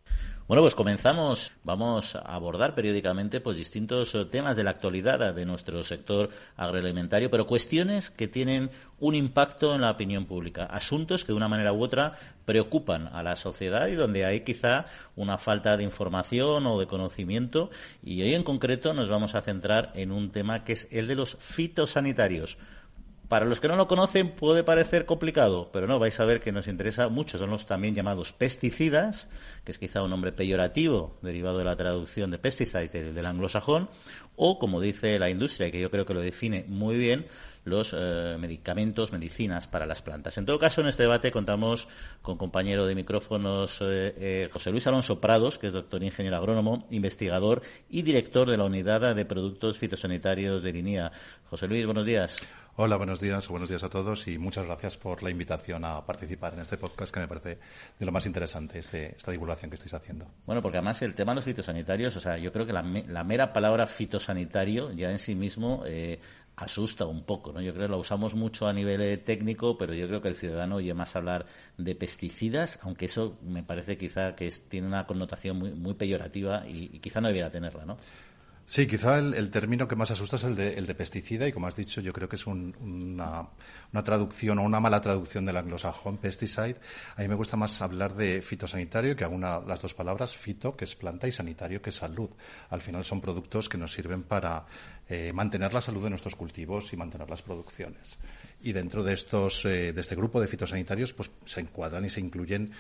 Bueno, 0.52 0.64
pues 0.64 0.76
comenzamos. 0.76 1.54
Vamos 1.64 2.14
a 2.14 2.20
abordar 2.20 2.76
periódicamente 2.76 3.40
pues 3.40 3.56
distintos 3.56 4.14
eh, 4.16 4.26
temas 4.26 4.58
de 4.58 4.66
la 4.66 4.72
actualidad 4.72 5.34
de 5.34 5.46
nuestro 5.46 5.82
sector 5.86 6.30
agroalimentario, 6.58 7.30
pero 7.32 7.48
cuestiones 7.48 8.10
que 8.10 8.28
tienen 8.28 8.70
un 9.00 9.16
impacto 9.16 9.74
en 9.74 9.80
la 9.80 9.92
opinión 9.92 10.26
pública, 10.26 10.66
asuntos 10.66 11.24
que 11.24 11.32
de 11.32 11.38
una 11.38 11.48
manera 11.48 11.72
u 11.72 11.82
otra 11.82 12.16
preocupan 12.44 13.08
a 13.14 13.24
la 13.24 13.38
sociedad 13.38 13.88
y 13.88 13.94
donde 13.94 14.26
hay 14.26 14.42
quizá 14.42 14.88
una 15.16 15.38
falta 15.38 15.78
de 15.78 15.86
información 15.86 16.68
o 16.68 16.78
de 16.78 16.88
conocimiento. 16.88 17.70
Y 18.04 18.22
hoy 18.22 18.34
en 18.34 18.44
concreto 18.44 18.94
nos 18.94 19.08
vamos 19.08 19.36
a 19.36 19.42
centrar 19.44 19.94
en 19.96 20.12
un 20.12 20.32
tema 20.32 20.66
que 20.66 20.74
es 20.74 20.86
el 20.92 21.08
de 21.08 21.16
los 21.16 21.38
fitosanitarios 21.40 22.58
para 23.32 23.46
los 23.46 23.62
que 23.62 23.70
no 23.70 23.78
lo 23.78 23.88
conocen 23.88 24.32
puede 24.32 24.66
parecer 24.66 25.06
complicado, 25.06 25.70
pero 25.72 25.88
no, 25.88 26.00
vais 26.00 26.20
a 26.20 26.26
ver 26.26 26.42
que 26.42 26.52
nos 26.52 26.68
interesa 26.68 27.08
mucho. 27.08 27.38
Son 27.38 27.50
los 27.50 27.66
también 27.66 27.96
llamados 27.96 28.34
pesticidas, 28.34 29.30
que 29.64 29.72
es 29.72 29.80
quizá 29.80 30.04
un 30.04 30.10
nombre 30.10 30.34
peyorativo 30.34 31.18
derivado 31.22 31.58
de 31.58 31.64
la 31.64 31.78
traducción 31.78 32.30
de 32.30 32.40
pesticides 32.40 32.92
del, 32.92 33.26
anglosajón, 33.26 33.88
o 34.36 34.60
como 34.60 34.82
dice 34.82 35.18
la 35.18 35.30
industria, 35.30 35.72
que 35.72 35.80
yo 35.80 35.90
creo 35.90 36.06
que 36.06 36.14
lo 36.14 36.20
define 36.20 36.66
muy 36.68 36.98
bien, 36.98 37.26
los 37.64 37.96
eh, 37.98 38.36
medicamentos, 38.38 39.14
medicinas 39.14 39.66
para 39.66 39.86
las 39.86 40.02
plantas. 40.02 40.38
En 40.38 40.46
todo 40.46 40.60
caso, 40.60 40.82
en 40.82 40.88
este 40.88 41.04
debate 41.04 41.32
contamos 41.32 41.88
con 42.22 42.38
compañero 42.38 42.86
de 42.86 42.96
micrófonos 42.96 43.80
eh, 43.80 44.14
eh, 44.18 44.50
José 44.52 44.72
Luis 44.72 44.88
Alonso 44.88 45.22
Prados, 45.22 45.58
que 45.58 45.68
es 45.68 45.74
doctor 45.74 46.04
ingeniero 46.04 46.36
agrónomo, 46.36 46.86
investigador 46.90 47.62
y 47.90 48.02
director 48.02 48.50
de 48.50 48.58
la 48.58 48.66
unidad 48.66 49.16
de 49.16 49.24
productos 49.24 49.78
fitosanitarios 49.78 50.64
de 50.64 50.74
Linía. 50.74 51.14
José 51.50 51.70
Luis, 51.70 51.86
buenos 51.86 52.06
días. 52.06 52.46
Hola, 52.78 52.96
buenos 52.96 53.20
días, 53.20 53.50
buenos 53.50 53.68
días 53.68 53.84
a 53.84 53.90
todos 53.90 54.30
y 54.30 54.38
muchas 54.38 54.66
gracias 54.66 54.96
por 54.96 55.24
la 55.24 55.30
invitación 55.30 55.84
a 55.84 56.06
participar 56.06 56.54
en 56.54 56.62
este 56.62 56.78
podcast 56.78 57.14
que 57.14 57.20
me 57.20 57.28
parece 57.28 57.60
de 58.00 58.06
lo 58.06 58.14
más 58.14 58.26
interesante, 58.26 58.80
este, 58.80 59.14
esta 59.18 59.30
divulgación 59.30 59.70
que 59.70 59.76
estáis 59.76 59.94
haciendo. 59.94 60.26
Bueno, 60.46 60.62
porque 60.62 60.78
además 60.78 61.02
el 61.02 61.14
tema 61.14 61.34
de 61.34 61.36
los 61.36 61.44
fitosanitarios, 61.44 62.16
o 62.16 62.22
sea, 62.22 62.38
yo 62.38 62.50
creo 62.54 62.66
que 62.66 62.72
la, 62.72 62.82
mera 63.26 63.52
palabra 63.52 63.88
fitosanitario 63.88 64.94
ya 64.94 65.12
en 65.12 65.20
sí 65.20 65.36
mismo 65.36 65.84
eh, 65.86 66.22
asusta 66.56 67.06
un 67.06 67.24
poco, 67.24 67.52
¿no? 67.52 67.60
Yo 67.60 67.74
creo 67.74 67.88
que 67.88 67.92
lo 67.92 68.00
usamos 68.00 68.36
mucho 68.36 68.68
a 68.70 68.74
nivel 68.74 69.02
eh, 69.02 69.18
técnico, 69.18 69.78
pero 69.78 69.94
yo 69.94 70.08
creo 70.08 70.22
que 70.22 70.30
el 70.30 70.36
ciudadano 70.36 70.78
oye 70.78 70.94
más 70.94 71.18
hablar 71.18 71.46
de 71.78 71.94
pesticidas, 71.94 72.80
aunque 72.84 73.06
eso 73.06 73.38
me 73.44 73.64
parece 73.64 73.98
quizá 73.98 74.34
que 74.34 74.50
tiene 74.70 74.88
una 74.88 75.06
connotación 75.06 75.60
muy, 75.60 75.72
muy 75.72 75.96
peyorativa 75.96 76.66
y, 76.66 76.90
y 76.94 77.00
quizá 77.00 77.20
no 77.20 77.28
debiera 77.28 77.52
tenerla, 77.52 77.84
¿no? 77.84 77.98
Sí, 78.72 78.88
quizá 78.88 79.18
el, 79.18 79.52
término 79.52 79.86
que 79.86 79.98
más 79.98 80.12
asusta 80.12 80.38
es 80.38 80.46
el 80.46 80.56
de, 80.56 80.96
pesticida 80.96 81.46
y, 81.46 81.52
como 81.52 81.68
has 81.68 81.76
dicho, 81.76 82.00
yo 82.00 82.14
creo 82.14 82.30
que 82.30 82.38
es 82.38 82.48
una, 82.48 83.50
traducción 84.02 84.60
o 84.60 84.64
una 84.64 84.80
mala 84.80 85.02
traducción 85.02 85.46
del 85.46 85.58
anglosajón 85.58 86.20
pesticide. 86.20 86.78
A 87.18 87.22
mí 87.22 87.28
me 87.28 87.36
gusta 87.36 87.58
más 87.58 87.82
hablar 87.82 88.16
de 88.16 88.42
fitosanitario 88.42 89.14
que 89.14 89.26
una 89.26 89.60
las 89.60 89.82
dos 89.82 89.94
palabras, 89.94 90.38
fito, 90.38 90.74
que 90.78 90.86
es 90.86 90.96
planta, 90.96 91.28
y 91.28 91.34
sanitario, 91.34 91.82
que 91.82 91.90
es 91.90 91.98
salud. 91.98 92.30
Al 92.70 92.80
final 92.80 93.04
son 93.04 93.20
productos 93.20 93.68
que 93.68 93.78
nos 93.78 93.92
sirven 93.92 94.24
para 94.24 94.66
eh, 95.10 95.34
mantener 95.34 95.74
la 95.74 95.82
salud 95.82 96.06
de 96.06 96.12
nuestros 96.12 96.38
cultivos 96.38 96.94
y 96.94 96.96
mantener 96.96 97.30
las 97.30 97.42
producciones. 97.42 98.20
Y 98.62 98.72
dentro 98.72 99.04
de, 99.04 99.12
estos, 99.12 99.66
eh, 99.66 99.92
de 99.92 100.00
este 100.00 100.16
grupo 100.16 100.40
de 100.40 100.48
fitosanitarios 100.48 101.12
pues, 101.12 101.30
se 101.44 101.60
encuadran 101.60 102.06
y 102.06 102.10
se 102.10 102.22
incluyen 102.22 102.72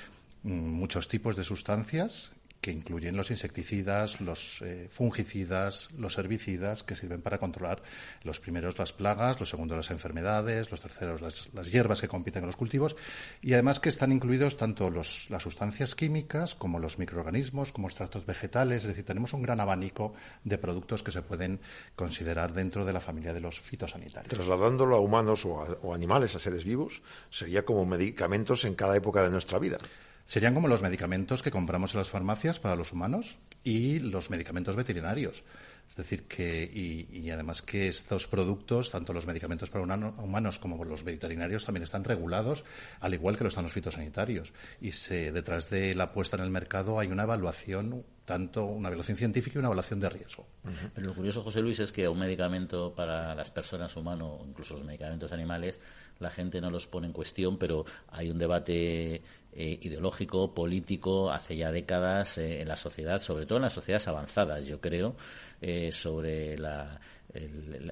mm, 0.44 0.54
muchos 0.54 1.10
tipos 1.10 1.36
de 1.36 1.44
sustancias 1.44 2.32
que 2.62 2.72
incluyen 2.72 3.18
los 3.18 3.32
insecticidas, 3.32 4.22
los 4.22 4.62
eh, 4.62 4.88
fungicidas, 4.89 5.89
los 5.97 6.18
herbicidas, 6.20 6.84
que 6.84 6.95
sirven 6.95 7.22
para 7.22 7.39
controlar 7.39 7.82
los 8.24 8.39
primeros 8.39 8.78
las 8.78 8.93
plagas, 8.93 9.39
los 9.39 9.49
segundos 9.49 9.76
las 9.76 9.89
enfermedades, 9.89 10.70
los 10.70 10.80
terceros 10.80 11.22
las, 11.22 11.72
hierbas 11.72 12.01
que 12.01 12.07
compiten 12.07 12.41
con 12.41 12.47
los 12.47 12.55
cultivos, 12.55 12.95
y 13.41 13.53
además 13.53 13.80
que 13.80 13.89
están 13.89 14.12
incluidos 14.12 14.57
tanto 14.57 14.91
las 14.91 15.28
sustancias 15.39 15.95
químicas 15.95 16.53
como 16.53 16.78
los 16.78 16.99
microorganismos, 16.99 17.72
como 17.72 17.88
extractos 17.88 18.26
vegetales, 18.26 18.84
es 18.84 18.89
decir, 18.89 19.05
tenemos 19.05 19.34
un 19.34 19.41
gran 19.41 19.59
abanico 19.59 20.14
de 20.43 20.59
productos 20.59 21.01
que 21.01 21.12
se 21.12 21.24
pueden 21.24 21.59
considerar 21.95 22.53
dentro 22.53 22.86
de 22.86 22.93
la 22.93 22.99
familia 22.99 23.34
de 23.34 23.41
los 23.41 23.59
fitosanitarios. 23.59 24.30
Trasladándolo 24.30 24.95
a 24.95 24.99
humanos 24.99 25.45
o, 25.45 25.53
o 25.82 25.95
animales, 25.95 26.36
a 26.36 26.39
seres 26.39 26.64
vivos, 26.64 27.01
sería 27.32 27.66
como 27.66 27.86
medicamentos 27.86 28.66
en 28.66 28.76
cada 28.76 28.95
época 28.95 29.24
de 29.24 29.32
nuestra 29.32 29.57
vida. 29.57 29.78
Serían 30.26 30.54
como 30.54 30.68
los 30.68 30.82
medicamentos 30.82 31.42
que 31.42 31.52
compramos 31.52 31.94
en 31.94 32.00
las 32.00 32.10
farmacias 32.10 32.60
para 32.60 32.76
los 32.76 32.92
humanos 32.92 33.38
y 33.64 34.00
los 34.00 34.30
medicamentos 34.30 34.76
veterinarios. 34.76 35.44
Es 35.90 35.98
decir, 35.98 36.24
que, 36.24 36.64
y, 36.64 37.30
además 37.32 37.62
que 37.62 37.90
estos 37.90 38.26
productos, 38.26 38.92
tanto 38.92 39.12
los 39.12 39.28
medicamentos 39.28 39.70
para 39.70 39.84
humanos 39.84 40.58
como 40.58 40.86
los 40.86 41.04
veterinarios, 41.04 41.66
también 41.66 41.84
están 41.84 42.06
regulados, 42.06 42.64
al 43.02 43.14
igual 43.14 43.38
que 43.38 43.44
lo 43.44 43.50
están 43.50 43.66
los 43.66 43.74
fitosanitarios. 43.74 44.54
Y 44.80 44.94
se, 44.94 45.34
detrás 45.34 45.70
de 45.70 45.94
la 45.94 46.14
puesta 46.14 46.38
en 46.38 46.44
el 46.44 46.50
mercado 46.50 46.98
hay 46.98 47.10
una 47.10 47.24
evaluación, 47.24 48.06
tanto 48.26 48.66
una 48.66 48.90
evaluación 48.90 49.18
científica 49.18 49.56
y 49.56 49.60
una 49.60 49.68
evaluación 49.68 50.00
de 50.00 50.10
riesgo. 50.10 50.46
Pero 50.94 51.08
lo 51.08 51.16
curioso, 51.16 51.42
José 51.42 51.62
Luis, 51.62 51.80
es 51.80 51.92
que 51.92 52.08
un 52.08 52.20
medicamento 52.20 52.94
para 52.94 53.34
las 53.34 53.50
personas 53.52 53.96
humanas, 53.96 54.28
o 54.28 54.46
incluso 54.48 54.76
los 54.76 54.84
medicamentos 54.84 55.32
animales, 55.32 55.80
la 56.20 56.30
gente 56.30 56.62
no 56.62 56.70
los 56.70 56.88
pone 56.88 57.08
en 57.08 57.14
cuestión, 57.14 57.58
pero 57.58 57.84
hay 58.10 58.30
un 58.30 58.38
debate 58.38 59.16
eh, 59.54 59.80
ideológico, 59.82 60.54
político, 60.54 61.32
hace 61.32 61.58
ya 61.58 61.72
décadas 61.72 62.38
eh, 62.38 62.62
en 62.62 62.68
la 62.68 62.78
sociedad, 62.78 63.22
sobre 63.22 63.46
todo 63.46 63.58
en 63.58 63.64
las 63.64 63.74
sociedades 63.74 64.08
avanzadas, 64.08 64.66
yo 64.66 64.80
creo, 64.80 65.16
eh, 65.60 65.92
sobre 65.92 66.58
la, 66.58 67.00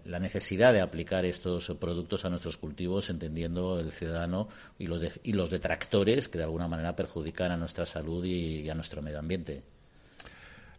necesidad 0.06 0.74
de 0.74 0.82
aplicar 0.82 1.24
estos 1.26 1.72
productos 1.80 2.26
a 2.26 2.30
nuestros 2.30 2.58
cultivos, 2.58 3.10
entendiendo 3.10 3.80
el 3.80 3.92
ciudadano 3.94 4.50
y 4.78 4.88
los, 4.88 5.02
y 5.24 5.32
los 5.32 5.50
detractores 5.50 6.28
que 6.28 6.38
de 6.38 6.44
alguna 6.44 6.68
manera 6.68 6.96
perjudican 6.96 7.52
a 7.52 7.58
nuestra 7.58 7.86
salud 7.86 8.24
y 8.26 8.70
a 8.70 8.76
nuestro 8.76 9.02
medio 9.02 9.20
ambiente. 9.20 9.64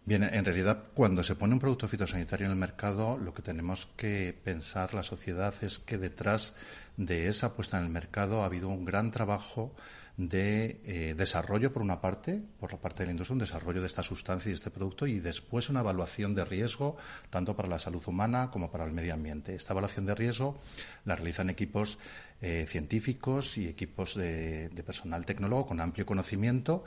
Bien, 0.05 0.25
en 0.25 0.45
realidad, 0.45 0.85
cuando 0.95 1.23
se 1.23 1.37
pone 1.37 1.55
un 1.55 1.61
producto 1.61 1.87
fitosanitario 1.87 2.47
en 2.47 2.53
el 2.53 2.59
mercado, 2.59 3.19
lo 3.19 3.35
que 3.35 3.43
tenemos 3.43 3.87
que 3.97 4.37
pensar 4.43 4.95
la 4.95 5.03
sociedad 5.03 5.55
es 5.61 5.79
que 5.79 5.99
detrás 5.99 6.55
de 6.97 7.29
esa 7.29 7.55
puesta 7.55 7.79
en 7.79 7.85
el 7.85 7.91
mercado 7.91 8.43
ha 8.43 8.47
habido 8.47 8.69
un 8.69 8.85
gran 8.85 9.11
trabajo 9.11 9.75
de 10.17 10.81
eh, 10.85 11.15
desarrollo, 11.17 11.73
por 11.73 11.83
una 11.83 12.01
parte, 12.01 12.43
por 12.59 12.73
la 12.73 12.79
parte 12.79 13.01
de 13.01 13.07
la 13.07 13.13
industria, 13.13 13.35
un 13.35 13.41
desarrollo 13.41 13.81
de 13.81 13.87
esta 13.87 14.03
sustancia 14.03 14.51
y 14.51 14.55
este 14.55 14.71
producto, 14.71 15.07
y 15.07 15.21
después 15.21 15.71
una 15.71 15.81
evaluación 15.81 16.35
de 16.35 16.45
riesgo, 16.45 16.97
tanto 17.31 17.57
para 17.57 17.69
la 17.69 17.79
salud 17.79 18.03
humana 18.07 18.51
como 18.51 18.71
para 18.71 18.85
el 18.85 18.93
medio 18.93 19.15
ambiente. 19.15 19.55
Esta 19.55 19.73
evaluación 19.73 20.07
de 20.07 20.15
riesgo 20.15 20.59
la 21.05 21.17
realizan 21.17 21.49
equipos 21.49 21.99
eh, 22.43 22.67
científicos 22.69 23.59
y 23.59 23.69
equipos 23.69 24.15
de, 24.15 24.71
personal 24.85 25.27
tecnólogo 25.27 25.67
con 25.67 25.81
amplio 25.81 26.07
conocimiento 26.07 26.85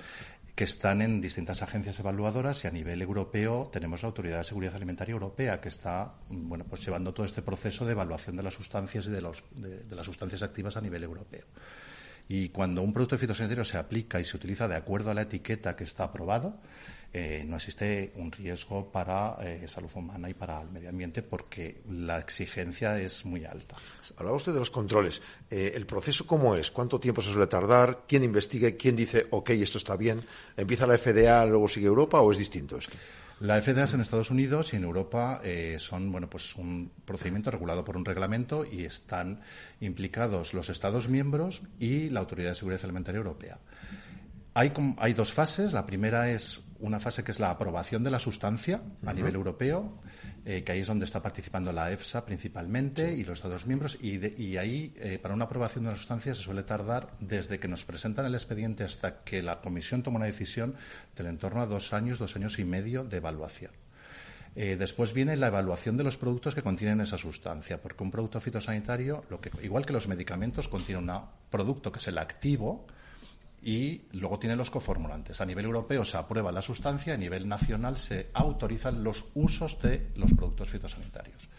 que 0.56 0.66
están 0.66 1.02
en 1.02 1.20
distintas 1.20 1.64
agencias 1.64 2.00
evaluadoras 2.00 2.64
y 2.64 2.68
a 2.68 2.72
nivel 2.72 3.02
europeo 3.02 3.70
tenemos 3.72 4.04
la 4.04 4.10
Autoridad 4.10 4.38
de 4.38 4.44
Seguridad 4.44 4.76
Alimentaria 4.76 5.14
Europea 5.14 5.60
que 5.60 5.70
está 5.70 6.14
bueno 6.30 6.66
pues 6.66 6.86
llevando 6.86 7.14
todo 7.14 7.26
este 7.26 7.42
proceso 7.42 7.86
de 7.86 7.94
evaluación 7.94 8.36
de 8.36 8.44
las 8.44 8.54
sustancias 8.54 9.08
y 9.08 9.10
de, 9.10 9.22
los, 9.22 9.44
de, 9.56 9.96
las 9.96 10.06
sustancias 10.06 10.44
activas 10.44 10.78
a 10.78 10.82
nivel 10.82 11.04
europeo. 11.04 11.46
Y 12.28 12.50
cuando 12.50 12.84
un 12.84 12.94
producto 12.94 13.18
fitosanitario 13.18 13.66
se 13.66 13.78
aplica 13.78 14.20
y 14.20 14.26
se 14.26 14.38
utiliza 14.38 14.68
de 14.68 14.76
acuerdo 14.76 15.12
a 15.12 15.14
la 15.14 15.24
etiqueta 15.24 15.76
que 15.76 15.84
está 15.84 16.06
aprobado, 16.06 16.62
eh, 17.16 17.46
no 17.48 17.58
existe 17.58 18.12
un 18.16 18.32
riesgo 18.32 18.92
para 18.92 19.38
eh, 19.40 19.68
salud 19.68 19.92
humana 19.94 20.28
y 20.32 20.34
para 20.34 20.60
el 20.60 20.72
medio 20.72 20.90
ambiente 20.90 21.22
porque 21.22 21.84
la 21.88 22.18
exigencia 22.18 23.00
es 23.00 23.24
muy 23.24 23.46
alta. 23.46 23.76
Hablaba 24.18 24.36
usted 24.36 24.52
de 24.52 24.58
los 24.58 24.72
controles. 24.72 25.22
Eh, 25.48 25.74
¿El 25.76 25.86
proceso 25.86 26.26
cómo 26.26 26.56
es? 26.56 26.72
¿Cuánto 26.72 27.00
tiempo 27.00 27.22
se 27.22 27.32
suele 27.32 27.46
tardar? 27.46 28.06
¿Quién 28.08 28.24
investiga? 28.24 28.72
¿Quién 28.72 28.96
dice, 28.96 29.28
ok, 29.30 29.52
esto 29.52 29.78
está 29.78 29.96
bien? 29.96 30.22
¿Empieza 30.58 30.88
la 30.88 30.98
FDA, 30.98 31.46
luego 31.46 31.68
sigue 31.68 31.86
Europa 31.86 32.20
o 32.20 32.32
es 32.32 32.40
distinto 32.40 32.78
esto? 32.78 32.98
La 33.42 33.62
FDA 33.62 33.84
es 33.84 33.94
en 33.94 34.02
Estados 34.02 34.32
Unidos 34.32 34.74
y 34.74 34.78
en 34.78 34.84
Europa 34.84 35.42
son 35.78 36.12
bueno 36.12 36.30
pues 36.30 36.56
un 36.56 36.92
procedimiento 37.04 37.52
regulado 37.52 37.84
por 37.84 37.98
un 37.98 38.06
reglamento 38.06 38.66
y 38.66 38.86
están 38.86 39.42
implicados 39.82 40.54
los 40.54 40.70
Estados 40.70 41.10
miembros 41.10 41.62
y 41.78 42.10
la 42.10 42.22
Autoridad 42.22 42.50
de 42.50 42.56
Seguridad 42.56 42.86
Alimentaria 42.86 43.18
Europea. 43.18 43.60
Hay, 44.54 44.72
hay 44.98 45.14
dos 45.14 45.34
fases. 45.34 45.74
La 45.74 45.86
primera 45.86 46.30
es 46.30 46.62
una 46.84 47.00
fase 47.00 47.24
que 47.24 47.32
es 47.32 47.40
la 47.40 47.50
aprobación 47.50 48.04
de 48.04 48.12
la 48.12 48.20
sustancia 48.20 48.82
a 49.06 49.14
nivel 49.14 49.36
europeo, 49.36 50.02
eh, 50.46 50.64
que 50.64 50.74
ahí 50.74 50.82
es 50.82 50.88
donde 50.88 51.06
está 51.06 51.22
participando 51.22 51.72
la 51.72 51.90
EFSA 51.92 52.26
principalmente 52.26 53.14
y 53.14 53.24
los 53.24 53.38
Estados 53.38 53.66
miembros, 53.66 53.98
y, 54.02 54.58
ahí 54.58 54.94
eh, 54.98 55.18
para 55.18 55.34
una 55.34 55.46
aprobación 55.46 55.86
de 55.86 55.92
la 55.92 55.96
sustancia 55.96 56.36
se 56.36 56.42
suele 56.42 56.64
tardar 56.64 57.14
desde 57.22 57.58
que 57.58 57.70
nos 57.70 57.86
presentan 57.86 58.26
el 58.26 58.36
expediente 58.36 58.84
hasta 58.84 59.24
que 59.24 59.42
la 59.42 59.62
Comisión 59.62 60.04
toma 60.04 60.18
una 60.18 60.26
decisión 60.26 60.76
del 61.16 61.28
entorno 61.28 61.62
a 61.62 61.68
dos 61.68 61.94
años, 61.94 62.20
dos 62.20 62.36
años 62.36 62.60
y 62.60 62.66
medio 62.66 63.06
de 63.06 63.18
evaluación. 63.18 63.72
Eh, 64.56 64.76
después 64.78 65.14
viene 65.14 65.38
la 65.38 65.48
evaluación 65.48 65.96
de 65.96 66.04
los 66.04 66.18
productos 66.18 66.54
que 66.54 66.62
contienen 66.62 67.00
esa 67.00 67.18
sustancia, 67.18 67.82
porque 67.82 68.04
un 68.04 68.12
producto 68.12 68.42
fitosanitario, 68.42 69.24
lo 69.30 69.40
que, 69.40 69.52
igual 69.64 69.86
que 69.86 69.94
los 69.94 70.10
medicamentos, 70.10 70.68
contiene 70.68 71.00
un 71.00 71.22
producto 71.50 71.94
que 71.94 72.00
es 72.00 72.08
el 72.10 72.18
activo, 72.18 72.86
y 73.64 74.02
luego 74.14 74.40
tiene 74.40 74.56
los 74.56 74.70
coformulantes. 74.70 75.40
A 75.40 75.46
nivel 75.46 75.66
europeo 75.66 76.04
se 76.04 76.18
aprueba 76.18 76.52
la 76.52 76.62
sustancia, 76.62 77.14
a 77.14 77.18
nivel 77.18 77.48
nacional 77.48 77.98
se 77.98 78.30
autorizan 78.34 79.04
los 79.04 79.26
usos 79.34 79.82
de 79.82 80.12
los 80.16 80.34
productos 80.34 80.70
fitosanitarios. 80.70 81.50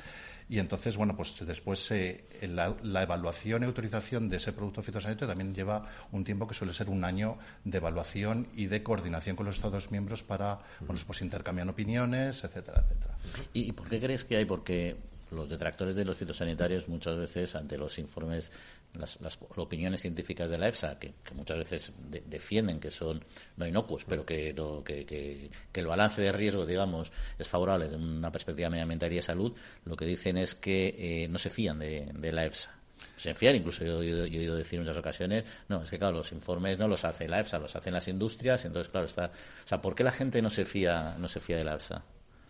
Y 0.47 0.59
entonces, 0.59 0.99
bueno, 0.99 1.17
pues 1.17 1.43
después 1.47 1.91
eh, 1.91 2.27
la, 2.43 3.03
evaluación 3.03 3.63
y 3.63 3.65
autorización 3.65 4.29
de 4.29 4.37
ese 4.37 4.53
producto 4.53 4.83
fitosanitario 4.83 5.29
también 5.29 5.55
lleva 5.55 5.85
un 6.13 6.23
tiempo 6.23 6.47
que 6.47 6.55
suele 6.55 6.75
ser 6.75 6.91
un 6.91 7.03
año 7.03 7.39
de 7.65 7.79
evaluación 7.79 8.49
y 8.55 8.67
de 8.67 8.83
coordinación 8.83 9.37
con 9.37 9.47
los 9.47 9.57
Estados 9.57 9.91
miembros 9.91 10.23
para, 10.23 10.59
bueno, 10.81 11.01
pues 11.07 11.23
intercambiar 11.23 11.69
opiniones, 11.69 12.45
etcétera, 12.45 12.85
etcétera. 12.85 13.17
¿Y 13.55 13.73
por 13.73 13.89
qué 13.89 13.99
crees 13.99 14.25
que 14.25 14.37
hay? 14.37 14.45
Porque 14.45 14.97
los 15.31 15.49
detractores 15.49 15.95
de 15.95 16.05
los 16.05 16.17
fitosanitarios 16.17 16.89
muchas 16.89 17.17
veces 17.17 17.55
ante 17.55 17.79
los 17.79 17.99
informes 17.99 18.53
las, 18.95 19.39
opiniones 19.57 20.01
científicas 20.01 20.51
de 20.51 20.59
la 20.59 20.69
EFSA, 20.69 20.99
que, 20.99 21.15
muchas 21.35 21.59
veces 21.59 21.93
defienden 22.27 22.81
que 22.81 22.91
son 22.91 23.25
no 23.57 23.67
inocuos, 23.67 24.05
pero 24.05 24.25
que, 24.25 24.55
que, 24.85 25.51
el 25.73 25.87
balance 25.87 26.23
de 26.23 26.33
riesgo, 26.33 26.67
digamos, 26.67 27.13
es 27.39 27.49
favorable 27.49 27.87
desde 27.87 27.97
una 27.97 28.31
perspectiva 28.31 28.71
medioambiental 28.71 29.13
y 29.13 29.17
de 29.17 29.23
salud, 29.23 29.57
lo 29.85 29.97
que 29.97 30.05
dicen 30.07 30.37
es 30.37 30.55
que 30.55 30.95
eh, 30.99 31.29
no 31.29 31.39
se 31.39 31.51
fían 31.51 31.79
de, 31.79 32.33
la 32.33 32.47
EFSA. 32.47 32.75
Se 33.17 33.35
fían, 33.35 33.57
incluso 33.57 33.85
yo, 33.85 34.03
he 34.03 34.23
oído 34.23 34.57
decir 34.57 34.79
en 34.79 34.85
muchas 34.85 34.99
ocasiones, 34.99 35.45
no, 35.69 35.83
es 35.83 35.91
que 35.91 35.99
claro, 35.99 36.19
los 36.19 36.33
informes 36.33 36.79
no 36.79 36.89
los 36.89 37.05
hace 37.05 37.29
la 37.29 37.41
EFSA, 37.41 37.59
los 37.59 37.77
hacen 37.77 37.93
las 37.93 38.09
industrias, 38.09 38.65
entonces 38.65 38.91
claro, 38.91 39.07
está, 39.07 39.27
o 39.27 39.69
sea, 39.69 39.81
¿por 39.81 39.95
qué 39.95 40.05
la 40.05 40.13
gente 40.13 40.41
no 40.43 40.51
se 40.51 40.65
fía, 40.65 41.17
no 41.19 41.29
se 41.29 41.41
fía 41.41 41.57
de 41.57 41.65
la 41.65 41.75
EFSA? 41.75 42.05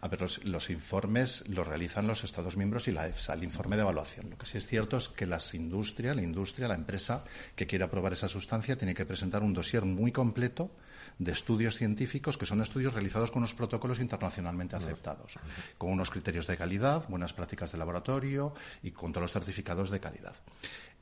A 0.04 0.08
ver, 0.08 0.20
los, 0.20 0.68
informes 0.68 1.44
los 1.48 1.66
realizan 1.66 2.06
los 2.06 2.24
Estados 2.24 2.58
miembros 2.58 2.88
y 2.88 2.92
la 2.92 3.08
EFSA, 3.08 3.32
el 3.32 3.42
informe 3.42 3.76
de 3.76 3.82
evaluación. 3.82 4.28
Lo 4.28 4.36
que 4.36 4.44
sí 4.44 4.58
es 4.58 4.66
cierto 4.66 4.98
es 4.98 5.08
que 5.08 5.24
las 5.24 5.54
industrias, 5.54 6.14
la 6.14 6.20
industria, 6.20 6.68
la 6.68 6.74
empresa 6.74 7.24
que 7.56 7.66
quiere 7.66 7.84
aprobar 7.84 8.12
esa 8.12 8.28
sustancia 8.28 8.76
tiene 8.76 8.94
que 8.94 9.06
presentar 9.06 9.42
un 9.42 9.54
dossier 9.54 9.86
muy 9.86 10.12
completo 10.12 10.70
de 11.18 11.32
estudios 11.32 11.78
científicos 11.78 12.36
que 12.36 12.44
son 12.44 12.60
estudios 12.60 12.92
realizados 12.92 13.30
con 13.30 13.38
unos 13.40 13.54
protocolos 13.54 13.98
internacionalmente 13.98 14.76
aceptados, 14.76 15.38
con 15.78 15.90
unos 15.90 16.10
criterios 16.10 16.46
de 16.46 16.58
calidad, 16.58 17.08
buenas 17.08 17.32
prácticas 17.32 17.72
de 17.72 17.78
laboratorio 17.78 18.52
y 18.82 18.90
con 18.90 19.10
todos 19.10 19.22
los 19.22 19.32
certificados 19.32 19.88
de 19.88 20.00
calidad. 20.00 20.34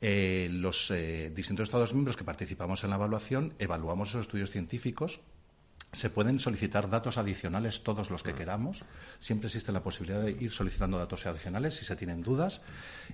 Eh, 0.01 0.49
los 0.53 0.93
eh, 0.93 1.33
distintos 1.35 1.65
Estados 1.65 1.93
miembros 1.93 2.17
que 2.17 2.23
participamos 2.23 2.85
en 2.85 2.91
la 2.91 2.97
evaluación 2.97 3.53
evaluamos 3.59 4.11
esos 4.11 4.21
estudios 4.21 4.53
científicos 4.53 5.23
se 5.93 6.09
pueden 6.09 6.40
solicitar 6.40 6.88
datos 6.88 7.18
adicionales 7.18 7.82
todos 7.82 8.11
los 8.11 8.22
que 8.22 8.34
queramos. 8.34 8.82
Siempre 9.18 9.49
existe 9.49 9.72
la 9.72 9.82
posibilidad 9.82 10.22
de 10.22 10.32
ir 10.32 10.51
solicitando 10.51 10.99
datos 10.99 11.26
adicionales 11.26 11.74
si 11.74 11.84
se 11.84 11.97
tienen 11.97 12.22
dudas 12.22 12.62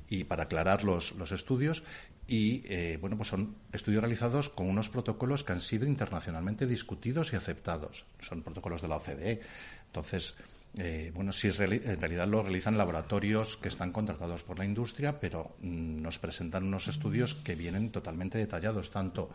y 0.08 0.24
para 0.24 0.44
aclarar 0.44 0.84
los, 0.84 1.12
estudios. 1.32 1.82
Y 2.28 2.62
eh, 2.66 2.96
bueno, 3.00 3.16
pues 3.16 3.30
son 3.30 3.56
estudios 3.72 4.00
realizados 4.00 4.48
con 4.48 4.68
unos 4.68 4.90
protocolos 4.90 5.42
que 5.42 5.52
han 5.52 5.60
sido 5.60 5.86
internacionalmente 5.86 6.66
discutidos 6.66 7.32
y 7.32 7.36
aceptados. 7.36 8.06
Son 8.20 8.42
protocolos 8.42 8.80
de 8.80 8.88
la 8.88 8.96
OCDE. 8.96 9.40
Entonces, 9.86 10.36
eh, 10.76 11.10
bueno, 11.12 11.32
sí, 11.32 11.48
en 11.48 12.00
realidad 12.00 12.28
lo 12.28 12.42
realizan 12.42 12.78
laboratorios 12.78 13.56
que 13.56 13.68
están 13.68 13.90
contratados 13.90 14.44
por 14.44 14.58
la 14.58 14.64
industria, 14.64 15.18
pero 15.18 15.56
mm, 15.60 16.00
nos 16.00 16.20
presentan 16.20 16.64
unos 16.64 16.86
estudios 16.86 17.34
que 17.34 17.56
vienen 17.56 17.90
totalmente 17.90 18.38
detallados, 18.38 18.90
tanto 18.92 19.30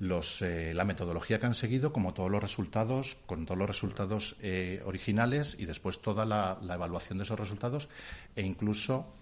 los, 0.00 0.40
eh, 0.40 0.72
la 0.74 0.84
metodología 0.84 1.38
que 1.38 1.46
han 1.46 1.54
seguido, 1.54 1.92
como 1.92 2.14
todos 2.14 2.30
los 2.30 2.42
resultados, 2.42 3.18
con 3.26 3.44
todos 3.44 3.58
los 3.58 3.68
resultados 3.68 4.36
eh, 4.40 4.82
originales 4.84 5.56
y 5.58 5.66
después 5.66 6.00
toda 6.00 6.24
la, 6.24 6.58
la, 6.62 6.74
evaluación 6.74 7.18
de 7.18 7.24
esos 7.24 7.38
resultados 7.38 7.88
e 8.34 8.42
incluso 8.42 9.12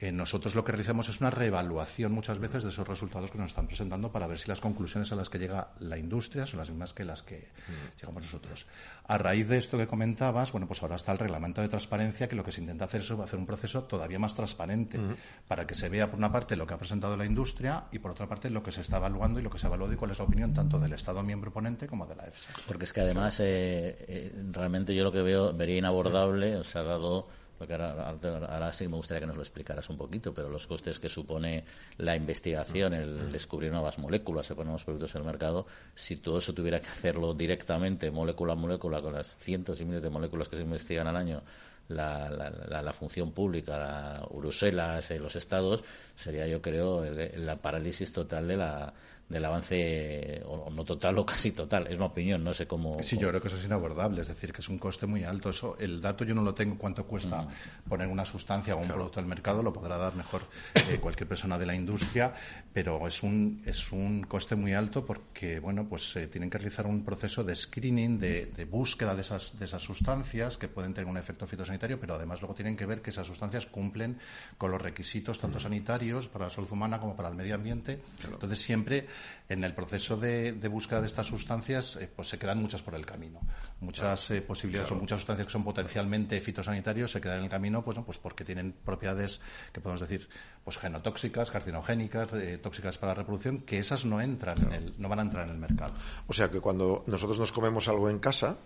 eh, 0.00 0.12
nosotros 0.12 0.54
lo 0.54 0.64
que 0.64 0.72
realizamos 0.72 1.10
es 1.10 1.20
una 1.20 1.28
reevaluación 1.28 2.12
muchas 2.12 2.38
veces 2.38 2.62
de 2.62 2.70
esos 2.70 2.88
resultados 2.88 3.30
que 3.30 3.36
nos 3.36 3.50
están 3.50 3.66
presentando 3.66 4.10
para 4.10 4.26
ver 4.26 4.38
si 4.38 4.48
las 4.48 4.58
conclusiones 4.58 5.12
a 5.12 5.14
las 5.14 5.28
que 5.28 5.38
llega 5.38 5.72
la 5.78 5.98
industria 5.98 6.46
son 6.46 6.58
las 6.58 6.70
mismas 6.70 6.94
que 6.94 7.04
las 7.04 7.22
que 7.22 7.36
mm. 7.36 8.00
llegamos 8.00 8.22
nosotros. 8.22 8.66
A 9.06 9.18
raíz 9.18 9.46
de 9.46 9.58
esto 9.58 9.76
que 9.76 9.86
comentabas, 9.86 10.52
bueno, 10.52 10.66
pues 10.66 10.82
ahora 10.82 10.96
está 10.96 11.12
el 11.12 11.18
reglamento 11.18 11.60
de 11.60 11.68
transparencia 11.68 12.30
que 12.30 12.34
lo 12.34 12.42
que 12.42 12.50
se 12.50 12.62
intenta 12.62 12.86
hacer 12.86 13.02
es 13.02 13.10
hacer 13.10 13.38
un 13.38 13.44
proceso 13.44 13.84
todavía 13.84 14.18
más 14.18 14.34
transparente 14.34 14.96
mm. 14.96 15.16
para 15.46 15.66
que 15.66 15.74
se 15.74 15.90
vea 15.90 16.08
por 16.08 16.18
una 16.18 16.32
parte 16.32 16.56
lo 16.56 16.66
que 16.66 16.72
ha 16.72 16.78
presentado 16.78 17.14
la 17.18 17.26
industria 17.26 17.84
y 17.92 17.98
por 17.98 18.12
otra 18.12 18.26
parte 18.26 18.48
lo 18.48 18.62
que 18.62 18.72
se 18.72 18.80
está 18.80 18.96
evaluando 18.96 19.38
y 19.38 19.42
lo 19.42 19.50
que 19.50 19.58
se 19.58 19.66
ha 19.66 19.68
evaluado 19.68 19.92
y 19.92 19.96
cuál 19.96 20.12
es 20.12 20.18
la 20.18 20.24
opinión 20.24 20.54
tanto 20.54 20.78
del 20.78 20.94
Estado 20.94 21.22
miembro 21.22 21.52
ponente 21.52 21.86
como 21.86 22.06
de 22.06 22.16
la 22.16 22.26
EFSA. 22.26 22.54
Porque 22.66 22.84
es 22.84 22.94
que 22.94 23.02
además 23.02 23.38
eh, 23.40 23.96
eh, 24.08 24.44
realmente 24.50 24.94
yo 24.94 25.04
lo 25.04 25.12
que 25.12 25.20
veo 25.20 25.52
vería 25.52 25.76
inabordable, 25.76 26.56
o 26.56 26.64
sea, 26.64 26.84
dado 26.84 27.28
porque 27.60 27.74
ahora, 27.74 28.72
sí 28.72 28.88
me 28.88 28.96
gustaría 28.96 29.20
que 29.20 29.26
nos 29.26 29.36
lo 29.36 29.42
explicaras 29.42 29.90
un 29.90 29.98
poquito, 29.98 30.32
pero 30.32 30.48
los 30.48 30.66
costes 30.66 30.98
que 30.98 31.10
supone 31.10 31.62
la 31.98 32.16
investigación, 32.16 32.94
el 32.94 33.30
descubrir 33.30 33.70
nuevas 33.70 33.98
moléculas, 33.98 34.46
se 34.46 34.54
ponen 34.54 34.68
nuevos 34.68 34.84
productos 34.84 35.14
en 35.14 35.20
el 35.20 35.26
mercado, 35.26 35.66
si 35.94 36.16
todo 36.16 36.38
eso 36.38 36.54
tuviera 36.54 36.80
que 36.80 36.88
hacerlo 36.88 37.34
directamente, 37.34 38.10
molécula 38.10 38.54
a 38.54 38.56
molécula, 38.56 39.02
con 39.02 39.12
las 39.12 39.36
cientos 39.36 39.78
y 39.78 39.84
miles 39.84 40.02
de 40.02 40.08
moléculas 40.08 40.48
que 40.48 40.56
se 40.56 40.62
investigan 40.62 41.06
al 41.06 41.16
año, 41.16 41.42
la, 41.88 42.30
la, 42.30 42.80
la, 42.80 42.92
función 42.94 43.32
pública, 43.32 43.76
la 43.76 44.26
Bruselas, 44.34 45.10
los 45.20 45.36
estados, 45.36 45.84
sería 46.14 46.46
yo 46.46 46.62
creo 46.62 47.04
la 47.04 47.56
parálisis 47.56 48.10
total 48.10 48.48
de 48.48 48.56
la, 48.56 48.94
del 49.30 49.44
avance, 49.44 50.42
o 50.44 50.70
no 50.70 50.84
total 50.84 51.16
o 51.18 51.24
casi 51.24 51.52
total, 51.52 51.86
es 51.86 51.94
una 51.94 52.06
opinión, 52.06 52.42
no 52.42 52.52
sé 52.52 52.66
cómo. 52.66 53.00
Sí, 53.00 53.16
yo 53.16 53.28
creo 53.28 53.40
que 53.40 53.46
eso 53.46 53.56
es 53.56 53.64
inabordable, 53.64 54.22
es 54.22 54.28
decir, 54.28 54.52
que 54.52 54.60
es 54.60 54.68
un 54.68 54.78
coste 54.78 55.06
muy 55.06 55.22
alto. 55.22 55.50
Eso, 55.50 55.76
el 55.78 56.00
dato 56.00 56.24
yo 56.24 56.34
no 56.34 56.42
lo 56.42 56.52
tengo 56.52 56.76
cuánto 56.76 57.06
cuesta 57.06 57.46
poner 57.88 58.08
una 58.08 58.24
sustancia 58.24 58.74
o 58.74 58.80
un 58.80 58.88
producto 58.88 59.20
al 59.20 59.26
mercado, 59.26 59.62
lo 59.62 59.72
podrá 59.72 59.96
dar 59.96 60.16
mejor 60.16 60.42
eh, 60.74 60.98
cualquier 61.00 61.28
persona 61.28 61.56
de 61.56 61.64
la 61.64 61.76
industria, 61.76 62.34
pero 62.72 63.06
es 63.06 63.22
un, 63.22 63.62
es 63.64 63.92
un 63.92 64.24
coste 64.24 64.56
muy 64.56 64.74
alto 64.74 65.06
porque, 65.06 65.60
bueno, 65.60 65.86
pues 65.88 66.16
eh, 66.16 66.26
tienen 66.26 66.50
que 66.50 66.58
realizar 66.58 66.86
un 66.88 67.04
proceso 67.04 67.44
de 67.44 67.54
screening, 67.54 68.18
de, 68.18 68.46
de, 68.46 68.64
búsqueda 68.64 69.14
de 69.14 69.20
esas, 69.20 69.56
de 69.56 69.64
esas 69.64 69.82
sustancias 69.82 70.58
que 70.58 70.66
pueden 70.66 70.92
tener 70.92 71.08
un 71.08 71.16
efecto 71.16 71.46
fitosanitario, 71.46 72.00
pero 72.00 72.16
además 72.16 72.40
luego 72.40 72.54
tienen 72.54 72.76
que 72.76 72.84
ver 72.84 73.00
que 73.00 73.10
esas 73.10 73.28
sustancias 73.28 73.66
cumplen 73.66 74.18
con 74.58 74.72
los 74.72 74.82
requisitos 74.82 75.38
tanto 75.38 75.60
sanitarios 75.60 76.28
para 76.28 76.46
la 76.46 76.50
salud 76.50 76.72
humana 76.72 76.98
como 76.98 77.14
para 77.14 77.28
el 77.28 77.36
medio 77.36 77.54
ambiente. 77.54 78.00
Entonces, 78.24 78.58
siempre 78.58 79.06
en 79.48 79.64
el 79.64 79.74
proceso 79.74 80.16
de, 80.16 80.52
búsqueda 80.68 81.00
de 81.00 81.08
estas 81.08 81.26
sustancias, 81.26 81.96
eh, 81.96 82.08
pues 82.14 82.28
se 82.28 82.38
quedan 82.38 82.58
muchas 82.58 82.82
por 82.82 82.94
el 82.94 83.04
camino. 83.04 83.40
Muchas 83.80 84.30
eh, 84.30 84.42
posibilidades 84.42 84.92
o 84.92 84.94
muchas 84.94 85.20
sustancias 85.20 85.46
que 85.46 85.52
son 85.52 85.64
potencialmente 85.64 86.40
fitosanitarios 86.40 87.10
se 87.10 87.20
quedan 87.20 87.38
en 87.38 87.44
el 87.44 87.50
camino, 87.50 87.82
pues, 87.82 87.98
pues 88.06 88.18
porque 88.18 88.44
tienen 88.44 88.72
propiedades 88.72 89.40
que 89.72 89.80
podemos 89.80 90.00
decir, 90.00 90.28
pues 90.62 90.78
genotóxicas, 90.78 91.50
carcinogénicas, 91.50 92.32
eh, 92.34 92.58
tóxicas 92.58 92.96
para 92.98 93.12
la 93.12 93.16
reproducción, 93.16 93.60
que 93.60 93.78
esas 93.78 94.04
no 94.04 94.20
entran 94.20 94.62
en 94.62 94.72
el, 94.72 94.94
no 94.98 95.08
van 95.08 95.18
a 95.18 95.22
entrar 95.22 95.44
en 95.46 95.50
el 95.54 95.58
mercado. 95.58 95.94
O 96.28 96.32
sea 96.32 96.48
que 96.48 96.60
cuando 96.60 97.02
nosotros 97.08 97.40
nos 97.40 97.50
comemos 97.50 97.88
algo 97.88 98.08
en 98.08 98.20
casa, 98.20 98.56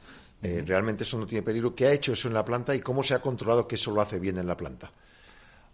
realmente 0.43 1.05
eso 1.05 1.19
no 1.19 1.27
tiene 1.27 1.43
peligro. 1.43 1.75
¿Qué 1.75 1.87
ha 1.87 1.93
hecho 1.93 2.13
eso 2.13 2.29
en 2.29 2.35
la 2.35 2.45
planta 2.45 2.75
y 2.75 2.81
cómo 2.81 3.03
se 3.03 3.15
ha 3.15 3.21
controlado 3.21 3.67
que 3.67 3.77
eso 3.77 3.91
lo 3.91 4.03
hace 4.03 4.19
bien 4.19 4.37
en 4.37 4.47
la 4.47 4.57
planta? 4.57 4.93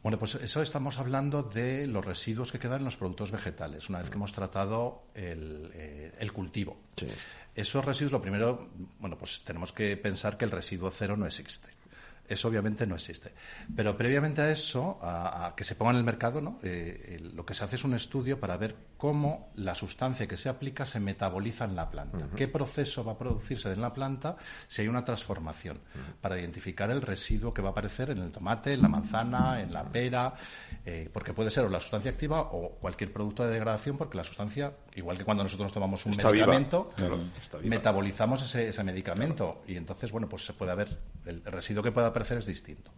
Bueno, 0.03 0.19
pues 0.19 0.35
eso 0.37 0.63
estamos 0.63 0.99
hablando 0.99 1.43
de 1.43 1.87
los 1.87 2.05
residuos 2.05 2.53
que 2.53 2.59
quedan 2.59 2.79
en 2.79 2.85
los 2.87 2.97
productos 2.97 3.31
vegetales, 3.31 3.89
una 3.91 3.99
vez 3.99 4.09
que 4.09 4.17
hemos 4.17 4.33
tratado 4.33 5.03
el, 5.15 5.71
eh, 5.75 6.31
cultivo. 6.33 6.79
Esos 7.55 7.85
residuos, 7.85 8.13
lo 8.13 8.23
primero, 8.23 8.71
bueno, 8.99 9.19
pues 9.19 9.43
tenemos 9.45 9.73
que 9.73 9.97
pensar 9.99 10.39
que 10.39 10.47
el 10.47 10.51
residuo 10.51 10.91
cero 10.91 11.17
no 11.19 11.27
existe. 11.27 11.80
Eso 12.31 12.47
obviamente 12.47 12.87
no 12.87 12.95
existe. 12.95 13.33
Pero 13.75 13.97
previamente 13.97 14.41
a 14.41 14.53
eso, 14.53 15.01
a, 15.03 15.53
que 15.57 15.65
se 15.65 15.75
ponga 15.75 15.91
en 15.91 15.97
el 15.97 16.05
mercado, 16.05 16.41
¿no? 16.41 16.61
Eh, 16.63 17.19
lo 17.35 17.45
que 17.45 17.55
se 17.55 17.65
hace 17.65 17.75
es 17.75 17.83
un 17.83 17.93
estudio 17.95 18.39
para 18.39 18.57
ver 18.57 18.77
cómo 18.97 19.51
la 19.57 19.75
sustancia 19.75 20.29
que 20.29 20.37
se 20.37 20.49
aplica 20.49 20.85
se 20.85 21.01
metaboliza 21.01 21.65
en 21.65 21.75
la 21.75 21.91
planta. 21.91 22.29
¿Qué 22.37 22.47
proceso 22.47 23.03
va 23.03 23.13
a 23.13 23.19
producirse 23.19 23.73
en 23.73 23.81
la 23.81 23.93
planta 23.93 24.37
si 24.69 24.83
hay 24.83 24.89
una 24.89 25.05
transformación? 25.05 25.81
Para 26.21 26.39
identificar 26.39 26.89
el 26.91 27.03
residuo 27.03 27.53
que 27.53 27.63
va 27.63 27.71
a 27.71 27.73
aparecer 27.73 28.11
en 28.11 28.19
el 28.19 28.31
tomate, 28.31 28.75
en 28.75 28.83
la 28.83 28.89
manzana, 28.89 29.61
en 29.61 29.73
la 29.73 29.91
pera, 29.91 30.35
eh, 30.85 31.09
porque 31.13 31.33
puede 31.33 31.51
ser 31.51 31.65
o 31.65 31.69
la 31.69 31.81
sustancia 31.81 32.11
activa 32.13 32.43
o 32.43 32.77
cualquier 32.79 33.13
producto 33.13 33.43
de 33.43 33.55
degradación, 33.55 33.97
porque 33.97 34.19
la 34.19 34.25
sustancia, 34.25 34.75
igual 34.97 35.19
que 35.19 35.25
cuando 35.25 35.43
nosotros 35.43 35.73
tomamos 35.73 36.05
un 36.07 36.17
medicamento, 36.17 36.93
metabolizamos 37.65 38.43
ese, 38.43 38.69
ese 38.69 38.85
medicamento 38.85 39.63
y 39.67 39.77
entonces, 39.77 40.11
bueno, 40.13 40.29
pues 40.29 40.45
se 40.45 40.53
puede 40.53 40.73
haber, 40.73 40.99
el 41.27 41.45
residuo 41.45 41.83
que 41.83 41.93
pueda 41.93 42.09
aparecer 42.09 42.39
es 42.39 42.47
distinto. 42.47 42.91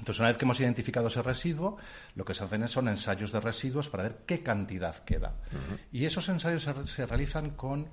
Entonces, 0.00 0.20
una 0.20 0.28
vez 0.28 0.38
que 0.38 0.46
hemos 0.46 0.58
identificado 0.60 1.08
ese 1.08 1.22
residuo, 1.22 1.76
lo 2.14 2.24
que 2.24 2.32
se 2.32 2.42
hacen 2.42 2.66
son 2.68 2.88
ensayos 2.88 3.32
de 3.32 3.40
residuos 3.40 3.90
para 3.90 4.04
ver 4.04 4.20
qué 4.24 4.42
cantidad 4.42 4.96
queda. 5.04 5.34
Y 5.92 6.06
esos 6.06 6.28
ensayos 6.30 6.66
se, 6.86 7.06
realizan 7.06 7.50
con 7.50 7.88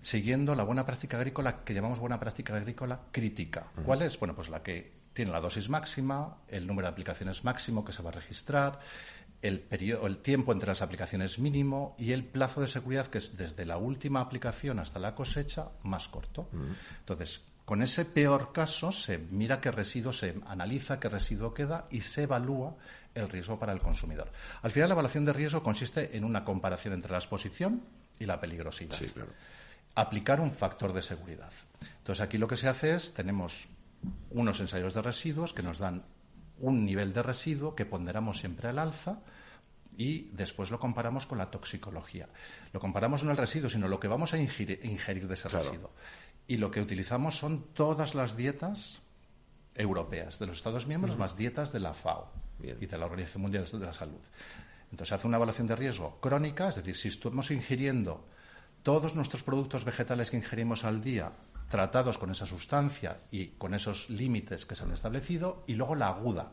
siguiendo 0.00 0.54
la 0.54 0.62
buena 0.62 0.86
práctica 0.86 1.18
agrícola 1.18 1.64
que 1.64 1.74
llamamos 1.74 1.98
buena 1.98 2.20
práctica 2.20 2.54
agrícola 2.54 3.00
crítica. 3.10 3.66
¿Cuál 3.84 4.02
es? 4.02 4.18
Bueno, 4.18 4.34
pues 4.36 4.48
la 4.48 4.62
que 4.62 5.00
tiene 5.12 5.32
la 5.32 5.40
dosis 5.40 5.68
máxima, 5.68 6.36
el 6.46 6.68
número 6.68 6.86
de 6.86 6.92
aplicaciones 6.92 7.42
máximo 7.42 7.84
que 7.84 7.92
se 7.92 8.02
va 8.02 8.10
a 8.10 8.14
registrar, 8.14 8.78
el, 9.42 9.60
periodo, 9.60 10.06
el 10.06 10.18
tiempo 10.18 10.52
entre 10.52 10.68
las 10.68 10.82
aplicaciones 10.82 11.38
mínimo 11.38 11.94
y 11.98 12.12
el 12.12 12.24
plazo 12.24 12.60
de 12.60 12.68
seguridad 12.68 13.06
que 13.06 13.18
es 13.18 13.36
desde 13.36 13.64
la 13.64 13.78
última 13.78 14.20
aplicación 14.20 14.78
hasta 14.78 14.98
la 14.98 15.14
cosecha 15.14 15.68
más 15.82 16.08
corto. 16.08 16.48
Entonces, 17.00 17.42
con 17.64 17.82
ese 17.82 18.04
peor 18.04 18.52
caso 18.52 18.92
se 18.92 19.18
mira 19.18 19.60
qué 19.60 19.70
residuo, 19.70 20.12
se 20.12 20.34
analiza 20.46 20.98
qué 20.98 21.08
residuo 21.08 21.54
queda 21.54 21.86
y 21.90 22.00
se 22.00 22.24
evalúa 22.24 22.76
el 23.14 23.28
riesgo 23.28 23.58
para 23.58 23.72
el 23.72 23.80
consumidor. 23.80 24.30
Al 24.62 24.72
final, 24.72 24.88
la 24.88 24.94
evaluación 24.94 25.24
de 25.24 25.32
riesgo 25.32 25.62
consiste 25.62 26.16
en 26.16 26.24
una 26.24 26.44
comparación 26.44 26.94
entre 26.94 27.12
la 27.12 27.18
exposición 27.18 27.82
y 28.18 28.26
la 28.26 28.40
peligrosidad. 28.40 28.98
Aplicar 29.94 30.40
un 30.40 30.52
factor 30.52 30.92
de 30.92 31.02
seguridad. 31.02 31.52
Entonces, 31.98 32.22
aquí 32.22 32.38
lo 32.38 32.46
que 32.46 32.56
se 32.56 32.68
hace 32.68 32.94
es, 32.94 33.14
tenemos 33.14 33.68
unos 34.30 34.60
ensayos 34.60 34.94
de 34.94 35.02
residuos 35.02 35.52
que 35.52 35.62
nos 35.62 35.78
dan 35.78 36.04
un 36.60 36.84
nivel 36.84 37.12
de 37.12 37.22
residuo 37.22 37.74
que 37.74 37.86
ponderamos 37.86 38.38
siempre 38.38 38.68
al 38.68 38.78
alza 38.78 39.20
y 39.96 40.30
después 40.32 40.70
lo 40.70 40.78
comparamos 40.78 41.26
con 41.26 41.38
la 41.38 41.50
toxicología. 41.50 42.28
Lo 42.72 42.80
comparamos 42.80 43.24
no 43.24 43.30
el 43.30 43.36
residuo, 43.36 43.68
sino 43.68 43.88
lo 43.88 44.00
que 44.00 44.08
vamos 44.08 44.32
a 44.32 44.38
ingerir, 44.38 45.28
de 45.28 45.34
ese 45.34 45.48
residuo 45.48 45.90
y 46.50 46.56
lo 46.56 46.70
que 46.70 46.80
utilizamos 46.80 47.38
son 47.38 47.72
todas 47.74 48.16
las 48.16 48.36
dietas 48.36 49.00
europeas 49.74 50.40
de 50.40 50.46
los 50.46 50.56
Estados 50.56 50.86
miembros 50.86 51.16
más 51.16 51.36
dietas 51.36 51.72
de 51.72 51.78
la 51.78 51.94
FAO 51.94 52.28
y 52.60 52.86
de 52.86 52.98
la 52.98 53.06
Organización 53.06 53.42
Mundial 53.42 53.64
de 53.70 53.78
la 53.78 53.92
Salud. 53.92 54.20
Entonces 54.90 55.12
hace 55.12 55.28
una 55.28 55.36
evaluación 55.36 55.68
de 55.68 55.76
riesgo 55.76 56.18
crónica, 56.20 56.68
es 56.68 56.74
decir, 56.74 56.96
si 56.96 57.08
estamos 57.08 57.52
ingiriendo 57.52 58.26
todos 58.82 59.14
nuestros 59.14 59.42
productos 59.42 59.84
vegetales 59.84 60.30
que 60.30 60.36
ingerimos 60.36 60.84
al 60.84 61.02
día 61.02 61.32
tratados 61.68 62.18
con 62.18 62.30
esa 62.30 62.46
sustancia 62.46 63.18
y 63.30 63.48
con 63.48 63.74
esos 63.74 64.10
límites 64.10 64.66
que 64.66 64.74
se 64.74 64.82
han 64.82 64.92
establecido, 64.92 65.62
y 65.66 65.74
luego 65.74 65.94
la 65.94 66.08
aguda, 66.08 66.52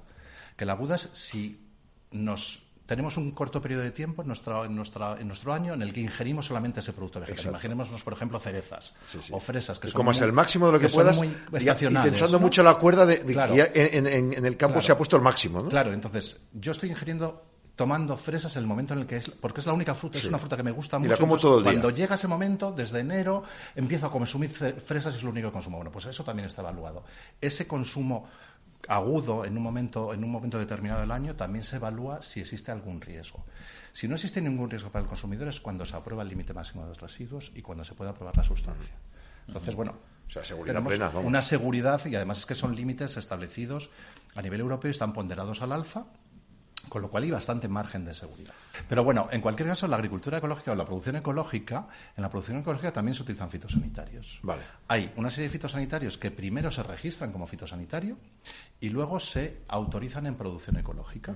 que 0.55 0.65
la 0.65 0.73
aguda 0.73 0.95
es 0.95 1.09
si 1.13 1.65
nos 2.11 2.67
tenemos 2.86 3.17
un 3.17 3.32
corto 3.32 3.61
periodo 3.61 3.84
de 3.84 3.91
tiempo 3.91 4.21
en, 4.21 4.30
nuestra, 4.30 4.63
en, 4.63 4.73
nuestra, 4.73 5.17
en 5.19 5.28
nuestro 5.28 5.53
año 5.53 5.73
en 5.73 5.82
el 5.82 5.91
que 5.91 5.99
ingerimos 5.99 6.45
solamente 6.45 6.80
ese 6.80 6.93
producto 6.93 7.19
vegetal. 7.19 7.47
Imaginémonos, 7.47 8.01
por 8.01 8.13
ejemplo, 8.13 8.39
cerezas 8.39 8.93
o 9.30 9.39
fresas, 9.41 9.78
que 9.78 9.89
son 9.89 9.97
Como 9.97 10.11
es 10.11 10.21
el 10.21 10.32
máximo 10.32 10.67
de 10.67 10.73
lo 10.73 10.80
que, 10.80 10.88
puedas, 10.88 11.19
y, 11.21 11.65
pensando 12.03 12.39
mucho 12.39 12.63
la 12.63 12.75
cuerda 12.75 13.05
de, 13.05 13.19
que 13.19 13.69
en, 13.73 14.45
el 14.45 14.57
campo 14.57 14.80
se 14.80 14.93
ha 14.93 14.97
puesto 14.97 15.17
el 15.17 15.21
máximo. 15.21 15.61
¿no? 15.61 15.69
Claro, 15.69 15.91
entonces 15.91 16.39
yo 16.53 16.71
estoy 16.71 16.89
ingiriendo 16.89 17.43
tomando 17.78 18.17
fresas 18.17 18.55
en 18.55 18.63
el 18.63 18.67
momento 18.67 18.95
en 18.95 19.01
el 19.01 19.05
que 19.05 19.17
es, 19.17 19.30
porque 19.30 19.61
es 19.61 19.67
la 19.67 19.73
única 19.73 19.93
fruta, 19.93 20.17
es 20.17 20.25
una 20.25 20.39
fruta 20.39 20.57
que 20.57 20.63
me 20.63 20.71
gusta 20.71 20.97
mucho. 20.97 21.15
como 21.19 21.38
todo 21.38 21.59
el 21.59 21.63
día. 21.63 21.73
Cuando 21.73 21.91
llega 21.91 22.15
ese 22.15 22.28
momento, 22.28 22.71
desde 22.71 22.99
enero, 22.99 23.43
empiezo 23.75 24.07
a 24.07 24.11
consumir 24.11 24.49
fresas 24.49 25.13
y 25.13 25.17
es 25.17 25.23
lo 25.23 25.30
único 25.30 25.49
que 25.49 25.53
consumo. 25.53 25.78
Bueno, 25.78 25.91
pues 25.91 26.07
eso 26.07 26.23
también 26.23 26.47
está 26.47 26.63
evaluado. 26.63 27.03
Ese 27.39 27.67
consumo 27.67 28.28
agudo 28.88 29.45
en 29.45 29.55
un 29.57 29.63
momento 29.63 30.13
en 30.13 30.23
un 30.23 30.32
momento 30.32 30.57
determinado 30.57 31.01
del 31.01 31.11
año 31.11 31.36
también 31.36 31.63
se 31.63 31.75
evalúa 31.75 32.21
si 32.21 32.39
existe 32.39 32.71
algún 32.71 32.99
riesgo. 32.99 33.45
Si 33.91 34.07
no 34.07 34.15
existe 34.15 34.41
ningún 34.41 34.69
riesgo 34.69 34.89
para 34.89 35.03
el 35.03 35.09
consumidor 35.09 35.47
es 35.47 35.61
cuando 35.61 35.86
se 35.86 35.95
aprueba 35.95 36.23
el 36.23 36.30
límite 36.30 36.53
máximo 36.53 36.82
de 36.82 36.89
los 36.89 36.99
residuos 36.99 37.51
y 37.53 37.61
cuando 37.61 37.84
se 37.84 37.93
puede 37.93 38.09
aprobar 38.09 38.36
la 38.36 38.43
sustancia. 38.43 38.95
Entonces, 39.47 39.75
bueno, 39.75 39.95
tenemos 40.65 40.93
una 41.23 41.41
seguridad 41.43 42.03
y 42.05 42.15
además 42.15 42.39
es 42.39 42.45
que 42.47 42.55
son 42.55 42.75
límites 42.75 43.17
establecidos 43.17 43.91
a 44.36 44.41
nivel 44.41 44.61
europeo 44.61 44.89
y 44.89 44.91
están 44.91 45.13
ponderados 45.13 45.61
al 45.61 45.71
alfa 45.71 46.07
con 46.89 47.01
lo 47.01 47.09
cual 47.09 47.23
hay 47.23 47.31
bastante 47.31 47.67
margen 47.67 48.05
de 48.05 48.13
seguridad. 48.13 48.53
Pero 48.88 49.03
bueno, 49.03 49.27
en 49.31 49.41
cualquier 49.41 49.69
caso, 49.69 49.88
la 49.88 49.95
agricultura 49.95 50.38
ecológica 50.38 50.71
o 50.71 50.75
la 50.75 50.85
producción 50.85 51.15
ecológica, 51.15 51.88
en 52.15 52.23
la 52.23 52.29
producción 52.29 52.57
ecológica 52.57 52.91
también 52.91 53.15
se 53.15 53.23
utilizan 53.23 53.49
fitosanitarios. 53.49 54.39
Vale. 54.43 54.63
Hay 54.88 55.11
una 55.15 55.29
serie 55.29 55.47
de 55.47 55.51
fitosanitarios 55.51 56.17
que 56.17 56.31
primero 56.31 56.71
se 56.71 56.83
registran 56.83 57.31
como 57.31 57.47
fitosanitario 57.47 58.17
y 58.79 58.89
luego 58.89 59.19
se 59.19 59.61
autorizan 59.67 60.25
en 60.27 60.35
producción 60.35 60.77
ecológica. 60.77 61.33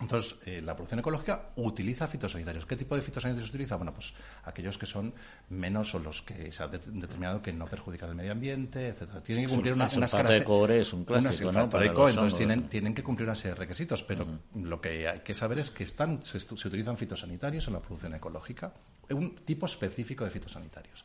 Entonces, 0.00 0.36
eh, 0.46 0.62
la 0.62 0.74
producción 0.74 1.00
ecológica 1.00 1.50
utiliza 1.56 2.08
fitosanitarios. 2.08 2.64
¿Qué 2.64 2.76
tipo 2.76 2.96
de 2.96 3.02
fitosanitarios 3.02 3.50
utiliza? 3.50 3.76
Bueno, 3.76 3.92
pues 3.92 4.14
aquellos 4.44 4.78
que 4.78 4.86
son 4.86 5.12
menos 5.50 5.94
o 5.94 5.98
los 5.98 6.22
que 6.22 6.50
se 6.50 6.62
ha 6.62 6.68
determinado 6.68 7.42
que 7.42 7.52
no 7.52 7.66
perjudican 7.66 8.08
el 8.08 8.14
medio 8.14 8.32
ambiente, 8.32 8.88
etcétera. 8.88 9.22
Tienen 9.22 9.44
que 9.46 9.52
cumplir 9.52 9.74
unas, 9.74 9.94
unas 9.96 10.10
de 10.10 10.44
cobre 10.44 10.80
es 10.80 10.92
un 10.92 11.04
clásico, 11.04 11.52
¿no? 11.52 11.64
entonces 11.64 12.34
tienen, 12.34 12.68
tienen 12.68 12.94
que 12.94 13.02
cumplir 13.02 13.28
una 13.28 13.34
serie 13.34 13.52
de 13.54 13.60
requisitos, 13.60 14.02
pero 14.02 14.26
lo 14.54 14.80
que 14.80 15.06
hay 15.06 15.20
que 15.20 15.34
saber 15.34 15.58
es 15.58 15.70
que 15.70 15.84
están, 15.84 16.22
se, 16.22 16.40
se 16.40 16.68
utilizan 16.68 16.96
fitosanitarios 16.96 17.66
en 17.68 17.74
la 17.74 17.80
producción 17.80 18.14
ecológica, 18.14 18.72
un 19.10 19.36
tipo 19.36 19.66
específico 19.66 20.24
de 20.24 20.30
fitosanitarios. 20.30 21.04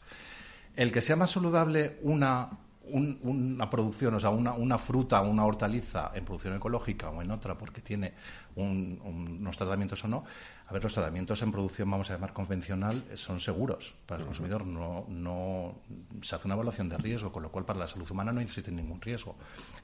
El 0.76 0.92
que 0.92 1.02
sea 1.02 1.16
más 1.16 1.32
saludable 1.32 2.00
una 2.02 2.50
una 2.92 3.70
producción, 3.70 4.16
o 4.16 4.20
sea, 4.20 4.30
una, 4.30 4.54
una, 4.54 4.78
fruta 4.78 5.22
o 5.22 5.30
una 5.30 5.46
hortaliza 5.46 6.12
en 6.14 6.26
producción 6.26 6.56
ecológica 6.56 7.10
o 7.10 7.22
en 7.22 7.32
otra 7.32 7.58
porque 7.58 7.82
tiene 7.82 8.14
unos 8.56 9.58
tratamientos 9.58 10.04
o 10.04 10.08
no, 10.08 10.24
a 10.68 10.74
ver, 10.74 10.84
los 10.84 10.94
tratamientos 10.94 11.42
en 11.44 11.52
producción, 11.52 11.90
vamos 11.92 12.10
a 12.10 12.14
llamar 12.14 12.34
convencional, 12.34 13.04
son 13.16 13.40
seguros 13.40 13.96
para 14.06 14.22
el 14.22 14.26
consumidor. 14.26 14.66
No, 14.66 15.06
no 15.08 15.76
se 16.22 16.36
hace 16.36 16.48
una 16.48 16.56
evaluación 16.56 16.90
de 16.90 16.98
riesgo, 16.98 17.32
con 17.32 17.44
lo 17.44 17.52
cual 17.52 17.66
para 17.66 17.80
la 17.80 17.88
salud 17.88 18.10
humana 18.10 18.32
no 18.32 18.42
existe 18.42 18.72
ningún 18.72 19.00
riesgo. 19.00 19.36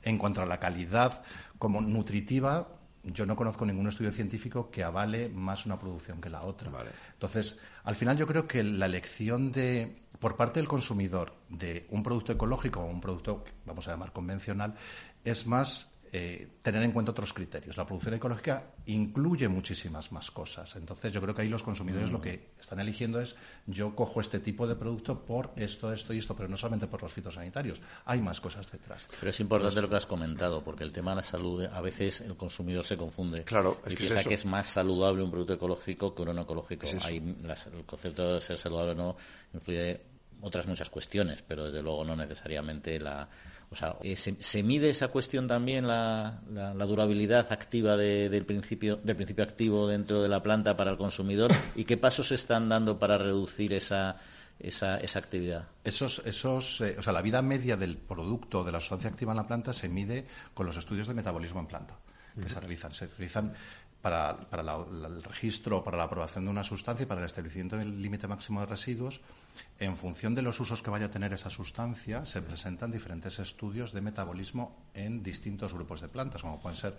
En 0.02 0.18
cuanto 0.18 0.41
a 0.41 0.45
la 0.45 0.60
calidad 0.60 1.22
como 1.60 1.82
nutritiva, 1.82 2.68
yo 3.04 3.26
no 3.26 3.36
conozco 3.36 3.66
ningún 3.66 3.88
estudio 3.88 4.12
científico 4.12 4.70
que 4.70 4.84
avale 4.84 5.30
más 5.30 5.66
una 5.66 5.80
producción 5.80 6.22
que 6.22 6.30
la 6.30 6.43
otra. 6.43 6.72
Entonces, 7.14 7.58
al 7.84 7.95
final 7.95 8.18
yo 8.18 8.28
creo 8.28 8.47
que 8.47 8.64
la 8.64 8.86
elección 8.86 9.52
de, 9.52 10.04
por 10.20 10.36
parte 10.36 10.60
del 10.60 10.68
consumidor 10.68 11.34
de 11.49 11.88
un 11.89 12.04
producto 12.04 12.32
ecológico 12.32 12.82
o 12.82 12.86
un 12.86 13.02
producto, 13.02 13.43
vamos 13.66 13.88
a 13.88 13.91
llamar 13.91 14.12
convencional, 14.12 14.76
es 15.24 15.47
más 15.47 15.91
eh, 16.14 16.47
tener 16.62 16.84
en 16.84 16.91
cuenta 16.91 17.12
otros 17.12 17.32
criterios. 17.32 17.78
La 17.78 17.86
producción 17.86 18.14
ecológica 18.14 18.74
incluye 18.88 19.47
muchísimas 19.47 20.12
más 20.12 20.30
cosas. 20.30 20.76
Entonces, 20.76 21.14
yo 21.14 21.22
creo 21.22 21.34
que 21.34 21.43
ahí 21.43 21.47
los 21.47 21.64
consumidores 21.64 22.12
lo 22.12 22.20
mm. 22.20 22.22
que 22.22 22.49
están 22.59 22.82
eligiendo 22.82 23.22
es 23.22 23.38
yo 23.66 23.95
cojo 23.95 24.20
este 24.20 24.39
tipo 24.39 24.68
de 24.68 24.76
producto 24.76 25.24
por 25.24 25.53
esto, 25.55 25.93
esto 25.93 26.14
y 26.14 26.18
esto, 26.18 26.36
pero 26.36 26.49
no 26.49 26.57
solamente 26.57 26.88
por 26.88 27.01
los 27.01 27.14
fitosanitarios. 27.14 27.82
Hay 28.03 28.20
más 28.20 28.41
cosas 28.41 28.70
detrás. 28.70 29.07
Pero 29.22 29.30
es 29.30 29.39
importante 29.39 29.82
lo 29.82 29.89
que 29.89 29.95
has 29.95 30.05
comentado, 30.05 30.62
porque 30.62 30.84
el 30.84 30.91
tema 30.91 31.12
de 31.12 31.18
la 31.18 31.24
salud, 31.24 31.64
a 31.64 31.80
veces 31.80 32.20
el 32.20 32.36
consumidor 32.36 32.86
se 32.86 32.97
confunde. 32.97 33.45
Claro, 33.45 33.80
y 33.88 33.95
piensa 33.95 34.22
que 34.22 34.34
es 34.34 34.45
más 34.45 34.68
saludable 34.68 35.24
un 35.24 35.32
producto 35.32 35.53
ecológico 35.53 36.14
que 36.14 36.24
uno 36.24 36.34
no 36.34 36.41
ecológico. 36.41 36.88
el 36.88 37.86
concepto 37.86 38.36
de 38.36 38.41
ser 38.41 38.57
saludable 38.57 38.95
no 38.95 39.16
influye 39.53 40.01
otras 40.41 40.66
muchas 40.68 40.89
cuestiones, 40.89 41.41
pero 41.41 41.66
desde 41.66 41.82
luego 41.82 42.03
no 42.03 42.16
necesariamente 42.18 42.99
la 42.99 43.30
o 43.72 43.76
sea, 43.76 43.95
eh, 44.03 44.17
¿se, 44.17 44.63
mide 44.63 44.89
esa 44.89 45.07
cuestión 45.07 45.47
también, 45.47 45.88
la, 45.88 46.41
durabilidad 46.86 47.53
activa 47.53 47.95
del, 47.95 48.45
principio, 48.45 48.97
del 48.97 49.15
principio 49.15 49.45
activo 49.45 49.88
dentro 49.88 50.22
de 50.22 50.28
la 50.28 50.43
planta 50.43 50.76
para 50.76 50.91
el 50.91 50.97
consumidor? 50.97 51.51
¿Y 51.76 51.86
qué 51.86 51.95
pasos 51.95 52.28
se 52.28 52.36
están 52.36 52.67
dando 52.67 52.99
para 52.99 53.17
reducir 53.17 53.72
esa, 53.72 54.17
esa, 54.59 54.97
esa 54.97 55.19
actividad? 55.19 55.69
Esos, 55.86 56.22
esos, 56.26 56.82
eh, 56.82 56.97
o 56.99 57.01
sea, 57.01 57.13
la 57.13 57.22
vida 57.22 57.41
media 57.41 57.78
del 57.78 57.97
producto, 57.97 58.65
de 58.65 58.74
la 58.74 58.82
sustancia 58.82 59.09
activa 59.09 59.32
en 59.32 59.38
la 59.38 59.47
planta, 59.47 59.72
se 59.72 59.88
mide 59.88 60.28
con 60.53 60.65
los 60.65 60.76
estudios 60.76 61.07
de 61.07 61.13
metabolismo 61.13 61.61
en 61.61 61.67
planta 61.67 61.97
que 62.39 62.49
se 62.49 62.59
realizan. 62.59 62.93
Se 62.93 63.07
realizan 63.07 63.53
para, 64.02 64.36
para 64.38 64.64
el 64.64 65.24
registro, 65.24 65.84
para 65.84 65.97
la 65.97 66.04
aprobación 66.04 66.45
de 66.45 66.52
una 66.52 66.64
sustancia 66.64 67.04
y 67.04 67.06
para 67.06 67.22
el 67.22 67.28
establecimiento 67.28 67.78
del 67.78 68.02
límite 68.02 68.28
máximo 68.28 68.60
de 68.60 68.66
residuos, 68.66 69.22
en 69.80 69.97
función 69.97 70.34
de 70.36 70.41
los 70.41 70.60
usos 70.60 70.82
que 70.82 70.89
vaya 70.89 71.06
a 71.06 71.10
tener 71.10 71.34
esa 71.34 71.49
sustancia, 71.49 72.26
se 72.26 72.41
presentan 72.41 72.91
diferentes 72.91 73.39
estudios 73.39 73.91
de 73.91 74.02
metabolismo 74.02 74.76
en 74.93 75.22
distintos 75.22 75.74
grupos 75.74 76.02
de 76.02 76.08
plantas, 76.08 76.41
como 76.41 76.60
pueden 76.60 76.78
ser 76.78 76.95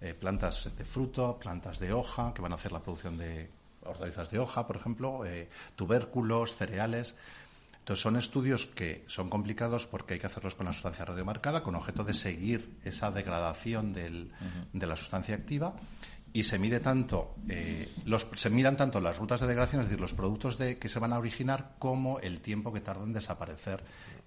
eh, 0.00 0.14
plantas 0.14 0.70
de 0.76 0.84
fruto, 0.84 1.38
plantas 1.38 1.78
de 1.78 1.92
hoja, 1.92 2.32
que 2.34 2.42
van 2.42 2.52
a 2.52 2.56
hacer 2.56 2.72
la 2.72 2.80
producción 2.80 3.18
de 3.18 3.48
hortalizas 3.82 4.30
de 4.30 4.38
hoja, 4.38 4.66
por 4.66 4.76
ejemplo, 4.76 5.24
eh, 5.26 5.48
tubérculos, 5.76 6.54
cereales. 6.54 7.14
Entonces, 7.78 8.02
son 8.02 8.16
estudios 8.16 8.66
que 8.66 9.04
son 9.06 9.28
complicados 9.28 9.86
porque 9.86 10.14
hay 10.14 10.20
que 10.20 10.26
hacerlos 10.26 10.54
con 10.54 10.66
la 10.66 10.72
sustancia 10.72 11.04
radiomarcada, 11.04 11.62
con 11.62 11.74
objeto 11.74 12.02
de 12.02 12.14
seguir 12.14 12.78
esa 12.82 13.10
degradación 13.10 13.92
de 13.92 14.86
la 14.86 14.96
sustancia 14.96 15.34
activa 15.34 15.74
y 16.34 16.42
se 16.42 16.58
mide 16.58 16.80
tanto 16.80 17.36
eh, 17.48 17.88
se 18.34 18.50
miran 18.50 18.76
tanto 18.76 19.00
las 19.00 19.18
rutas 19.18 19.40
de 19.40 19.46
degradación, 19.46 19.80
es 19.80 19.86
decir, 19.86 20.00
los 20.00 20.14
productos 20.14 20.58
de, 20.58 20.78
que 20.78 20.88
se 20.88 20.98
van 20.98 21.12
a 21.12 21.18
originar, 21.18 21.76
como 21.78 22.18
el 22.18 22.40
tiempo 22.40 22.72
que 22.72 22.80
tarda 22.80 23.04
en 23.04 23.12
desaparecer 23.12 23.84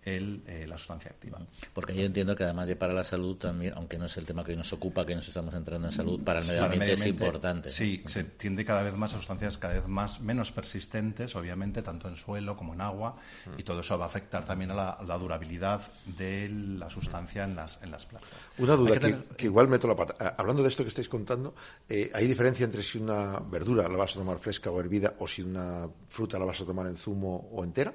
el, 0.07 0.41
eh, 0.47 0.65
la 0.67 0.77
sustancia 0.77 1.11
activa. 1.11 1.39
Porque 1.73 1.93
yo 1.93 2.03
entiendo 2.03 2.33
que 2.33 2.45
además 2.45 2.67
de 2.69 2.77
para 2.77 2.93
la 2.93 3.03
salud 3.03 3.35
también, 3.35 3.73
aunque 3.75 3.97
no 3.97 4.05
es 4.05 4.15
el 4.15 4.25
tema 4.25 4.45
que 4.45 4.55
nos 4.55 4.71
ocupa, 4.71 5.05
que 5.05 5.13
nos 5.13 5.27
estamos 5.27 5.53
entrando 5.53 5.87
en 5.87 5.93
salud, 5.93 6.23
para 6.23 6.39
el 6.39 6.47
medio 6.47 6.63
ambiente, 6.63 6.93
es 6.93 7.05
importante. 7.05 7.69
Sí, 7.69 8.03
se 8.05 8.23
tiende 8.23 8.63
cada 8.63 8.83
vez 8.83 8.93
más 8.95 9.13
a 9.13 9.17
sustancias 9.17 9.57
cada 9.57 9.73
vez 9.73 9.87
más 9.87 10.21
menos 10.21 10.53
persistentes, 10.53 11.35
obviamente, 11.35 11.81
tanto 11.81 12.07
en 12.07 12.15
suelo 12.15 12.55
como 12.55 12.73
en 12.73 12.81
agua, 12.81 13.17
y 13.57 13.63
todo 13.63 13.81
eso 13.81 13.97
va 13.97 14.05
a 14.05 14.07
afectar 14.07 14.45
también 14.45 14.71
a 14.71 14.97
la, 15.05 15.17
durabilidad 15.17 15.81
de 16.05 16.47
la 16.49 16.89
sustancia 16.89 17.43
en 17.43 17.55
las, 17.55 17.79
en 17.81 17.91
las 17.91 18.05
plantas. 18.05 18.31
Una 18.59 18.75
duda 18.75 18.99
que, 18.99 19.45
igual 19.45 19.67
meto 19.67 19.87
la 19.87 19.95
pata. 19.95 20.15
Ah, 20.19 20.35
hablando 20.37 20.63
de 20.63 20.69
esto 20.69 20.83
que 20.83 20.89
estáis 20.89 21.09
contando, 21.09 21.53
eh, 21.89 22.09
¿hay 22.13 22.27
diferencia 22.27 22.63
entre 22.63 22.81
si 22.81 22.97
una 22.97 23.39
verdura 23.39 23.89
la 23.89 23.97
vas 23.97 24.15
a 24.15 24.19
tomar 24.19 24.39
fresca 24.39 24.71
o 24.71 24.79
hervida 24.79 25.15
o 25.19 25.27
si 25.27 25.41
una 25.41 25.89
fruta 26.07 26.39
la 26.39 26.45
vas 26.45 26.61
a 26.61 26.65
tomar 26.65 26.87
en 26.87 26.95
zumo 26.95 27.49
o 27.51 27.63
entera? 27.63 27.93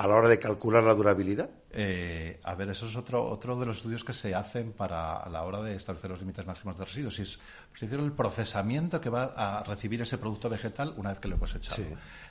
A 0.00 0.06
la 0.06 0.14
hora 0.14 0.28
de 0.28 0.38
calcular 0.38 0.82
la 0.82 0.94
durabilidad? 0.94 1.50
Eh, 1.72 2.40
a 2.44 2.54
ver, 2.54 2.70
eso 2.70 2.86
es 2.86 2.96
otro, 2.96 3.22
otro 3.22 3.54
de 3.60 3.66
los 3.66 3.76
estudios 3.76 4.02
que 4.02 4.14
se 4.14 4.34
hacen 4.34 4.72
para 4.72 5.18
a 5.18 5.28
la 5.28 5.42
hora 5.42 5.60
de 5.60 5.76
establecer 5.76 6.08
los 6.08 6.20
límites 6.20 6.46
máximos 6.46 6.78
de 6.78 6.86
residuos. 6.86 7.16
Si 7.16 7.20
es, 7.20 7.38
pues, 7.78 7.92
el 7.92 8.12
procesamiento 8.12 8.98
que 8.98 9.10
va 9.10 9.34
a 9.36 9.62
recibir 9.62 10.00
ese 10.00 10.16
producto 10.16 10.48
vegetal 10.48 10.94
una 10.96 11.10
vez 11.10 11.18
que 11.18 11.28
lo 11.28 11.36
he 11.36 11.38
cosechado. 11.38 11.82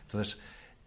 Entonces, 0.01 0.39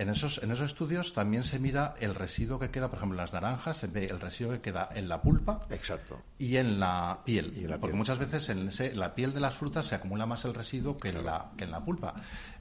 en 0.02 0.10
esos, 0.10 0.42
en 0.42 0.50
esos 0.50 0.66
estudios 0.66 1.12
también 1.12 1.44
se 1.44 1.58
mira 1.58 1.94
el 2.00 2.14
residuo 2.14 2.58
que 2.58 2.70
queda, 2.70 2.88
por 2.88 2.98
ejemplo, 2.98 3.16
en 3.16 3.22
las 3.22 3.32
naranjas, 3.32 3.76
se 3.76 3.86
ve 3.86 4.06
el 4.06 4.20
residuo 4.20 4.52
que 4.52 4.60
queda 4.60 4.88
en 4.94 5.08
la 5.08 5.22
pulpa 5.22 5.60
Exacto. 5.70 6.20
y 6.38 6.56
en 6.56 6.80
la 6.80 7.20
piel. 7.24 7.52
porque 7.80 7.96
muchas 7.96 8.18
veces 8.18 8.48
en 8.48 8.68
la 8.98 9.14
piel 9.14 9.32
de 9.32 9.40
las 9.40 9.54
frutas 9.54 9.86
se 9.86 9.94
acumula 9.94 10.26
más 10.26 10.44
el 10.44 10.54
residuo 10.54 10.98
que, 10.98 11.10
en, 11.10 11.24
la, 11.24 11.52
que 11.56 11.64
en 11.64 11.70
la 11.70 11.84
pulpa. 11.84 12.14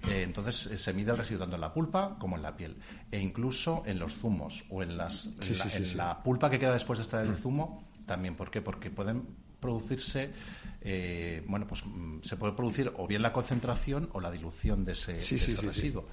Eh, 0.07 0.23
entonces 0.23 0.67
eh, 0.67 0.77
se 0.77 0.93
mide 0.93 1.11
el 1.11 1.17
residuo 1.17 1.41
tanto 1.41 1.55
en 1.55 1.61
la 1.61 1.73
pulpa 1.73 2.15
como 2.19 2.35
en 2.35 2.43
la 2.43 2.55
piel. 2.55 2.77
E 3.11 3.19
incluso 3.19 3.83
en 3.85 3.99
los 3.99 4.15
zumos 4.15 4.63
o 4.69 4.83
en, 4.83 4.97
las, 4.97 5.25
en 5.25 5.97
la, 5.97 6.21
pulpa 6.23 6.49
que 6.49 6.59
queda 6.59 6.73
después 6.73 6.99
de 6.99 7.03
extraer 7.03 7.27
el 7.27 7.35
zumo 7.35 7.87
también. 8.05 8.35
¿Por 8.35 8.51
qué? 8.51 8.61
Porque 8.61 8.91
pueden 8.91 9.25
producirse, 9.61 10.33
eh, 10.81 11.43
bueno, 11.47 11.67
pues 11.67 11.85
mm, 11.85 12.23
se 12.23 12.35
puede 12.35 12.53
producir 12.53 12.91
o 12.97 13.07
bien 13.07 13.21
la 13.21 13.31
concentración 13.31 14.09
o 14.13 14.19
la 14.19 14.31
dilución 14.31 14.83
de 14.83 14.93
ese, 14.93 15.13
residuo. 15.61 16.07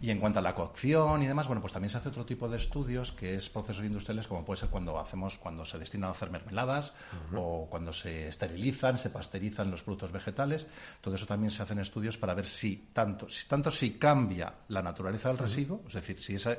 Y 0.00 0.10
en 0.10 0.18
cuanto 0.18 0.40
a 0.40 0.42
la 0.42 0.54
cocción 0.54 1.22
y 1.22 1.26
demás, 1.26 1.46
bueno, 1.46 1.60
pues 1.60 1.72
también 1.72 1.90
se 1.90 1.98
hace 1.98 2.08
otro 2.08 2.24
tipo 2.24 2.48
de 2.48 2.56
estudios 2.56 3.12
que 3.12 3.36
es 3.36 3.48
procesos 3.50 3.84
industriales, 3.84 4.26
como 4.26 4.44
puede 4.44 4.60
ser 4.60 4.70
cuando 4.70 4.98
hacemos, 4.98 5.38
cuando 5.38 5.64
se 5.64 5.78
destinan 5.78 6.08
a 6.08 6.12
hacer 6.12 6.30
mermeladas 6.30 6.94
o 7.36 7.68
cuando 7.70 7.92
se 7.92 8.28
esterilizan, 8.28 8.98
se 8.98 9.10
pasteurizan 9.10 9.70
los 9.70 9.82
productos 9.82 10.10
vegetales. 10.10 10.66
Todo 11.00 11.14
eso 11.14 11.26
también 11.26 11.50
se 11.50 11.62
hacen 11.62 11.78
estudios 11.78 12.16
para 12.16 12.34
ver 12.34 12.46
si 12.46 12.88
tanto, 12.92 13.28
si 13.28 13.46
tanto 13.46 13.70
si 13.70 13.92
cambia 13.92 14.52
la 14.68 14.82
naturaleza 14.82 15.28
del 15.28 15.38
residuo, 15.38 15.82
es 15.86 15.92
decir, 15.92 16.18
si 16.20 16.34
esa 16.34 16.56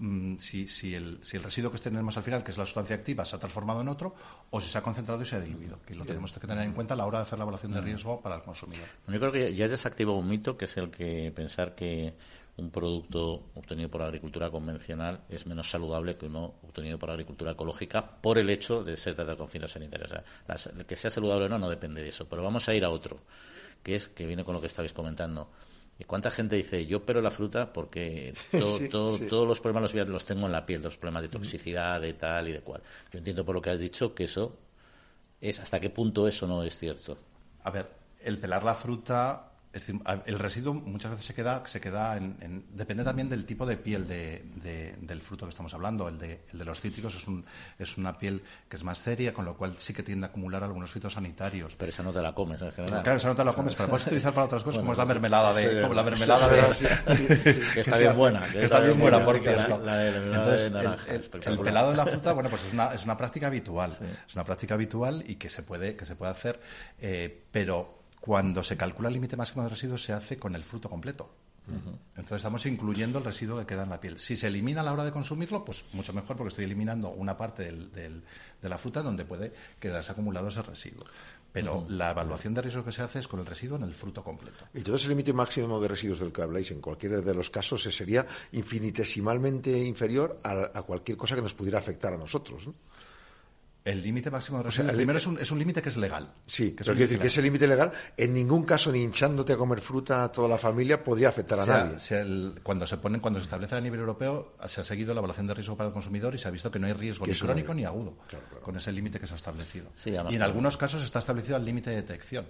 Mm, 0.00 0.38
si, 0.38 0.66
si, 0.66 0.94
el, 0.94 1.18
si 1.22 1.36
el 1.36 1.42
residuo 1.42 1.70
que 1.70 1.76
tenemos 1.76 2.16
al 2.16 2.22
final, 2.22 2.42
que 2.42 2.52
es 2.52 2.56
la 2.56 2.64
sustancia 2.64 2.96
activa, 2.96 3.22
se 3.26 3.36
ha 3.36 3.38
transformado 3.38 3.82
en 3.82 3.88
otro, 3.88 4.14
o 4.48 4.58
si 4.58 4.66
se 4.66 4.78
ha 4.78 4.82
concentrado 4.82 5.20
y 5.20 5.26
se 5.26 5.36
ha 5.36 5.40
diluido, 5.40 5.78
que 5.86 5.94
lo 5.94 6.06
tenemos 6.06 6.32
que 6.32 6.40
tener 6.40 6.64
en 6.64 6.72
cuenta 6.72 6.94
a 6.94 6.96
la 6.96 7.04
hora 7.04 7.18
de 7.18 7.24
hacer 7.24 7.38
la 7.38 7.42
evaluación 7.42 7.72
de 7.72 7.82
riesgo 7.82 8.18
para 8.22 8.36
el 8.36 8.42
consumidor. 8.42 8.86
Yo 9.06 9.20
creo 9.20 9.30
que 9.30 9.54
ya 9.54 9.66
es 9.66 9.70
desactivado 9.70 10.16
un 10.16 10.26
mito, 10.26 10.56
que 10.56 10.64
es 10.64 10.76
el 10.78 10.90
que 10.90 11.30
pensar 11.36 11.74
que 11.74 12.14
un 12.56 12.70
producto 12.70 13.50
obtenido 13.54 13.90
por 13.90 14.00
la 14.00 14.06
agricultura 14.06 14.50
convencional 14.50 15.20
es 15.28 15.46
menos 15.46 15.70
saludable 15.70 16.16
que 16.16 16.26
uno 16.26 16.54
obtenido 16.62 16.98
por 16.98 17.10
la 17.10 17.14
agricultura 17.14 17.52
ecológica 17.52 18.20
por 18.22 18.38
el 18.38 18.48
hecho 18.48 18.82
de 18.82 18.96
ser 18.96 19.14
tratado 19.14 19.36
con 19.36 19.48
fines 19.50 19.70
sanitarios. 19.70 20.12
O 20.12 20.58
sea, 20.58 20.72
que 20.86 20.96
sea 20.96 21.10
saludable 21.10 21.44
o 21.44 21.48
no 21.50 21.58
no 21.58 21.68
depende 21.68 22.02
de 22.02 22.08
eso. 22.08 22.26
Pero 22.26 22.42
vamos 22.42 22.66
a 22.70 22.74
ir 22.74 22.86
a 22.86 22.90
otro, 22.90 23.18
que 23.82 23.96
es 23.96 24.08
que 24.08 24.26
viene 24.26 24.44
con 24.44 24.54
lo 24.54 24.62
que 24.62 24.66
estabais 24.66 24.94
comentando 24.94 25.50
¿Y 26.00 26.04
cuánta 26.04 26.30
gente 26.30 26.56
dice, 26.56 26.86
yo 26.86 27.04
pero 27.04 27.20
la 27.20 27.30
fruta 27.30 27.74
porque 27.74 28.32
todos 28.90 29.20
los 29.46 29.60
problemas 29.60 29.92
los, 29.94 30.08
los 30.08 30.24
tengo 30.24 30.46
en 30.46 30.52
la 30.52 30.64
piel, 30.64 30.80
los 30.82 30.96
problemas 30.96 31.22
de 31.22 31.28
toxicidad, 31.28 32.00
de 32.00 32.14
tal 32.14 32.48
y 32.48 32.52
de 32.52 32.62
cual? 32.62 32.82
Yo 33.12 33.18
entiendo 33.18 33.44
por 33.44 33.54
lo 33.54 33.60
que 33.60 33.68
has 33.68 33.78
dicho 33.78 34.14
que 34.14 34.24
eso 34.24 34.56
es, 35.42 35.60
¿hasta 35.60 35.78
qué 35.78 35.90
punto 35.90 36.26
eso 36.26 36.46
no 36.46 36.64
es 36.64 36.78
cierto? 36.78 37.18
A 37.62 37.70
ver, 37.70 37.90
el 38.22 38.38
pelar 38.38 38.64
la 38.64 38.74
fruta 38.74 39.49
el 39.72 40.38
residuo 40.38 40.74
muchas 40.74 41.12
veces 41.12 41.26
se 41.26 41.34
queda, 41.34 41.62
se 41.64 41.80
queda 41.80 42.16
en, 42.16 42.64
depende 42.72 43.04
también 43.04 43.28
del 43.28 43.46
tipo 43.46 43.64
de 43.64 43.76
piel 43.76 44.06
de, 44.06 44.42
del 45.00 45.22
fruto 45.22 45.46
que 45.46 45.50
estamos 45.50 45.72
hablando. 45.74 46.08
El 46.08 46.18
de, 46.18 46.40
el 46.52 46.58
de 46.58 46.64
los 46.64 46.80
cítricos 46.80 47.14
es, 47.14 47.26
un, 47.28 47.44
es 47.78 47.96
una 47.96 48.18
piel 48.18 48.42
que 48.68 48.76
es 48.76 48.82
más 48.82 48.98
seria, 48.98 49.32
con 49.32 49.44
lo 49.44 49.56
cual 49.56 49.76
sí 49.78 49.94
que 49.94 50.02
tiende 50.02 50.26
a 50.26 50.30
acumular 50.30 50.64
algunos 50.64 50.90
fitosanitarios. 50.90 51.76
Pero 51.76 51.90
esa 51.90 52.02
no 52.02 52.12
te 52.12 52.20
la 52.20 52.34
comes 52.34 52.60
en 52.62 52.72
general. 52.72 53.02
Claro, 53.04 53.16
esa 53.16 53.28
no 53.28 53.36
te 53.36 53.44
la 53.44 53.52
comes, 53.52 53.76
pero 53.76 53.88
puedes 53.88 54.06
utilizar 54.08 54.32
para 54.32 54.46
otras 54.46 54.64
cosas, 54.64 54.80
como 54.80 54.92
es 54.92 54.98
la 54.98 55.06
mermelada 55.06 55.52
de, 55.52 55.82
como 55.82 55.94
la 55.94 56.02
mermelada 56.02 56.48
de, 56.48 57.60
que 57.74 57.80
está 57.80 57.98
bien 57.98 58.16
buena, 58.16 58.46
que 58.46 58.64
está, 58.64 58.80
bien 58.80 58.98
buena, 58.98 59.24
porque 59.24 59.52
la, 59.52 59.96
de, 59.96 60.70
naranja. 60.70 61.14
El, 61.14 61.58
pelado 61.60 61.90
de 61.92 61.96
la 61.96 62.06
fruta, 62.06 62.32
bueno, 62.32 62.50
pues 62.50 62.64
es 62.64 62.72
una, 62.72 62.92
es 62.92 63.04
una 63.04 63.16
práctica 63.16 63.46
habitual, 63.46 63.92
es 64.26 64.34
una 64.34 64.44
práctica 64.44 64.74
habitual 64.74 65.22
y 65.26 65.36
que 65.36 65.48
se 65.48 65.62
puede, 65.62 65.94
que 65.94 66.04
se 66.04 66.16
puede 66.16 66.32
hacer, 66.32 66.60
eh, 67.00 67.44
pero 67.52 67.99
cuando 68.20 68.62
se 68.62 68.76
calcula 68.76 69.08
el 69.08 69.14
límite 69.14 69.36
máximo 69.36 69.62
de 69.62 69.70
residuos 69.70 70.02
se 70.02 70.12
hace 70.12 70.38
con 70.38 70.54
el 70.54 70.62
fruto 70.64 70.88
completo. 70.88 71.30
Entonces 72.16 72.38
estamos 72.38 72.66
incluyendo 72.66 73.18
el 73.18 73.24
residuo 73.24 73.58
que 73.60 73.66
queda 73.66 73.84
en 73.84 73.90
la 73.90 74.00
piel. 74.00 74.18
Si 74.18 74.34
se 74.34 74.48
elimina 74.48 74.80
a 74.80 74.84
la 74.84 74.92
hora 74.92 75.04
de 75.04 75.12
consumirlo, 75.12 75.64
pues 75.64 75.84
mucho 75.92 76.12
mejor 76.12 76.36
porque 76.36 76.48
estoy 76.48 76.64
eliminando 76.64 77.10
una 77.10 77.36
parte 77.36 77.70
de 77.70 78.68
la 78.68 78.76
fruta 78.76 79.02
donde 79.02 79.24
puede 79.24 79.52
quedarse 79.78 80.10
acumulado 80.10 80.48
ese 80.48 80.62
residuo. 80.62 81.06
pero 81.52 81.84
la 81.88 82.10
evaluación 82.10 82.54
de 82.54 82.62
riesgo 82.62 82.84
que 82.84 82.92
se 82.92 83.02
hace 83.02 83.20
es 83.20 83.28
con 83.28 83.40
el 83.40 83.46
residuo 83.46 83.76
en 83.76 83.84
el 83.84 83.94
fruto 83.94 84.22
completo. 84.22 84.66
Y 84.74 84.80
todo 84.80 84.96
ese 84.96 85.08
límite 85.08 85.32
máximo 85.32 85.80
de 85.80 85.88
residuos 85.88 86.20
del 86.20 86.32
que 86.32 86.42
habláis, 86.42 86.70
en 86.70 86.80
cualquiera 86.80 87.20
de 87.20 87.34
los 87.34 87.50
casos, 87.50 87.82
sería 87.82 88.26
infinitesimalmente 88.52 89.78
inferior 89.78 90.38
a, 90.42 90.70
a 90.78 90.82
cualquier 90.82 91.16
cosa 91.16 91.34
que 91.36 91.42
nos 91.42 91.54
pudiera 91.54 91.78
afectar 91.78 92.12
a 92.12 92.16
nosotros. 92.16 92.66
¿no? 92.66 92.74
El 93.82 94.02
límite 94.02 94.30
máximo 94.30 94.58
de 94.58 94.64
residuos, 94.64 94.92
primero 94.92 95.18
es 95.18 95.26
un, 95.26 95.38
es 95.38 95.50
un 95.50 95.58
límite 95.58 95.80
que 95.80 95.88
es 95.88 95.96
legal. 95.96 96.34
Sí, 96.44 96.72
que 96.72 96.84
pero 96.84 96.94
quiero 96.94 97.08
decir 97.08 97.18
que 97.18 97.28
ese 97.28 97.40
límite 97.40 97.66
legal, 97.66 97.90
en 98.16 98.34
ningún 98.34 98.64
caso, 98.64 98.92
ni 98.92 99.02
hinchándote 99.02 99.54
a 99.54 99.56
comer 99.56 99.80
fruta 99.80 100.24
a 100.24 100.32
toda 100.32 100.48
la 100.48 100.58
familia, 100.58 101.02
podría 101.02 101.30
afectar 101.30 101.58
a 101.60 101.66
nadie. 101.66 101.96
cuando 102.62 102.86
se 102.86 102.98
ponen, 102.98 103.20
cuando 103.20 103.40
se 103.40 103.44
establece 103.44 103.76
a 103.76 103.80
nivel 103.80 104.00
europeo, 104.00 104.56
se 104.66 104.82
ha 104.82 104.84
seguido 104.84 105.14
la 105.14 105.20
evaluación 105.20 105.46
de 105.46 105.54
riesgo 105.54 105.76
para 105.76 105.88
el 105.88 105.94
consumidor 105.94 106.34
y 106.34 106.38
se 106.38 106.48
ha 106.48 106.50
visto 106.50 106.70
que 106.70 106.78
no 106.78 106.86
hay 106.86 106.92
riesgo 106.92 107.24
ni 107.26 107.34
crónico 107.34 107.72
ni 107.72 107.84
agudo 107.84 108.18
con 108.62 108.76
ese 108.76 108.92
límite 108.92 109.18
que 109.18 109.26
se 109.26 109.32
ha 109.32 109.36
establecido. 109.36 109.90
y 110.04 110.34
en 110.34 110.42
algunos 110.42 110.76
casos 110.76 111.02
está 111.02 111.18
establecido 111.18 111.56
el 111.56 111.64
límite 111.64 111.90
de 111.90 111.96
detección, 111.96 112.46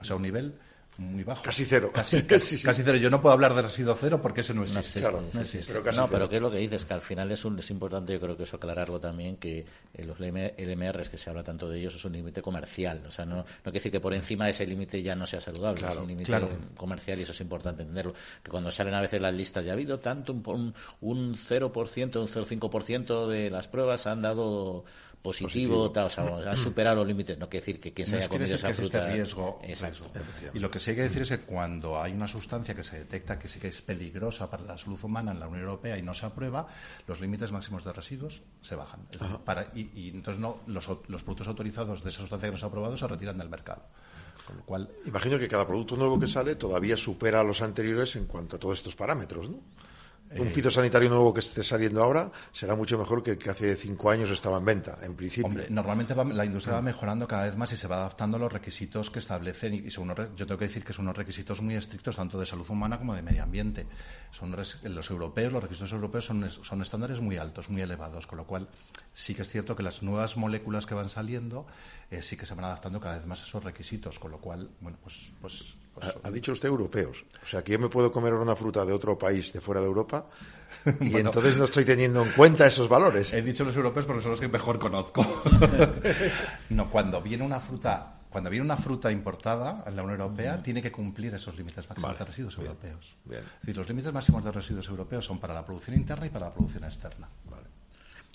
o 0.00 0.04
sea, 0.04 0.16
un 0.16 0.22
nivel 0.22 0.58
muy 0.98 1.24
bajo. 1.24 1.42
Casi 1.42 1.64
cero. 1.64 1.90
Casi, 1.92 2.22
casi, 2.26 2.58
cero. 2.58 2.96
Yo 2.96 3.10
no 3.10 3.20
puedo 3.20 3.32
hablar 3.32 3.54
de 3.54 3.62
residuo 3.62 3.96
cero 3.98 4.20
porque 4.20 4.42
ese 4.42 4.54
no 4.54 4.62
existe. 4.62 5.00
No, 5.00 5.20
Pero, 5.32 6.08
pero 6.10 6.28
¿qué 6.28 6.36
es 6.36 6.42
lo 6.42 6.50
que 6.50 6.58
dices? 6.58 6.84
Que 6.84 6.94
al 6.94 7.00
final 7.00 7.30
es, 7.32 7.44
un, 7.44 7.58
es 7.58 7.70
importante, 7.70 8.12
yo 8.12 8.20
creo 8.20 8.36
que 8.36 8.42
eso 8.42 8.56
aclararlo 8.56 9.00
también, 9.00 9.36
que 9.36 9.64
eh, 9.94 10.04
los 10.04 10.20
LMRs, 10.20 11.08
que 11.08 11.18
se 11.18 11.30
habla 11.30 11.42
tanto 11.42 11.68
de 11.68 11.78
ellos, 11.78 11.94
es 11.94 12.04
un 12.04 12.12
límite 12.12 12.42
comercial. 12.42 13.02
O 13.06 13.10
sea, 13.10 13.24
no, 13.24 13.36
no 13.36 13.44
quiere 13.64 13.78
decir 13.78 13.92
que 13.92 14.00
por 14.00 14.14
encima 14.14 14.46
de 14.46 14.50
ese 14.50 14.66
límite 14.66 15.02
ya 15.02 15.14
no 15.14 15.26
sea 15.26 15.40
saludable. 15.40 15.86
es 15.86 15.96
un 15.96 16.08
límite 16.08 16.32
comercial 16.76 17.18
y 17.18 17.22
eso 17.22 17.32
es 17.32 17.40
importante 17.40 17.82
entenderlo. 17.82 18.14
Que 18.42 18.50
cuando 18.50 18.70
salen 18.70 18.94
a 18.94 19.00
veces 19.00 19.20
las 19.20 19.34
listas, 19.34 19.64
ya 19.64 19.72
ha 19.72 19.74
habido 19.74 19.98
tanto, 19.98 20.32
un, 20.32 20.74
un 21.00 21.36
0%, 21.36 22.20
un 22.20 22.28
0,5% 22.28 23.26
de 23.28 23.50
las 23.50 23.68
pruebas 23.68 24.06
han 24.06 24.22
dado 24.22 24.84
positivo, 25.22 25.90
Tal, 25.90 26.06
o 26.06 26.10
sea, 26.10 26.50
han 26.50 26.56
superado 26.56 26.96
los 26.96 27.06
límites. 27.06 27.38
No 27.38 27.48
quiere 27.48 27.64
decir 27.64 27.80
que 27.80 27.92
quien 27.92 28.08
se 28.08 28.16
haya 28.16 28.28
comido 28.28 28.56
esa 28.56 28.74
fruta. 28.74 29.06
riesgo, 29.08 29.60
Y 30.52 30.58
lo 30.58 30.70
que 30.70 30.78
sí 30.78 30.90
hay 30.90 30.96
que 30.96 31.02
decir 31.02 31.22
es 31.22 31.30
que 31.30 31.40
cuando 31.40 32.00
hay 32.02 32.12
una 32.12 32.26
sustancia 32.26 32.74
que 32.74 32.82
se 32.82 32.98
detecta 32.98 33.38
que 33.38 33.48
sí 33.48 33.60
que 33.60 33.68
es 33.68 33.80
peligrosa 33.82 34.50
para 34.50 34.64
la 34.64 34.76
salud 34.76 34.98
humana 35.02 35.32
en 35.32 35.40
la 35.40 35.46
Unión 35.46 35.62
Europea 35.62 35.96
y 35.96 36.02
no 36.02 36.12
se 36.12 36.26
aprueba, 36.26 36.66
los 37.06 37.20
límites 37.20 37.52
máximos 37.52 37.84
de 37.84 37.92
residuos 37.92 38.42
se 38.60 38.74
bajan. 38.74 39.06
para, 39.44 39.68
y, 39.74 40.10
entonces 40.12 40.40
no 40.40 40.60
los, 40.66 40.88
los 41.06 41.22
productos 41.22 41.48
autorizados 41.48 42.02
de 42.02 42.10
esa 42.10 42.20
sustancia 42.20 42.48
que 42.48 42.52
no 42.52 42.58
se 42.58 42.64
ha 42.64 42.68
aprobado 42.68 42.96
se 42.96 43.06
retiran 43.06 43.38
del 43.38 43.48
mercado. 43.48 43.82
Con 44.46 44.56
lo 44.56 44.64
cual, 44.64 44.90
Imagino 45.06 45.38
que 45.38 45.46
cada 45.46 45.66
producto 45.66 45.94
nuevo 45.94 46.18
que 46.18 46.26
sale 46.26 46.56
todavía 46.56 46.96
supera 46.96 47.40
a 47.40 47.44
los 47.44 47.62
anteriores 47.62 48.16
en 48.16 48.26
cuanto 48.26 48.56
a 48.56 48.58
todos 48.58 48.78
estos 48.78 48.96
parámetros, 48.96 49.48
¿no? 49.48 49.58
Un 50.38 50.48
fitosanitario 50.48 51.08
nuevo 51.08 51.32
que 51.32 51.40
esté 51.40 51.62
saliendo 51.62 52.02
ahora 52.02 52.30
será 52.52 52.74
mucho 52.74 52.98
mejor 52.98 53.22
que 53.22 53.32
el 53.32 53.38
que 53.38 53.50
hace 53.50 53.76
cinco 53.76 54.10
años 54.10 54.30
estaba 54.30 54.58
en 54.58 54.64
venta, 54.64 54.98
en 55.02 55.14
principio. 55.14 55.46
Hombre, 55.46 55.66
normalmente 55.70 56.14
la 56.14 56.44
industria 56.44 56.76
va 56.76 56.82
mejorando 56.82 57.26
cada 57.26 57.44
vez 57.44 57.56
más 57.56 57.72
y 57.72 57.76
se 57.76 57.86
va 57.88 57.96
adaptando 57.96 58.36
a 58.36 58.40
los 58.40 58.52
requisitos 58.52 59.10
que 59.10 59.18
establecen. 59.18 59.74
Y 59.74 59.90
son 59.90 60.08
yo 60.08 60.46
tengo 60.46 60.58
que 60.58 60.66
decir 60.66 60.84
que 60.84 60.92
son 60.92 61.06
unos 61.06 61.16
requisitos 61.16 61.60
muy 61.62 61.74
estrictos, 61.74 62.16
tanto 62.16 62.38
de 62.38 62.46
salud 62.46 62.68
humana 62.68 62.98
como 62.98 63.14
de 63.14 63.22
medio 63.22 63.42
ambiente. 63.42 63.86
Son 64.30 64.50
los 64.50 65.10
europeos, 65.10 65.52
los 65.52 65.62
requisitos 65.62 65.92
europeos 65.92 66.24
son, 66.24 66.50
son 66.50 66.82
estándares 66.82 67.20
muy 67.20 67.36
altos, 67.36 67.70
muy 67.70 67.82
elevados, 67.82 68.26
con 68.26 68.38
lo 68.38 68.46
cual 68.46 68.68
sí 69.12 69.34
que 69.34 69.42
es 69.42 69.48
cierto 69.48 69.76
que 69.76 69.82
las 69.82 70.02
nuevas 70.02 70.36
moléculas 70.36 70.86
que 70.86 70.94
van 70.94 71.08
saliendo 71.08 71.66
eh, 72.10 72.22
sí 72.22 72.36
que 72.36 72.46
se 72.46 72.54
van 72.54 72.64
adaptando 72.64 73.00
cada 73.00 73.16
vez 73.16 73.26
más 73.26 73.40
a 73.40 73.44
esos 73.44 73.62
requisitos, 73.62 74.18
con 74.18 74.30
lo 74.30 74.38
cual, 74.38 74.70
bueno, 74.80 74.98
pues, 75.02 75.30
pues 75.40 75.76
pues 75.94 76.14
ha, 76.22 76.30
dicho 76.30 76.52
usted 76.52 76.68
europeos. 76.68 77.24
O 77.42 77.46
sea, 77.46 77.62
que 77.62 77.72
yo 77.72 77.78
me 77.78 77.88
puedo 77.88 78.12
comer 78.12 78.34
una 78.34 78.56
fruta 78.56 78.84
de 78.84 78.92
otro 78.92 79.18
país 79.18 79.52
de 79.52 79.60
fuera 79.60 79.80
de 79.80 79.86
Europa 79.86 80.26
y 81.00 81.16
entonces 81.16 81.56
no 81.56 81.64
estoy 81.64 81.84
teniendo 81.84 82.22
en 82.22 82.32
cuenta 82.32 82.66
esos 82.66 82.88
valores. 82.88 83.32
He 83.32 83.42
dicho 83.42 83.64
los 83.64 83.76
europeos 83.76 84.06
porque 84.06 84.22
son 84.22 84.30
los 84.32 84.40
que 84.40 84.48
mejor 84.48 84.78
conozco. 84.78 85.24
no, 86.70 86.90
cuando 86.90 87.20
viene 87.20 87.44
una 87.44 87.60
fruta 87.60 88.18
cuando 88.32 88.48
viene 88.48 88.64
una 88.64 88.78
fruta 88.78 89.12
importada 89.12 89.84
en 89.86 89.94
la 89.94 90.02
Unión 90.02 90.18
Europea, 90.18 90.62
tiene 90.62 90.80
que 90.80 90.90
cumplir 90.90 91.34
esos 91.34 91.54
límites 91.54 91.86
máximos 91.86 92.18
de 92.18 92.24
residuos 92.24 92.56
europeos. 92.56 93.14
Es 93.30 93.60
decir, 93.60 93.76
los 93.76 93.86
límites 93.86 94.10
máximos 94.10 94.42
de 94.42 94.50
residuos 94.50 94.88
europeos 94.88 95.22
son 95.22 95.38
para 95.38 95.52
la 95.52 95.62
producción 95.62 95.98
interna 95.98 96.24
y 96.24 96.30
para 96.30 96.46
la 96.46 96.54
producción 96.54 96.84
externa. 96.84 97.28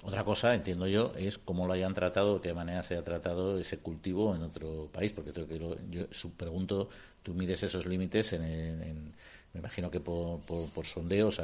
Otra 0.07 0.23
cosa, 0.23 0.53
entiendo 0.53 0.87
yo, 0.87 1.11
es 1.17 1.37
cómo 1.37 1.67
lo 1.67 1.73
hayan 1.73 1.93
tratado, 1.93 2.35
de 2.35 2.41
qué 2.41 2.53
manera 2.53 2.81
se 2.81 2.95
ha 2.95 3.03
tratado 3.03 3.59
ese 3.59 3.79
cultivo 3.79 4.33
en 4.33 4.41
otro 4.41 4.89
país, 4.89 5.11
porque 5.11 5.33
creo 5.33 5.49
que 5.49 5.59
yo 5.89 6.05
su, 6.11 6.31
pregunto 6.31 6.87
tú 7.21 7.33
mides 7.33 7.61
esos 7.63 7.85
límites 7.85 8.31
en, 8.31 9.13
me 9.53 9.59
imagino 9.59 9.91
que 9.91 9.99
por, 9.99 10.39
por, 10.39 10.85
sondeos, 10.85 11.41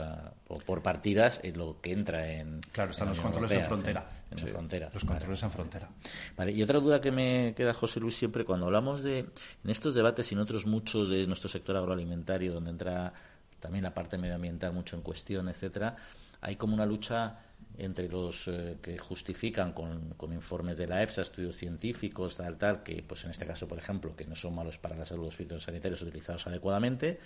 por, 0.65 0.81
partidas, 0.81 1.41
en 1.43 1.57
lo 1.57 1.81
que 1.81 1.91
entra 1.91 2.31
en. 2.31 2.61
Claro, 2.71 2.91
están 2.91 3.09
los 3.09 3.19
controles 3.19 3.51
en 3.51 3.65
frontera. 3.65 4.09
En, 4.31 4.37
frontera. 4.37 4.89
Los 4.93 5.03
controles 5.03 5.43
en 5.43 5.51
frontera. 5.51 5.89
Vale, 6.37 6.53
y 6.53 6.63
otra 6.63 6.79
duda 6.79 7.01
que 7.01 7.11
me 7.11 7.53
queda, 7.57 7.73
José 7.73 7.99
Luis, 7.99 8.15
siempre 8.15 8.45
cuando 8.45 8.67
hablamos 8.67 9.03
de. 9.03 9.19
En 9.19 9.69
estos 9.69 9.93
debates 9.93 10.31
y 10.31 10.35
en 10.35 10.39
otros 10.39 10.65
muchos 10.65 11.09
de 11.09 11.27
nuestro 11.27 11.49
sector 11.49 11.75
agroalimentario, 11.75 12.53
donde 12.53 12.69
entra 12.69 13.11
también 13.59 13.83
la 13.83 13.93
parte 13.93 14.17
medioambiental 14.17 14.71
mucho 14.71 14.95
en 14.95 15.01
cuestión, 15.01 15.49
etcétera, 15.49 15.97
hay 16.39 16.55
como 16.55 16.73
una 16.73 16.85
lucha 16.85 17.39
entre 17.77 18.07
los 18.07 18.47
eh, 18.47 18.77
que 18.81 18.97
justifican 18.97 19.73
con, 19.73 20.15
informes 20.31 20.77
de 20.77 20.87
la 20.87 21.01
EFSA, 21.03 21.23
estudios 21.23 21.55
científicos, 21.55 22.35
tal, 22.35 22.55
tal, 22.55 22.83
que 22.83 23.03
pues 23.07 23.23
en 23.25 23.31
este 23.31 23.45
caso, 23.45 23.67
por 23.67 23.77
ejemplo, 23.77 24.15
que 24.15 24.25
no 24.25 24.35
son 24.35 24.55
malos 24.55 24.77
para 24.77 24.95
la 24.95 25.05
salud 25.05 25.25
los 25.25 25.35
fitosanitarios 25.35 26.01
utilizados 26.01 26.47
adecuadamente, 26.47 27.19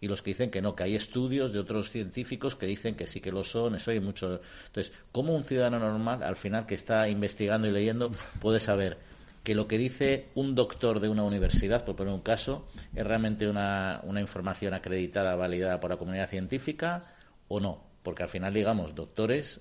y 0.00 0.08
los 0.08 0.22
que 0.22 0.30
dicen 0.30 0.50
que 0.50 0.62
no, 0.62 0.74
que 0.74 0.84
hay 0.84 0.94
estudios 0.94 1.52
de 1.52 1.58
otros 1.58 1.90
científicos 1.90 2.56
que 2.56 2.66
dicen 2.66 2.94
que 2.94 3.06
sí 3.06 3.20
que 3.20 3.32
lo 3.32 3.44
son, 3.44 3.74
eso 3.74 3.90
hay 3.90 4.00
mucho. 4.00 4.40
Entonces, 4.66 4.92
¿cómo 5.12 5.34
un 5.34 5.44
ciudadano 5.44 5.78
normal, 5.78 6.22
al 6.22 6.36
final 6.36 6.66
que 6.66 6.74
está 6.74 7.08
investigando 7.08 7.68
y 7.68 7.72
leyendo, 7.72 8.10
puede 8.40 8.60
saber 8.60 8.98
que 9.42 9.54
lo 9.54 9.66
que 9.66 9.78
dice 9.78 10.28
un 10.34 10.54
doctor 10.54 11.00
de 11.00 11.08
una 11.08 11.22
universidad, 11.22 11.84
por 11.84 11.96
poner 11.96 12.12
un 12.12 12.20
caso, 12.20 12.68
es 12.94 13.06
realmente 13.06 13.48
una, 13.48 14.00
una 14.04 14.20
información 14.20 14.74
acreditada, 14.74 15.34
validada 15.34 15.80
por 15.80 15.90
la 15.90 15.96
comunidad 15.96 16.28
científica 16.28 17.14
o 17.48 17.60
no? 17.60 17.84
Porque 18.02 18.22
al 18.22 18.28
final, 18.28 18.54
digamos, 18.54 18.94
doctores 18.94 19.60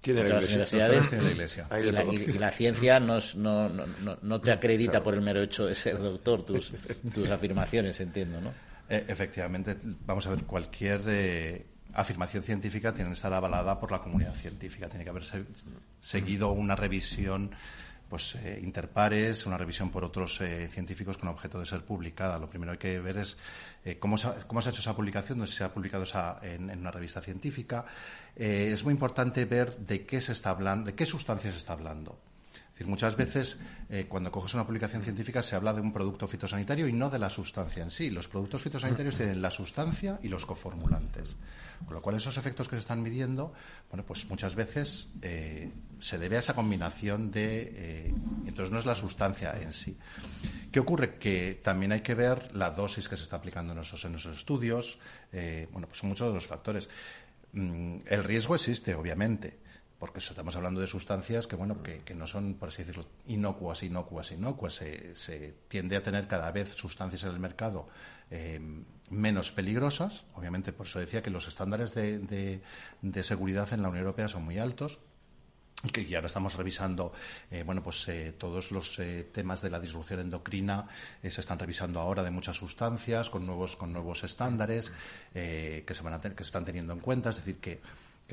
tiene 0.00 0.24
la 0.24 1.30
iglesia. 1.30 1.66
Y, 1.78 2.38
la, 2.38 2.50
ciencia 2.50 3.00
no, 3.00 3.18
no, 3.36 3.68
no, 4.22 4.40
te 4.40 4.50
acredita 4.50 5.02
por 5.02 5.14
el 5.14 5.20
mero 5.20 5.42
hecho 5.42 5.66
de 5.66 5.74
ser 5.74 5.98
doctor 5.98 6.42
tus, 6.44 6.72
tus 7.14 7.28
afirmaciones, 7.30 8.00
entiendo, 8.00 8.40
¿no? 8.40 8.52
E, 8.88 9.04
efectivamente, 9.08 9.76
vamos 10.06 10.26
a 10.26 10.30
ver, 10.30 10.44
cualquier 10.44 11.02
eh, 11.06 11.66
afirmación 11.92 12.42
científica 12.42 12.92
tiene 12.92 13.10
que 13.10 13.14
estar 13.14 13.32
avalada 13.32 13.78
por 13.78 13.92
la 13.92 14.00
comunidad 14.00 14.34
científica, 14.34 14.88
tiene 14.88 15.04
que 15.04 15.10
haber 15.10 15.24
seguido 16.00 16.50
una 16.50 16.74
revisión 16.74 17.50
pues 18.10 18.34
eh, 18.34 18.60
interpares, 18.62 19.46
una 19.46 19.56
revisión 19.56 19.90
por 19.90 20.04
otros 20.04 20.40
eh, 20.40 20.68
científicos 20.68 21.16
con 21.16 21.28
objeto 21.28 21.60
de 21.60 21.64
ser 21.64 21.84
publicada. 21.84 22.38
Lo 22.38 22.50
primero 22.50 22.76
que 22.78 22.88
hay 22.88 22.94
que 22.94 23.00
ver 23.00 23.18
es 23.18 23.38
cómo, 24.00 24.18
se 24.18 24.26
ha, 24.26 24.34
cómo, 24.46 24.60
se 24.60 24.68
ha, 24.68 24.72
hecho 24.72 24.80
esa 24.80 24.94
publicación, 24.94 25.38
dónde 25.38 25.52
se 25.52 25.64
ha 25.64 25.72
publicado 25.72 26.02
esa, 26.02 26.38
en, 26.42 26.70
una 26.70 26.90
revista 26.90 27.20
científica, 27.20 27.84
eh, 28.36 28.70
es 28.72 28.84
muy 28.84 28.92
importante 28.92 29.44
ver 29.44 29.76
de 29.78 30.04
qué 30.04 30.20
se 30.20 30.32
está 30.32 30.50
hablando, 30.50 30.86
de 30.86 30.94
qué 30.94 31.06
sustancias 31.06 31.54
se 31.54 31.58
está 31.58 31.72
hablando. 31.72 32.18
Muchas 32.86 33.16
veces 33.16 33.58
eh, 33.88 34.06
cuando 34.08 34.30
coges 34.30 34.54
una 34.54 34.66
publicación 34.66 35.02
científica 35.02 35.42
se 35.42 35.56
habla 35.56 35.72
de 35.72 35.80
un 35.80 35.92
producto 35.92 36.26
fitosanitario 36.26 36.88
y 36.88 36.92
no 36.92 37.10
de 37.10 37.18
la 37.18 37.28
sustancia 37.28 37.82
en 37.82 37.90
sí. 37.90 38.10
Los 38.10 38.28
productos 38.28 38.62
fitosanitarios 38.62 39.16
tienen 39.16 39.42
la 39.42 39.50
sustancia 39.50 40.18
y 40.22 40.28
los 40.28 40.46
coformulantes. 40.46 41.36
Con 41.84 41.94
lo 41.94 42.02
cual 42.02 42.16
esos 42.16 42.36
efectos 42.36 42.68
que 42.68 42.76
se 42.76 42.80
están 42.80 43.02
midiendo, 43.02 43.52
bueno, 43.90 44.04
pues 44.04 44.28
muchas 44.28 44.54
veces 44.54 45.08
eh, 45.22 45.70
se 45.98 46.18
debe 46.18 46.36
a 46.36 46.40
esa 46.40 46.54
combinación 46.54 47.30
de. 47.30 48.12
entonces 48.46 48.70
no 48.70 48.78
es 48.78 48.86
la 48.86 48.94
sustancia 48.94 49.54
en 49.60 49.72
sí. 49.72 49.96
¿Qué 50.70 50.80
ocurre? 50.80 51.16
Que 51.18 51.60
también 51.62 51.92
hay 51.92 52.00
que 52.00 52.14
ver 52.14 52.54
la 52.54 52.70
dosis 52.70 53.08
que 53.08 53.16
se 53.16 53.24
está 53.24 53.36
aplicando 53.36 53.72
en 53.72 53.78
esos, 53.78 54.04
en 54.04 54.14
esos 54.14 54.36
estudios. 54.36 54.98
bueno, 55.72 55.86
pues 55.86 55.98
son 55.98 56.10
muchos 56.10 56.28
de 56.28 56.34
los 56.34 56.46
factores. 56.46 56.88
Mm, 57.52 57.98
el 58.06 58.24
riesgo 58.24 58.54
existe, 58.54 58.94
obviamente, 58.94 59.58
porque 60.00 60.18
estamos 60.18 60.56
hablando 60.56 60.80
de 60.80 60.86
sustancias 60.86 61.46
que, 61.46 61.56
bueno, 61.56 61.82
que, 61.82 62.14
no 62.14 62.26
son, 62.26 62.54
por 62.54 62.70
así 62.70 62.82
decirlo, 62.82 63.04
inocuas, 63.26 63.82
inocuas, 63.82 64.32
inocuas. 64.32 64.72
Se, 64.72 65.14
se, 65.14 65.54
tiende 65.68 65.94
a 65.94 66.02
tener 66.02 66.26
cada 66.26 66.50
vez 66.50 66.70
sustancias 66.70 67.22
en 67.24 67.30
el 67.32 67.38
mercado 67.38 67.86
eh, 68.30 68.58
menos 69.10 69.52
peligrosas. 69.52 70.24
Obviamente, 70.34 70.72
por 70.72 70.86
eso 70.86 71.00
decía 71.00 71.20
que 71.20 71.28
los 71.28 71.46
estándares 71.48 71.92
de, 71.94 72.62
seguridad 73.22 73.70
en 73.74 73.82
la 73.82 73.88
Unión 73.90 74.06
Europea 74.06 74.26
son 74.28 74.44
muy 74.44 74.58
altos 74.58 74.98
que 75.92 76.04
ya 76.04 76.18
ahora 76.18 76.26
estamos 76.26 76.56
revisando 76.56 77.10
eh, 77.50 77.62
bueno 77.62 77.82
pues 77.82 78.06
eh, 78.08 78.34
todos 78.36 78.70
los 78.70 79.00
temas 79.32 79.62
de 79.62 79.70
la 79.70 79.80
disrupción 79.80 80.20
endocrina 80.20 80.86
se 81.22 81.40
están 81.40 81.58
revisando 81.58 82.00
ahora 82.00 82.22
de 82.22 82.30
muchas 82.30 82.56
sustancias 82.56 83.30
con 83.30 83.46
nuevos 83.46 83.76
con 83.76 83.90
nuevos 83.90 84.22
estándares 84.22 84.92
que 85.32 85.90
se 85.90 86.02
van 86.02 86.12
a 86.12 86.20
que 86.20 86.34
se 86.36 86.42
están 86.42 86.66
teniendo 86.66 86.92
en 86.92 87.00
cuenta 87.00 87.30
es 87.30 87.36
decir 87.36 87.60
que, 87.60 87.80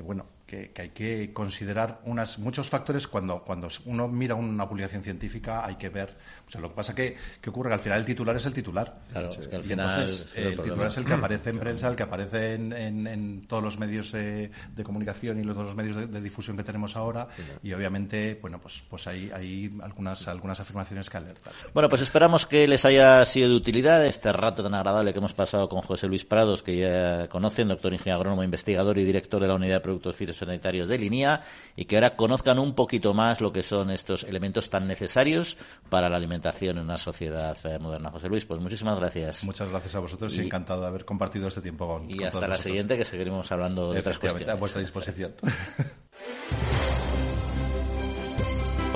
bueno 0.01 0.25
que, 0.47 0.71
hay 0.77 0.89
que 0.89 1.33
considerar 1.33 1.99
unas, 2.05 2.39
muchos 2.39 2.69
factores 2.69 3.07
cuando, 3.07 3.43
cuando 3.43 3.67
uno 3.85 4.07
mira 4.07 4.33
una 4.33 4.67
publicación 4.67 5.03
científica, 5.03 5.65
hay 5.65 5.75
que 5.75 5.89
ver. 5.89 6.15
O 6.47 6.49
sea, 6.49 6.61
lo 6.61 6.69
que 6.69 6.75
pasa 6.75 6.95
que, 6.95 7.17
que 7.41 7.49
ocurre 7.49 7.69
que 7.69 7.73
al 7.73 7.79
final 7.81 7.99
el 7.99 8.05
titular 8.05 8.35
es 8.37 8.45
el 8.45 8.53
titular. 8.53 9.01
Claro, 9.11 9.29
es 9.29 9.47
que 9.47 9.55
al 9.57 9.63
final 9.63 10.09
el, 10.35 10.55
titular 10.55 10.87
es 10.87 10.97
el 10.97 11.05
que 11.05 11.13
aparece 11.13 11.49
en 11.49 11.59
prensa, 11.59 11.89
el 11.89 11.95
que 11.97 12.03
aparece 12.03 12.53
en, 12.53 12.71
en, 12.73 13.41
todos 13.45 13.61
los 13.61 13.77
medios 13.77 14.13
eh, 14.13 14.49
de 14.73 14.83
comunicación 14.83 15.39
y 15.39 15.43
los, 15.43 15.57
los 15.57 15.75
medios 15.75 16.09
de, 16.09 16.21
difusión 16.21 16.55
que 16.55 16.63
tenemos 16.63 16.95
ahora. 16.95 17.27
Y 17.61 17.73
obviamente, 17.73 18.39
bueno, 18.41 18.59
pues, 18.59 18.83
pues 18.89 19.05
hay, 19.07 19.29
hay 19.35 19.77
algunas, 19.83 20.29
algunas 20.29 20.59
afirmaciones 20.61 21.09
que 21.09 21.17
alertan. 21.17 21.51
Bueno, 21.73 21.89
pues 21.89 22.01
esperamos 22.01 22.45
que 22.45 22.67
les 22.69 22.85
haya 22.85 23.25
sido 23.25 23.49
de 23.49 23.55
utilidad 23.55 24.05
este 24.05 24.31
rato 24.31 24.63
tan 24.63 24.73
agradable 24.73 25.11
que 25.11 25.19
hemos 25.19 25.33
pasado 25.33 25.67
con 25.67 25.81
José 25.81 26.07
Luis 26.07 26.23
Prados, 26.23 26.63
que 26.63 26.77
ya 26.77 27.27
conocen, 27.27 27.67
doctor 27.67 27.91
ingeniero 27.91 28.19
agrónomo, 28.19 28.43
investigador 28.43 28.97
y 28.97 29.03
director 29.03 29.41
de 29.41 29.49
la 29.49 29.55
Unidad 29.55 29.75
de 29.75 29.81
Productos 29.81 30.15
Fitosanitarios 30.37 30.87
de 30.87 30.97
Linía, 30.97 31.41
y 31.75 31.85
que 31.85 31.95
ahora 31.95 32.15
conozcan 32.15 32.59
un 32.59 32.73
poquito 32.73 33.13
más 33.13 33.41
lo 33.41 33.51
que 33.51 33.63
son 33.63 33.91
estos 33.91 34.23
elementos 34.23 34.69
tan 34.69 34.87
necesarios 34.87 35.57
para 35.89 36.09
la 36.09 36.17
alimentación 36.17 36.77
en 36.77 36.83
una 36.83 36.97
sociedad 36.97 37.57
eh, 37.65 37.79
moderna. 37.79 38.11
José 38.11 38.29
Luis, 38.29 38.45
pues 38.45 38.59
muchísimas 38.61 38.97
gracias. 38.99 39.43
Muchas 39.43 39.69
gracias 39.69 39.95
a 39.95 39.99
vosotros 39.99 40.35
y, 40.35 40.41
encantado 40.41 40.81
de 40.81 40.87
haber 40.87 41.05
compartido 41.05 41.47
este 41.47 41.61
tiempo 41.61 41.87
con 41.87 42.09
Y 42.09 42.23
hasta 42.23 42.47
la 42.47 42.57
siguiente, 42.57 42.97
que 42.97 43.05
seguiremos 43.05 43.51
hablando 43.51 43.91
de 43.91 43.99
otras 43.99 44.19
cuestiones. 44.19 44.49
A 44.49 44.55
vuestra 44.55 44.81
disposición. 44.81 45.33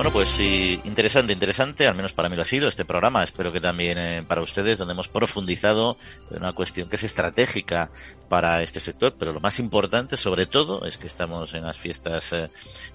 Bueno, 0.02 0.14
pues 0.14 0.30
sí, 0.30 0.82
interesante, 0.84 1.32
interesante, 1.32 1.86
al 1.86 1.94
menos 1.94 2.12
para 2.12 2.28
mí 2.28 2.36
lo 2.36 2.42
ha 2.42 2.46
sido 2.46 2.68
este 2.68 2.86
programa, 2.86 3.24
espero 3.24 3.52
que 3.52 3.62
también 3.62 4.00
eh, 4.00 4.26
para 4.28 4.42
ustedes, 4.42 4.80
donde 4.80 4.94
hemos 4.94 5.10
profundizado 5.10 5.96
en 6.32 6.38
una 6.38 6.54
cuestión 6.54 6.90
que 6.90 6.96
es 6.96 7.04
estratégica 7.04 7.92
para 8.28 8.64
este 8.64 8.80
sector, 8.80 9.14
pero 9.20 9.32
lo 9.32 9.40
más 9.40 9.60
importante 9.60 10.18
sobre 10.18 10.48
todo 10.48 10.86
es 10.88 10.98
que 10.98 11.06
estamos 11.06 11.54
en 11.54 11.66
las 11.66 11.78
fiestas 11.78 12.34
eh, 12.34 12.50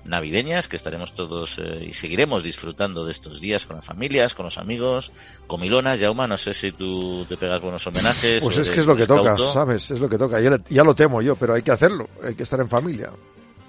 navideñas, 0.04 0.66
que 0.66 0.74
estaremos 0.74 1.14
todos 1.14 1.60
eh, 1.60 1.86
y 1.90 1.94
seguiremos 1.94 2.42
disfrutando 2.42 3.04
de 3.04 3.12
estos 3.12 3.40
días 3.40 3.66
con 3.66 3.76
las 3.76 3.84
familias, 3.84 4.34
con 4.34 4.46
los 4.46 4.58
amigos, 4.58 5.12
con 5.46 5.60
Milona, 5.60 5.96
Jauma, 5.96 6.26
no 6.26 6.36
sé 6.36 6.54
si 6.54 6.72
tú 6.72 7.24
te 7.28 7.36
pegas 7.36 7.62
buenos 7.62 7.86
homenajes. 7.86 8.42
Pues 8.42 8.58
es 8.58 8.68
que 8.68 8.80
es 8.80 8.86
lo 8.86 8.96
que 8.96 9.06
toca, 9.06 9.36
¿sabes? 9.52 9.92
Es 9.92 10.00
lo 10.00 10.08
que 10.08 10.18
toca, 10.18 10.40
ya, 10.40 10.58
ya 10.68 10.82
lo 10.82 10.92
temo 10.92 11.22
yo, 11.22 11.36
pero 11.36 11.54
hay 11.54 11.62
que 11.62 11.70
hacerlo, 11.70 12.08
hay 12.24 12.34
que 12.34 12.42
estar 12.42 12.58
en 12.58 12.68
familia. 12.68 13.12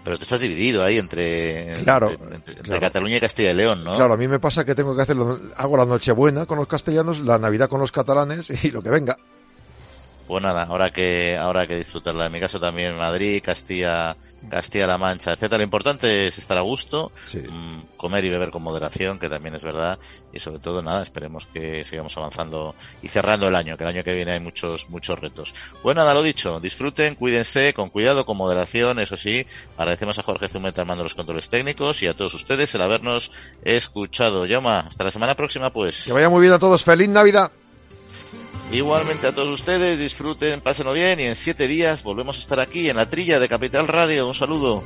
Pero 0.08 0.20
tú 0.20 0.24
estás 0.24 0.40
dividido 0.40 0.86
ahí 0.86 0.98
entre, 0.98 1.74
entre, 1.80 2.80
Cataluña 2.80 3.18
y 3.18 3.20
Castilla 3.20 3.52
y 3.52 3.56
León, 3.56 3.84
¿no? 3.84 3.94
Claro, 3.94 4.14
a 4.14 4.16
mí 4.16 4.26
me 4.26 4.40
pasa 4.40 4.64
que 4.64 4.74
tengo 4.74 4.96
que 4.96 5.02
hacerlo, 5.02 5.38
hago 5.58 5.76
la 5.76 5.84
Nochebuena 5.84 6.46
con 6.46 6.58
los 6.58 6.68
castellanos, 6.70 7.20
la 7.20 7.38
Navidad 7.38 7.68
con 7.68 7.82
los 7.82 7.92
catalanes 7.92 8.64
y 8.64 8.72
lo 8.72 8.82
que 8.82 8.90
venga. 8.90 9.18
Pues 10.28 10.44
nada, 10.44 10.64
ahora 10.64 10.92
que 10.92 11.38
ahora 11.38 11.66
que 11.66 11.78
disfrutarla. 11.78 12.26
En 12.26 12.34
mi 12.34 12.42
caso 12.42 12.60
también 12.60 12.98
Madrid, 12.98 13.42
Castilla, 13.42 14.18
Castilla-La 14.50 14.98
Mancha, 14.98 15.32
etcétera. 15.32 15.60
Lo 15.60 15.64
importante 15.64 16.28
es 16.28 16.38
estar 16.38 16.58
a 16.58 16.62
gusto, 16.62 17.14
mm, 17.34 17.96
comer 17.96 18.26
y 18.26 18.30
beber 18.30 18.50
con 18.50 18.62
moderación, 18.62 19.20
que 19.20 19.30
también 19.30 19.56
es 19.56 19.64
verdad. 19.64 19.98
Y 20.34 20.40
sobre 20.40 20.60
todo 20.60 20.84
nada, 20.84 21.02
esperemos 21.02 21.48
que 21.48 21.86
sigamos 21.86 22.18
avanzando 22.18 22.76
y 23.02 23.08
cerrando 23.08 23.48
el 23.48 23.56
año, 23.56 23.78
que 23.78 23.86
el 23.86 23.90
año 23.90 24.04
que 24.04 24.14
viene 24.14 24.34
hay 24.34 24.42
muchos 24.42 24.90
muchos 24.90 25.18
retos. 25.18 25.54
Bueno, 25.82 26.02
nada, 26.02 26.14
lo 26.14 26.22
dicho. 26.22 26.60
Disfruten, 26.60 27.16
cuídense, 27.16 27.74
con 27.74 27.90
cuidado, 27.90 28.26
con 28.26 28.36
moderación. 28.36 29.00
Eso 29.00 29.16
sí, 29.16 29.46
agradecemos 29.78 30.20
a 30.20 30.24
Jorge 30.24 30.50
Zumeta 30.50 30.82
armando 30.82 31.04
los 31.04 31.16
controles 31.16 31.48
técnicos 31.48 32.04
y 32.04 32.08
a 32.08 32.14
todos 32.14 32.34
ustedes 32.34 32.76
el 32.76 32.82
habernos 32.82 33.32
escuchado. 33.64 34.46
Yoma, 34.46 34.80
hasta 34.82 35.06
la 35.06 35.12
semana 35.12 35.36
próxima, 35.36 35.72
pues. 35.72 36.04
Que 36.04 36.12
vaya 36.12 36.30
muy 36.30 36.42
bien 36.42 36.54
a 36.54 36.60
todos. 36.60 36.84
Feliz 36.84 37.08
Navidad. 37.08 37.50
Igualmente 38.72 39.28
a 39.28 39.34
todos 39.34 39.48
ustedes, 39.48 39.98
disfruten, 39.98 40.60
pásenlo 40.60 40.92
bien 40.92 41.22
y 41.22 41.24
en 41.24 41.38
siete 41.38 41.68
días 41.68 42.04
volvemos 42.04 42.38
a 42.38 42.42
estar 42.42 42.60
aquí 42.60 42.90
en 42.90 42.98
la 42.98 43.08
trilla 43.08 43.40
de 43.40 43.48
Capital 43.48 43.88
Radio. 43.88 44.28
Un 44.28 44.36
saludo. 44.36 44.84